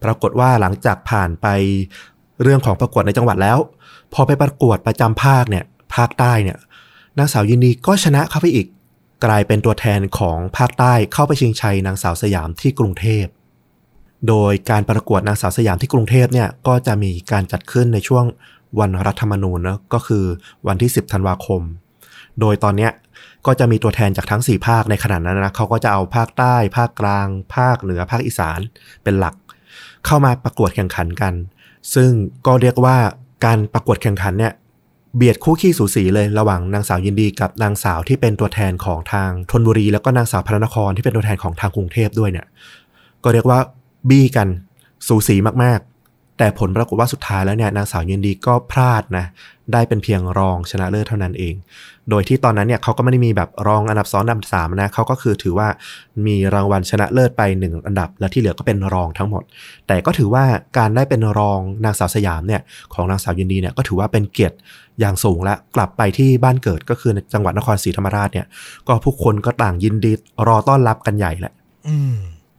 [0.04, 1.48] ปรากฏว่าหลังจากผ่านไป
[2.42, 3.58] เรื่องของประกวดในจังหวัดแล้ว
[4.14, 5.64] พอไปประกวดประจำภาคเนี่ย
[5.96, 6.58] ภาคใต้เนี่ย
[7.18, 8.68] นางสาวยินดีก็ชนะเข้าไปอีก
[9.26, 13.26] กลายเป็นตัวแทนของภาคใต้เข้าไปชิงชัยนางสาวสยามที่กรุงเทพ
[14.28, 18.26] โดยการประกวดนางสาวสยามที่กรุงเทพเนี่ยก็จะมีการจัดขึ้นในช่วง
[18.80, 20.26] วันรัฐธรรมนูญนะก็คือ
[20.68, 21.62] วันที่ 10 ธันวาคม
[22.40, 22.92] โดยตอนเนี้ย
[23.46, 28.60] ก็จะมีตัวแทนจากทั้ง 4 ภาคในขณะนั้นนะเขาก็จะเอาภาคใต้ ภาคกลาง ภาคเหนือภาคอีสาน
[29.04, 29.36] เป็นหลัก
[30.06, 31.34] เข้ามาประกวดแข่งขันกัน
[31.96, 32.12] ซึ่ง
[32.46, 32.98] ก็เรียกว่า
[33.46, 34.54] การประกวดแข่งขันเนี่ย
[35.16, 42.46] เบียดคู่ขี้สูสีเลยระหว่างนางสาวยินดีกับนางสาวที่เป็นตัวแทนของทางธนบุรี แล้วก็นางสาวพระนครที่เป็นตัวแทนของทางกรุงเทพด้วยเนี่ย
[43.24, 43.60] ก็เรียกว่า
[44.10, 44.48] บี้กัน
[45.08, 49.26] สูสีมากๆ แต่ผลปรากฏว่าสุดท้ายแล้วเนี่ยนางสาวยินดีก็พลาดนะ
[49.74, 51.56] ได้เป็นเพียงรองชนะเลิศเท่านั้นเอง
[52.10, 55.68] โดยที่ตอนนั้นเนี่ยเขาก็ไม่ได้มีแบบรองอันดับสองอันดับสามนะเขาก็คือถือว่า
[56.28, 59.44] มีรางวัลชนะเลิศไปหนึ่งอันดับ และที่เหลือก็เป็นรองทั้งหมด
[59.88, 60.44] แต่ก็ถือว่า
[60.78, 62.62] การได้เป็นรองนางสาวสยามเนี่ย
[62.94, 64.56] ของนางสาวยินดีเนี่ยก็ถือว่าเป็นเกียรติ
[65.00, 68.48] อย่างสูงและกลับไปที่บ้านเกิดก็คือจังหวัดนครศรีธรรมราชเนี่ย
[68.88, 70.12] ก็ผู้คนก็ต่างยินดี
[70.48, 71.54] รอต้อนรับกันใหญ่แหละ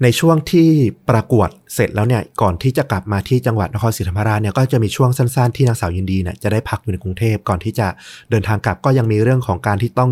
[0.03, 0.69] ในช่วงที่
[1.11, 7.87] ประกวดเสร็จแล้วเนี่ยก่อนที่จะกลับมาที่จังหวัดนครศรีธรรมราชเนี่ยก็จะมีช่วงสั้นๆที่นางสาวยินดีเนี่ยจะได้พักอยู่ในกรุงเทพก่อนที่จะ
[8.31, 10.11] เดินทางกลับก็ยังมีเรื่องของการที่ต้อง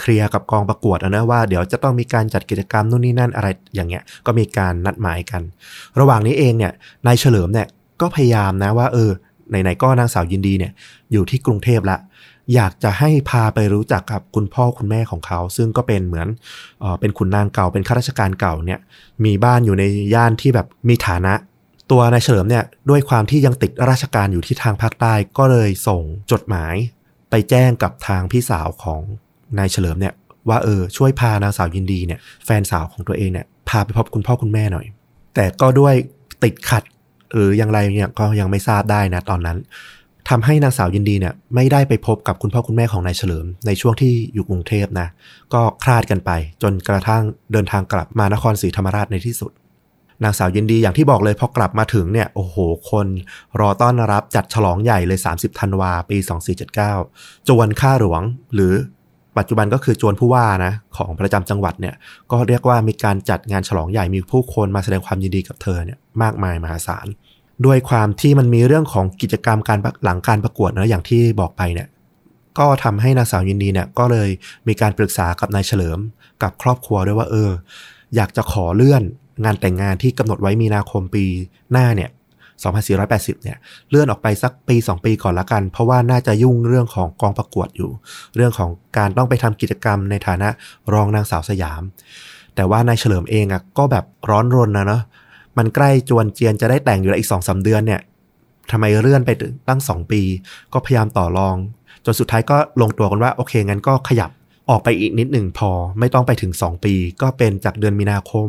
[0.00, 5.42] เคลียร์กับกองประกวดนะว่าเดี๋ยวจะต้องมีการจัดกิจกรรมนู่นนี่นั่นอะไรอย่างเงี้ยก็มีการนัดหมายกัน
[6.00, 6.72] ระหว่างนี้เองเนี่ย
[7.06, 7.66] นายเฉลิมเนี่ย
[8.00, 9.10] ก็พยายามนะว่าเออ
[9.50, 10.72] ไหนๆก็นางสาวยินดีเนี่ย
[11.12, 11.98] อยู่ที่กรุงเทพละ
[12.54, 16.28] อยากจะให้พาไปรู้จักกับคุณพ่อคุณแม่ของเขา ซึ่งก็เป็นเหมือน
[16.80, 18.80] เออเป็นขุนนางเก่าเป็นข้าราชการเก่าเนี่ย
[19.24, 21.34] มีบ้านอยู่ในย่านที่แบบมีฐานะ
[21.90, 26.02] ตัวนายเฉลิมเนี่ยด้วยความที่ยังติดราชการอยู่ที่ทางภาคใต้ก็เลยส่ง
[26.32, 26.74] จดหมาย
[27.30, 29.00] ไปแจ้งกับทางพี่สาวของ
[29.58, 30.14] นายเฉลิมเนี่ย
[30.48, 34.86] ว่าเออช่วยพานางสาวยินดีเนี่ยแฟนสาวของตัวเองเนี่ยพาไปพบคุณพ่อคุณแม่หน่อย
[35.34, 35.94] แต่ก็ด้วย
[36.44, 36.82] ติดขัด
[37.34, 39.58] หรืออย่างไรเนี่ยก็ยังไม่ทราบได้นะตอนนั้น
[40.28, 45.08] ทำให้นางสาวยินดีเนี่ยไม่ได้ไปพบกับคุณพ่อคุณแม่ของนายเฉลิม ในช่วงที่อยู่กรุงเทพนะ
[45.54, 46.30] ก็คลาดกันไป
[46.62, 47.22] จนกระทั่ง
[47.52, 49.52] เดินทางกลับมานครศรีธรรมราชในที่สุด
[50.24, 52.56] นางสาวยินดีอย่างที่บอกเลยพอกลับมาถึงเนี่ยโอ้โห
[52.90, 53.06] คน
[53.60, 56.16] รอต้อนรับจัดฉลองใหญ่เลย 30ธันวาปี
[56.82, 58.22] 2479 จวนข้าหลวง
[58.54, 58.72] หรือ
[59.38, 61.94] ปัจจุบันก็คือจวนผู้ว่านะของประจำจังหวัดเนี่ย
[62.30, 67.06] ก็เรียกว่ามีการจัดงานฉลองใหญ่มีผู้คนมาแสดงความยินดีกับเธอเนี่ยมากมายมหาศาล
[67.66, 71.88] ด้วยความที่มันมีเรื่องของกิจกรรมการหลังการประกวดนะอย่างที่บอกไปเนี่ย
[72.58, 74.28] ก็ทำให้นางสาวยินดีเนี่ยก็เลย
[74.68, 75.98] มีการปรึกษากับนายเฉลิม
[76.42, 77.50] กับครอบครัวด้วยว่าเออ
[78.16, 79.02] อยากจะขอเลื่อน
[79.44, 81.24] งานแต่งงานที่กำหนดไว้มีนาคมปี
[81.72, 82.10] หน้าเนี่ย
[82.76, 83.58] 2480 เนี่ย
[83.90, 87.90] เลื่อนออกไปสักปี 2 ปีก่อนละกัน เพราะว่าน่าจะยุ่งเรื่องของกองประกวดอยู่
[88.36, 90.48] เรื่องของการต้องไปทำกิจกรรมในฐานะ
[90.92, 91.82] รองนางสาวสยาม
[92.54, 95.02] แต่ว่านายเฉลิมเองอะก็แบบร้อนรนนะเนาะ
[95.58, 98.00] มันใกล้จวนเจียนจะได้แต่งอยู่แล้วอีกสองสาเดือนเนี่ย
[98.70, 99.30] ทำไมเลื่อนไป
[99.68, 100.22] ตั้งสองปี
[100.72, 101.56] ก็พยายามต่อรอง
[102.04, 104.30] จนสุดท้ายก็ลงตัวกันว่าโอเคงั้นก็ขยับ
[104.70, 108.48] ออกไปอีกนิดหนึ่งพอ ไม่ต้องไปถึง 2 ปี ก็เป็นจากเดือนมีนาคม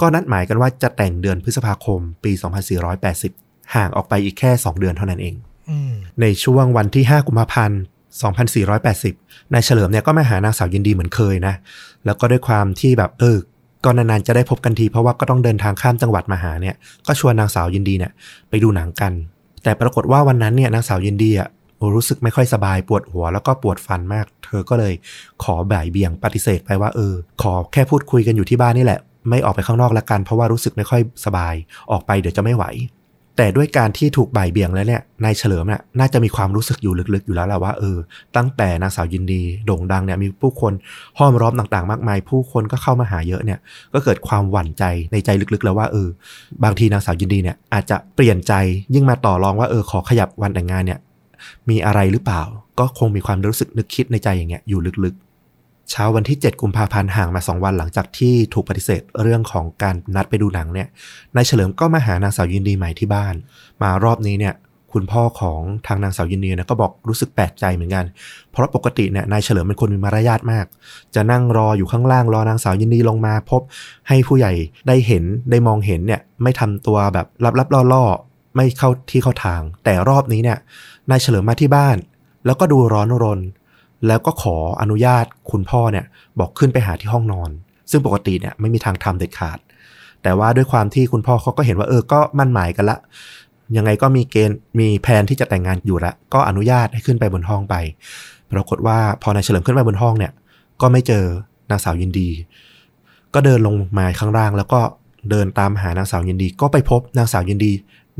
[0.00, 2.32] ก็นัดหมายกันว่าจะแต่งเดือนพฤษภาคม ปี
[3.02, 5.34] 2480 ห่างออกไปอีกแค่ 2 เดือนเท่านั้นเอง
[6.20, 7.80] ในช่วงวันที่ 5 กุมภาพันธ์
[8.66, 11.54] 2480 นายเฉลิมเนี่ยก็มาหานางสาวยินดีเหมือนเคยนะ
[12.04, 13.38] แล้วก็ด้วยความที่แบบเออ
[13.84, 16.74] ก็นานๆจะได้พบกันทีเพราะว่าก็ต้องเดินทางข้ามจังหวัดมาหาเนี่ย
[17.06, 18.12] ก็ชวนนางสาวยินดีเนี่ย
[18.48, 19.12] ไปดูหนังกัน
[19.62, 21.48] แต่ปรากฏว่าวันนั้นเนี่ยนางสาวยินดีอะ
[21.94, 24.94] รู้สึกไม่ค่อยสบายปวดหัวแล้วก็ปวดฟันมาก เธอก็เลย
[25.42, 31.54] ขอบ่ายเบี่ยงปฏิเสธไปว่าเออ ขอแค่พูดคุยกันอยู่ที่บ้านนี่แหละ ไม่ออกไปข้างนอกละกัน เพราะว่ารู้สึกไม่ค่อยสบาย
[31.90, 32.64] ออกไปเดี๋ยวจะไม่ไหว
[33.38, 37.98] แต่ด้วยการที่ถูกบ่ายเบี่ยงแล้วเนี่ยนายเฉลิมเนี่ยน่าจะมีความรู้สึกอยู่ลึกๆอยู่แล้วแหละว่าเออ
[38.36, 40.72] ตั้งแต่นางสาวยินดีโด่งดังเนี่ยมีผู้คน
[41.18, 43.58] ห้อมล้อมต่างๆ มากมาย ผู้คนก็เข้ามาหาเยอะเนี่ย
[43.94, 46.08] ก็เกิดความหวั่นใจในใจลึกๆ แล้วว่าเออ
[46.64, 48.52] บางทีนางสาวยินดีเนี่ยอาจจะเปลี่ยนใจ
[48.94, 50.98] ยิ่งมาต่อรองว่าเออขอขยับวันแต่งงานเนี่ย
[51.68, 52.42] มีอะไรหรือเปล่า
[52.78, 55.27] ก็คงมีความรู้สึกนึกคิดในใจอย่างเงี้ยอยู่ลึกๆ
[55.90, 60.88] เช้าวันที่ 7 กุมภาพันธ์ห่างมา 2 วันหลังจากที่ถูกปฏิเสธเรื่องของการนัดไปดูหนังเนี่ย
[61.36, 63.34] นายเฉลิมก็มาหานางสาวยินดีใหม่ที่บ้าน
[63.82, 64.54] มารอบนี้เนี่ย
[64.92, 68.04] คุณพ่อของทางนางสาวยินดีนะก็บอกรู้สึกแปลกใจเหมือนกัน
[68.50, 70.66] เพราะปกติเนี่ยนายเฉลิมเป็นคนมีมารยาทมาก
[71.14, 73.62] จะนั่งรออยู่ข้างล่างรอนางสาวยินดีลงมา พบ
[74.08, 74.52] ให้ผู้ใหญ่
[74.88, 77.26] ได้เห็นได้มองเห็นเนี่ยไม่ทำตัวแบบ
[77.58, 80.58] ลับๆล่อๆไม่เข้าที่เข้าทาง แต่รอบนี้เนี่ย
[81.10, 81.96] นายเฉลิมมาที่บ้าน
[82.46, 83.40] แล้วก็ดูร้อนรน
[84.06, 86.04] แล้วก็ขออนุญาตคุณพ่อเนี่ย
[86.40, 87.50] บอกขึ้นไปหาที่ห้องนอน
[87.90, 89.58] ซึ่งปกติเนี่ยไม่มีทางทำเด็ดขาด
[90.22, 92.98] แต่ว่าด้วยความที่คุณพ่อเขาก็เห็นว่าเออก็มั่นหมายกันละ
[93.76, 97.74] ยังไงก็มีเกณฑ์มีแผนที่จะแต่งงานอยู่ละก็อนุญาตให้ขึ้นไปบนห้องไป
[98.52, 100.32] ปรากฏว่าพอนายเฉลิมขึ้นไปบนห้องเนี่ย
[100.80, 101.24] ก็ไม่เจอ
[101.70, 102.28] นางสาวยินดี
[103.34, 104.80] ก็เดินลงมาข้างล่าง แล้วก็
[105.30, 107.72] เดินตามหานางสาวยินดี ก็ไปพบนางสาวยินดี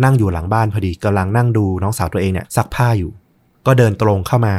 [0.04, 3.12] นั่งอยู่หลังบ้านพอดีกำลังนั่งดูน้องสาวตัวเองเนี่ยซักผ้าอยู่
[3.66, 4.54] ก็เดินตรงเข้ามา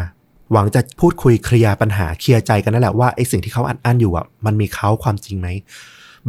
[0.52, 5.48] หวังจะพูดคุยเคลียร์ปัญหาเคลียร์ใจกันนั่นแหละว่าไอ้สิ่งที่เขาอัดอั้นอยู่อะมันมีเขาความจริงไหม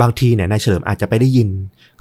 [0.01, 1.49] บางทีเนี่ยนายเฉลิมอาจจะไปได้ยิน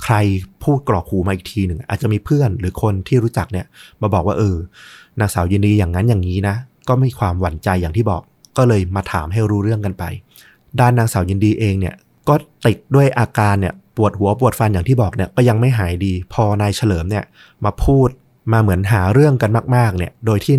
[0.04, 0.16] ใคร
[0.64, 3.66] พูดกรอกหูมาอีกทีหนึ่งอาจจะมีเพื่อนหรือคนที่รู้จักเนี่ย
[4.02, 4.58] มาบอกว่าเออ
[5.20, 6.56] นางสาวยินดีอย่างนั้นอย่างนี้นะ
[6.88, 8.22] ก็มีความหวั่นใจอย่างที่บอก
[8.58, 10.04] ก็เลยมาถามให้รู้เรื่องกันไป
[10.80, 11.96] ด้านนางสาวยินดีเองเนี่ย
[12.28, 12.34] ก็
[12.66, 17.24] ติดด้วยอาการเนี่ยปวดหัวปวดฟันอย่างที่บอกเนี่ยก็ยังไม่หายดี พอนายเฉลิมเนี่ย
[17.66, 18.10] มาพูด
[18.52, 20.56] มาเหมือนหาเรื่องกันมาก ๆ เนี่ย โดยที่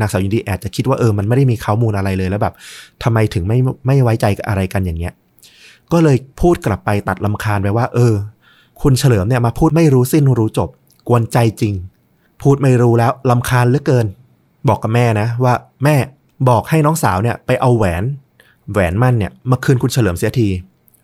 [0.00, 2.54] นางสาวยินดีอาจจะคิดว่าเออมันไม่ได้มีข้อมูลอะไรเลยแล้วแบบ
[3.02, 5.12] ทำไมถึงไม่ไม่ไว้ใจอะไรกันอย่างเงี้ย
[5.92, 8.14] ก็เลยพูดกลับไปตัดลำคาญไปว่า เออ
[8.82, 10.68] คุณเฉลิมเนี่ยมาพูดไม่รู้สิ้นรู้จบ
[11.08, 11.74] กวนใจจริง
[12.42, 14.06] พูดไม่รู้แล้วลำคาญเหลือเกิน
[14.68, 15.54] บอกกับแม่นะ ว่า
[15.84, 15.96] แม่
[16.48, 18.02] บอกให้น้องสาวเนี่ย ไปเอาแหวน
[18.72, 20.48] แหวนมั่นเนี่ยมาคืนคุณเฉลิมเสียที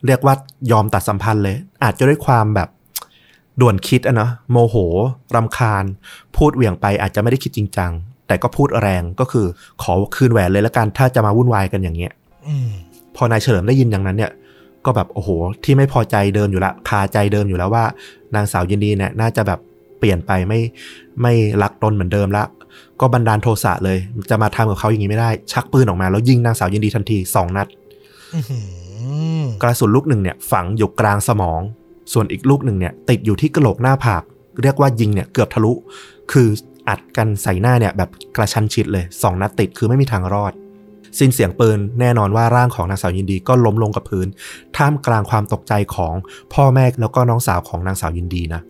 [0.07, 0.35] เรียกว่า
[0.71, 2.69] ยอมตัดสัมพันธ์เลย อาจจะด้วยความแบบ
[3.61, 4.77] ด่วนคิดอะเนาะโมโห
[5.35, 5.85] รำคาญ
[6.37, 7.93] พูดเหวี่ยงไปอาจจะไม่ได้คิดจริงจัง
[8.29, 9.47] แต่ก็พูดแรงก็คือ
[9.83, 12.13] ขอคืนแหวนเลยละกันถ้าจะมาวุ่นวายกันอย่างเงี้ย
[12.49, 12.69] อืม
[13.17, 14.33] พอนายเฉลิมได้ยินอย่างนั้นเนี่ย
[14.85, 15.31] ก็แบบโอ้โห
[15.65, 17.85] ที่ไม่พอใจเดิมอยู่ละคาใจเดิมอยู่แล้วว่า
[18.35, 19.61] นางสาวยินดีเนี่ยน่าจะแบบ
[19.99, 20.61] เปลี่ยนไปไม่
[21.23, 21.33] ไม่
[21.63, 22.45] รักตนเหมือนเดิมละ
[23.01, 23.99] ก็บันดาลโทสะเลย
[24.31, 27.67] จะมาทำกับเขาอย่างนี้ไม่ได้ ชักปืนออกมาแล้วยิงนางสาวยินดีทันทีสองนัด
[28.35, 28.59] อื้อหื
[29.41, 31.61] อกระสุนลูกหนึ่งเนี่ย ฝังอยู่กลางสมอง
[32.13, 34.23] ส่วนอีกลูกหนึ่งเนี่ย ติดอยู่ที่กระโหลกหน้าผาก
[34.63, 35.73] เรียกว่ายิงเนี่ยเกือบทะลุ
[36.33, 36.49] คือ
[36.89, 40.53] อัดกันใส่หน้าเนี่ยแบบกระชันชิดเลยสองนัดติดคือไม่มีทางรอด
[41.19, 44.27] สิ้นเสียงปืนแน่นอนว่าร่างของนางสาวยินดีก็ล้มลงกับพื้น
[44.77, 46.15] ท่ามกลางความตกใจของ
[46.55, 48.61] พ่อแม่แล้วก็น้องสาวของนางสาวยินดีนะ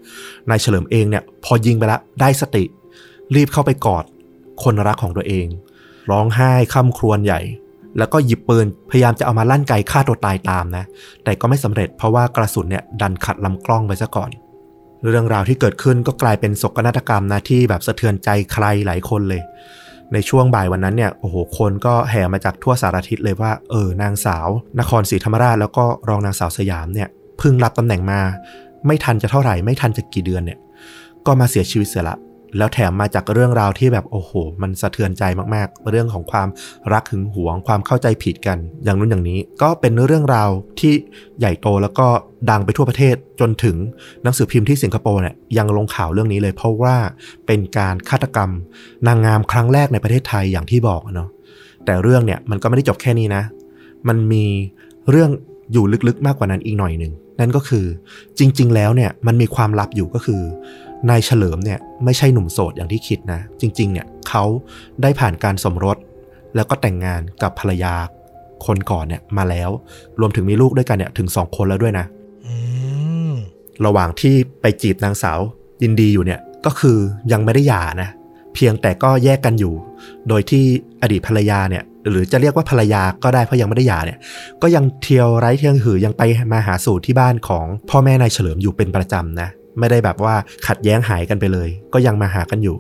[0.51, 2.65] นายเฉลิมเองเนี่ยพอยิงไปแล้วได้สติ
[3.35, 4.05] รีบเข้าไปกอด
[4.63, 5.47] คนรักของตัวเอง
[6.11, 7.41] ร้องไห้ค่ำครวญใหญ่
[7.99, 10.85] แล้วก็หยิบปืนพยายามจะเอามาลั่นไกฆ่าตัวตายตามนะ
[11.25, 14.31] แต่ก็ไม่สำเร็จเพราะว่ากระสุนเนี่ยดันขัดลำกล้องไปซะก่อน
[15.11, 19.43] เรื่องราวที่เกิดขึ้นก็กลายเป็นโศกนาฏกรรมนะที่แบบสะเทือนใจใครหลายคนเลย
[20.13, 24.49] ในช่วงบ่ายวันนั้นเนี่ยโอ้โหคนก็แห่มาจากทั่วสารทิศเลยว่าเออนางสาว
[24.81, 27.09] นครศรีธรรมราชแล้วก็รองนางสาวสยามเนี่ย
[27.39, 28.21] เพิ่งรับตำแหน่งมา
[28.87, 30.59] ไม่ทันจะเท่าไหร่ไม่ทันจะกี่เดือนเนี่ย
[31.27, 32.17] ก็มาเสียชีวิตเสียละ
[32.57, 35.23] แล้วแถมมาจากเรื่องราวที่แบบโอ้โห มันสะเทือนใจ
[35.55, 36.49] มากๆ เรื่องของความ
[36.93, 40.49] รักหึงหวงความเข้าใจผิดกัน อย่างนู้นอย่างนี้ก็เป็นเรื่องราว
[40.81, 40.93] ที่
[41.39, 42.07] ใหญ่โตแล้วก็
[42.51, 43.77] ดังไปทั่วประเทศจนถึง
[44.23, 46.97] หนังสือพิมพ์ที่สิงคโปร์เนี่ยยังลงข่าวเรื่องนี้เลย เพราะว่า
[47.47, 48.51] เป็นการฆาตกรรม
[49.07, 51.29] นางงามครั้งแรกในประเทศไทยอย่างที่บอกอะเนาะ
[51.85, 53.43] แต่เรื่องเนี่ยมันก็ไม่ได้จบแค่นี้นะ
[54.09, 54.45] มันมี
[55.11, 55.31] เรื่อง
[55.73, 57.87] อยู่ลึกๆมากกว่านั้นอีกหน่อยหนึ่งนั่นก็คือ
[58.39, 60.43] จริง ๆ แล้วเนี่ยมันมีความลับอยู่ก็คือ
[61.11, 64.45] นายเฉลิมเนี่ยไม่ใช่หนุ่มโสดอย่างที่คิดนะ จริง ๆ เนี่ยเขา
[65.03, 65.97] ได้ผ่านการสมรส
[66.55, 67.95] แล้วก็แต่งงานกับภรรยา
[68.67, 69.71] คนก่อนเนี่ยมาแล้ว
[70.21, 72.07] รวมถึงมีลูกด้วยกันเนี่ยถึงสองคนแล้วด้วยนะ
[72.47, 72.55] อื
[73.31, 73.33] ม
[73.87, 75.39] ระหว่างที่ไปจีบนางสาว
[75.83, 76.99] ยินดีอยู่เนี่ยก็คือ
[77.33, 78.11] ยังไม่ได้หย่านะ
[78.55, 79.75] เพียงแต่ก็แยกกันอยู่
[80.29, 80.65] โดยที่
[81.03, 84.19] อดีตภรรยาเนี่ย หรือจะเรียกว่าภรรยาก็ได้เพราะยังไม่ได้หย่าเนี่ย
[84.63, 86.23] ก็ยังเที่ยวไร้เที่ยงหือยังไป
[86.53, 89.49] มาหาสู่ที่บ้านของพ่อแม่นายเฉลิมอยู่เป็นประจำนะ
[89.79, 90.35] ไม่ได้แบบว่า
[90.67, 92.77] ขัดแย้งหายกันไปเลย ก็ยังมาหากันอยู่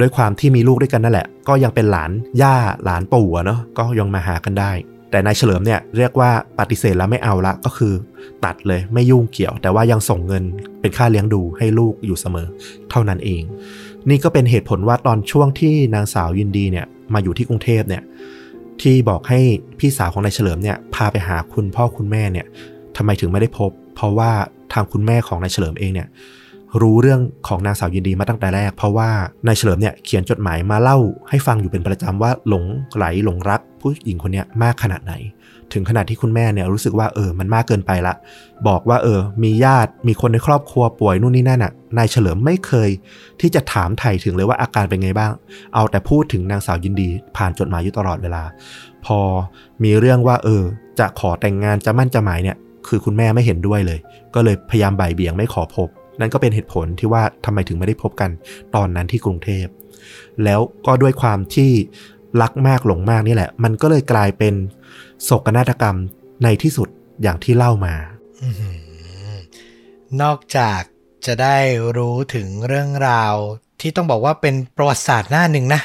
[0.00, 2.10] ด้วยความที่มีลูกด้วยกันนั่นแหละ ก็ยังเป็นหลาน
[2.42, 4.72] ย่าหลานปู่เนาะก็ยังมาหากันได้
[5.10, 7.92] แต่นายเฉลิมเนี่ยเรียกว่าปฏิเสธแล้วไม่เอาละก็คือ
[8.44, 10.44] ตัดเลยไม่ยุ่งเกี่ยว แต่ว่ายังส่งเงิน
[10.80, 12.46] เป็นค่าเลี้ยงดูให้ลูกอยู่เสมอ
[12.90, 13.42] เท่านั้นเอง
[14.08, 18.02] นี่ก็เป็นเหตุผลว่าตอนช่วงที่นางสาวยินดีเนี่ยมาอยู่ที่กรุงเทพเนี่ย
[18.82, 19.40] ที่บอกให้
[19.78, 22.46] พี่สาวของนายเฉลิมเนี่ยพาไปหาคุณพ่อคุณแม่เนี่ย
[22.96, 24.30] ทำไมถึงไม่ได้พบ เพราะว่า
[24.72, 26.08] ทางคุณแม่ของนายเฉลิมเองเนี่ย
[26.82, 29.10] รู้เรื่องของนางสาวยินดีมาตั้งแต่แรก เพราะว่า
[29.46, 30.98] นายเฉลิมเนี่ยเขียนจดหมายมาเล่า
[31.28, 32.64] ให้ฟังอยู่เป็นประจำว่าหลง
[32.96, 35.14] ไหลหลงรักผู้หญิงคนนี้มากขนาดไหน
[35.72, 38.14] ถึงขนาดที่คุณแม่เนี่ยรู้สึกว่าเออมันมากเกินไปละ
[38.68, 42.90] บอกว่าเออ มีญาติมีคนในครอบครัวป่วยนู่นนี่นั่นอะนายเฉลิมไม่เคย
[43.40, 45.32] ที่จะถามไถ่ถึงเลยว่าอาการเป็นไงบ้าง
[45.74, 48.42] เอาแต่พูดถึงนางสาวยินดีผ่านจดหมายอยู่ตลอดเวลา
[49.04, 49.18] พอ
[49.84, 50.62] มีเรื่องว่าเออ
[50.98, 52.56] จะขอแต่งงานจะมั่นจะหมายเนี่ย
[52.88, 53.98] คือคุณแม่ไม่เห็นด้วยเลย
[54.34, 55.88] ก็เลยพยายามบ่ายเบี่ยงไม่ขอพบ
[56.20, 58.30] นั่นก็เป็นเหตุผลที่ว่าทำไมถึงไม่ได้พบกัน
[58.74, 59.66] ตอนนั้นที่กรุงเทพ
[60.44, 61.70] แล้วก็ด้วยความที่
[62.42, 64.54] รักมากหลงมากนี่แหละ มันก็เลยกลายเป็น
[65.24, 65.96] โศกนาฏกรรม
[66.44, 66.88] ในที่สุด
[67.22, 67.94] อย่างที่เล่ามา
[68.42, 68.44] อ
[70.22, 70.80] นอกจาก
[71.26, 71.56] จะได้
[71.96, 73.34] รู้ถึงเรื่องราว
[73.80, 75.82] ที่ต้องบอกว่าเป็นประวัติศาสตร์หน้าหนึ่งนะ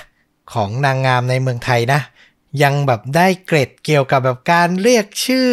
[0.53, 1.99] ของนางงามในเมืองไทยนะ
[2.61, 5.51] ยังแบบได้เกร็ดเกี่ยวกับแบบการเรียกชื่อ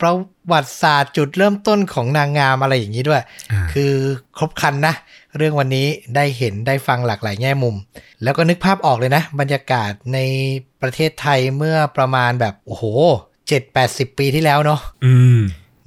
[0.00, 0.14] ประ
[0.52, 3.22] วัติศาสตร์จุดเริ่มต้นของนางงามอะไรอย่างนี้ด้วย
[3.72, 3.92] คือ
[4.38, 4.94] ครบครันนะ
[5.36, 7.76] เรื่องวันนี้ได้เห็นได้ฟังหลากหลายแง่มุม
[8.22, 10.18] แล้วก็นึกภาพออกเลยนะ บรรยากาศใน
[10.82, 12.84] ประเทศไทยเมื่อประมาณแบบ โอ้โห
[13.48, 15.40] เจ็ดแปดสิบปีที่แล้วเนาะอืม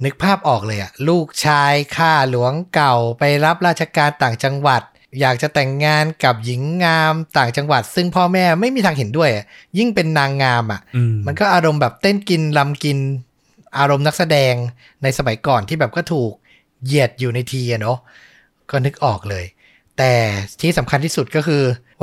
[0.04, 4.82] นึกภาพออกเลยอะลูกชายข้าหลวงเก่าไปรับราชการต่างจังหวัด
[5.20, 9.44] อยากจะแต่งงานกับหญิงงามต่างจังหวัด ซึ่งพ่อแม่ไม่มีทางเห็นด้วยอะ
[9.78, 12.98] ยิ่งเป็นนางงามอะอืมมันก็อารมณ์แบบเต้นกินลำกิน
[13.78, 14.54] อารมณ์นักแสดง
[15.02, 16.32] ในสมัยก่อนที่แบบก็ถูก
[16.84, 17.98] เหยียดอยู่ในทีอะเนาะ
[18.70, 19.44] ก็นึกออกเลย
[19.98, 20.12] แต่
[20.60, 21.62] ที่สำคัญที่สุดก็คือ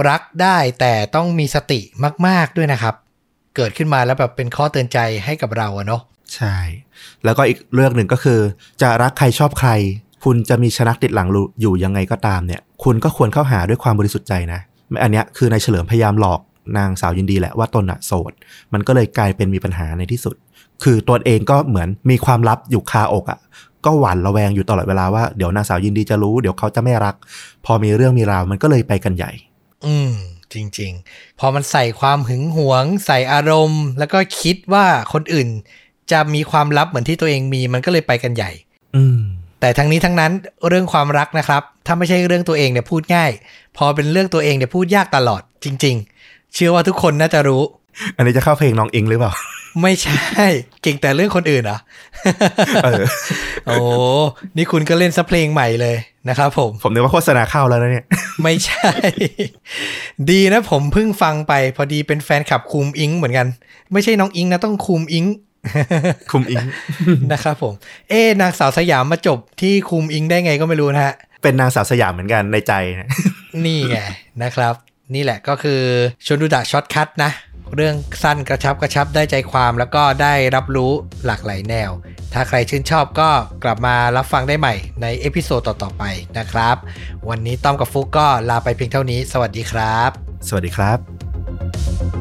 [0.09, 1.79] รักได้แต่ต้องมีสติ
[2.27, 2.95] มาก ๆด้วยนะครับ
[3.55, 6.01] เกิดขึ้นมาแล้วแบบเป็นข้อเตือนใจให้กับเราอะเนาะ
[6.35, 6.55] ใช่
[7.23, 8.39] แล้วก็อีกเรื่องหนึ่งก็คือ
[8.81, 9.71] จะรักใครชอบใคร
[10.23, 11.29] คุณจะมีชนักติดหลัง
[11.61, 14.59] อยู่ยังไงก็ตามเนี่ย คุณก็ควรเข้าหาด้วยความบริสุทธิ์ใจนะ
[15.03, 16.39] อันเนี้ยคือนายเฉลิมพยายามหลอก
[16.77, 18.31] นางสาวยินดีแหละว่าตนอะโสด
[18.73, 20.35] มันก็เลยกลายเป็นมีปัญหาในที่สุด
[20.83, 23.39] คือตัวเองก็เหมือนมีความลับอยู่คาอกอะ
[23.85, 27.15] ก็หวั่นระแวงอยู่ตลอดเวลาว่าเดี๋ยวนางสาวยินดีจะรู้เดี๋ยวเขาจะไม่รัก
[27.65, 29.31] พอมีเรื่องมีราวมันก็เลยไปกันใหญ่
[29.85, 30.11] อืม
[30.53, 35.47] จริง ๆ พอมันใส่ความหึงหวง ใส่อารมณ์ แล้วก็คิดว่าคนอื่น
[36.11, 38.51] จะมีความลับเหมือนที่ตัวเองมีมันก็เลยไปกันใหญ่
[38.95, 39.21] อืม
[39.59, 40.31] แต่ทั้งนี้ทั้งนั้น
[40.67, 43.31] เรื่องความรักนะครับ ถ้าไม่ใช่เรื่องตัวเองเนี่ยพูดง่าย
[43.77, 45.95] พอเป็นเรื่องตัวเองเนี่ยพูดยากตลอดจริง
[46.25, 47.61] ๆ เชื่อว่าทุกคนน่าจะรู้
[48.15, 49.33] อันนี้จะเข้าเพลงน้องอิงหรือเปล่า
[49.81, 50.45] ไม่ใช่
[50.81, 51.79] เก่งแต่เรื่องคนอื่นเหรอ
[52.83, 53.03] เออ
[53.65, 53.75] โอ้
[54.57, 55.95] นี่คุณก็เล่นซะเพลงใหม่เลย
[56.29, 58.05] นะครับผม ผมนึกว่าโฆษณาเข้าแล้วนะเนี่ย
[58.43, 58.91] ไม่ใช่
[60.29, 63.47] ดีนะผมเพิ่งฟังไป พอดีเป็นแฟนคลับคุมอิงเหมือนกัน
[63.93, 65.25] ไม่ใช่น้องอิงนะต้องคุมอิง
[66.31, 66.65] คุมอิง
[67.31, 67.73] นะครับผม
[68.09, 73.09] เอ๊ะนางสาวสยามมาจบที่คุมอิงได้ไงก็ไม่รู้นะฮะ เป็นนางสาวสยามเหมือนกันในใจนะ
[73.65, 73.99] นี่ไง
[74.43, 74.73] นะครับ
[75.15, 75.81] นี่แหละก็คือ
[76.25, 77.31] ชวนดูดะ shortcut นะ
[77.75, 80.91] เรื่องสั้นกระชับกระชับได้ใจความแล้วก็ได้รับรู้
[81.25, 81.91] หลากหลายแนว
[82.33, 83.29] ถ้าใครชื่นชอบก็
[83.63, 86.03] กลับมารับฟังได้ใหม่ใน episode ต่อๆไป
[86.37, 86.75] นะครับ
[87.29, 90.09] วันนี้ต้อมกับฟุกก็ลาไปเพียงเท่านี้ สวัสดีครับ
[90.47, 92.18] สวัสดีครับ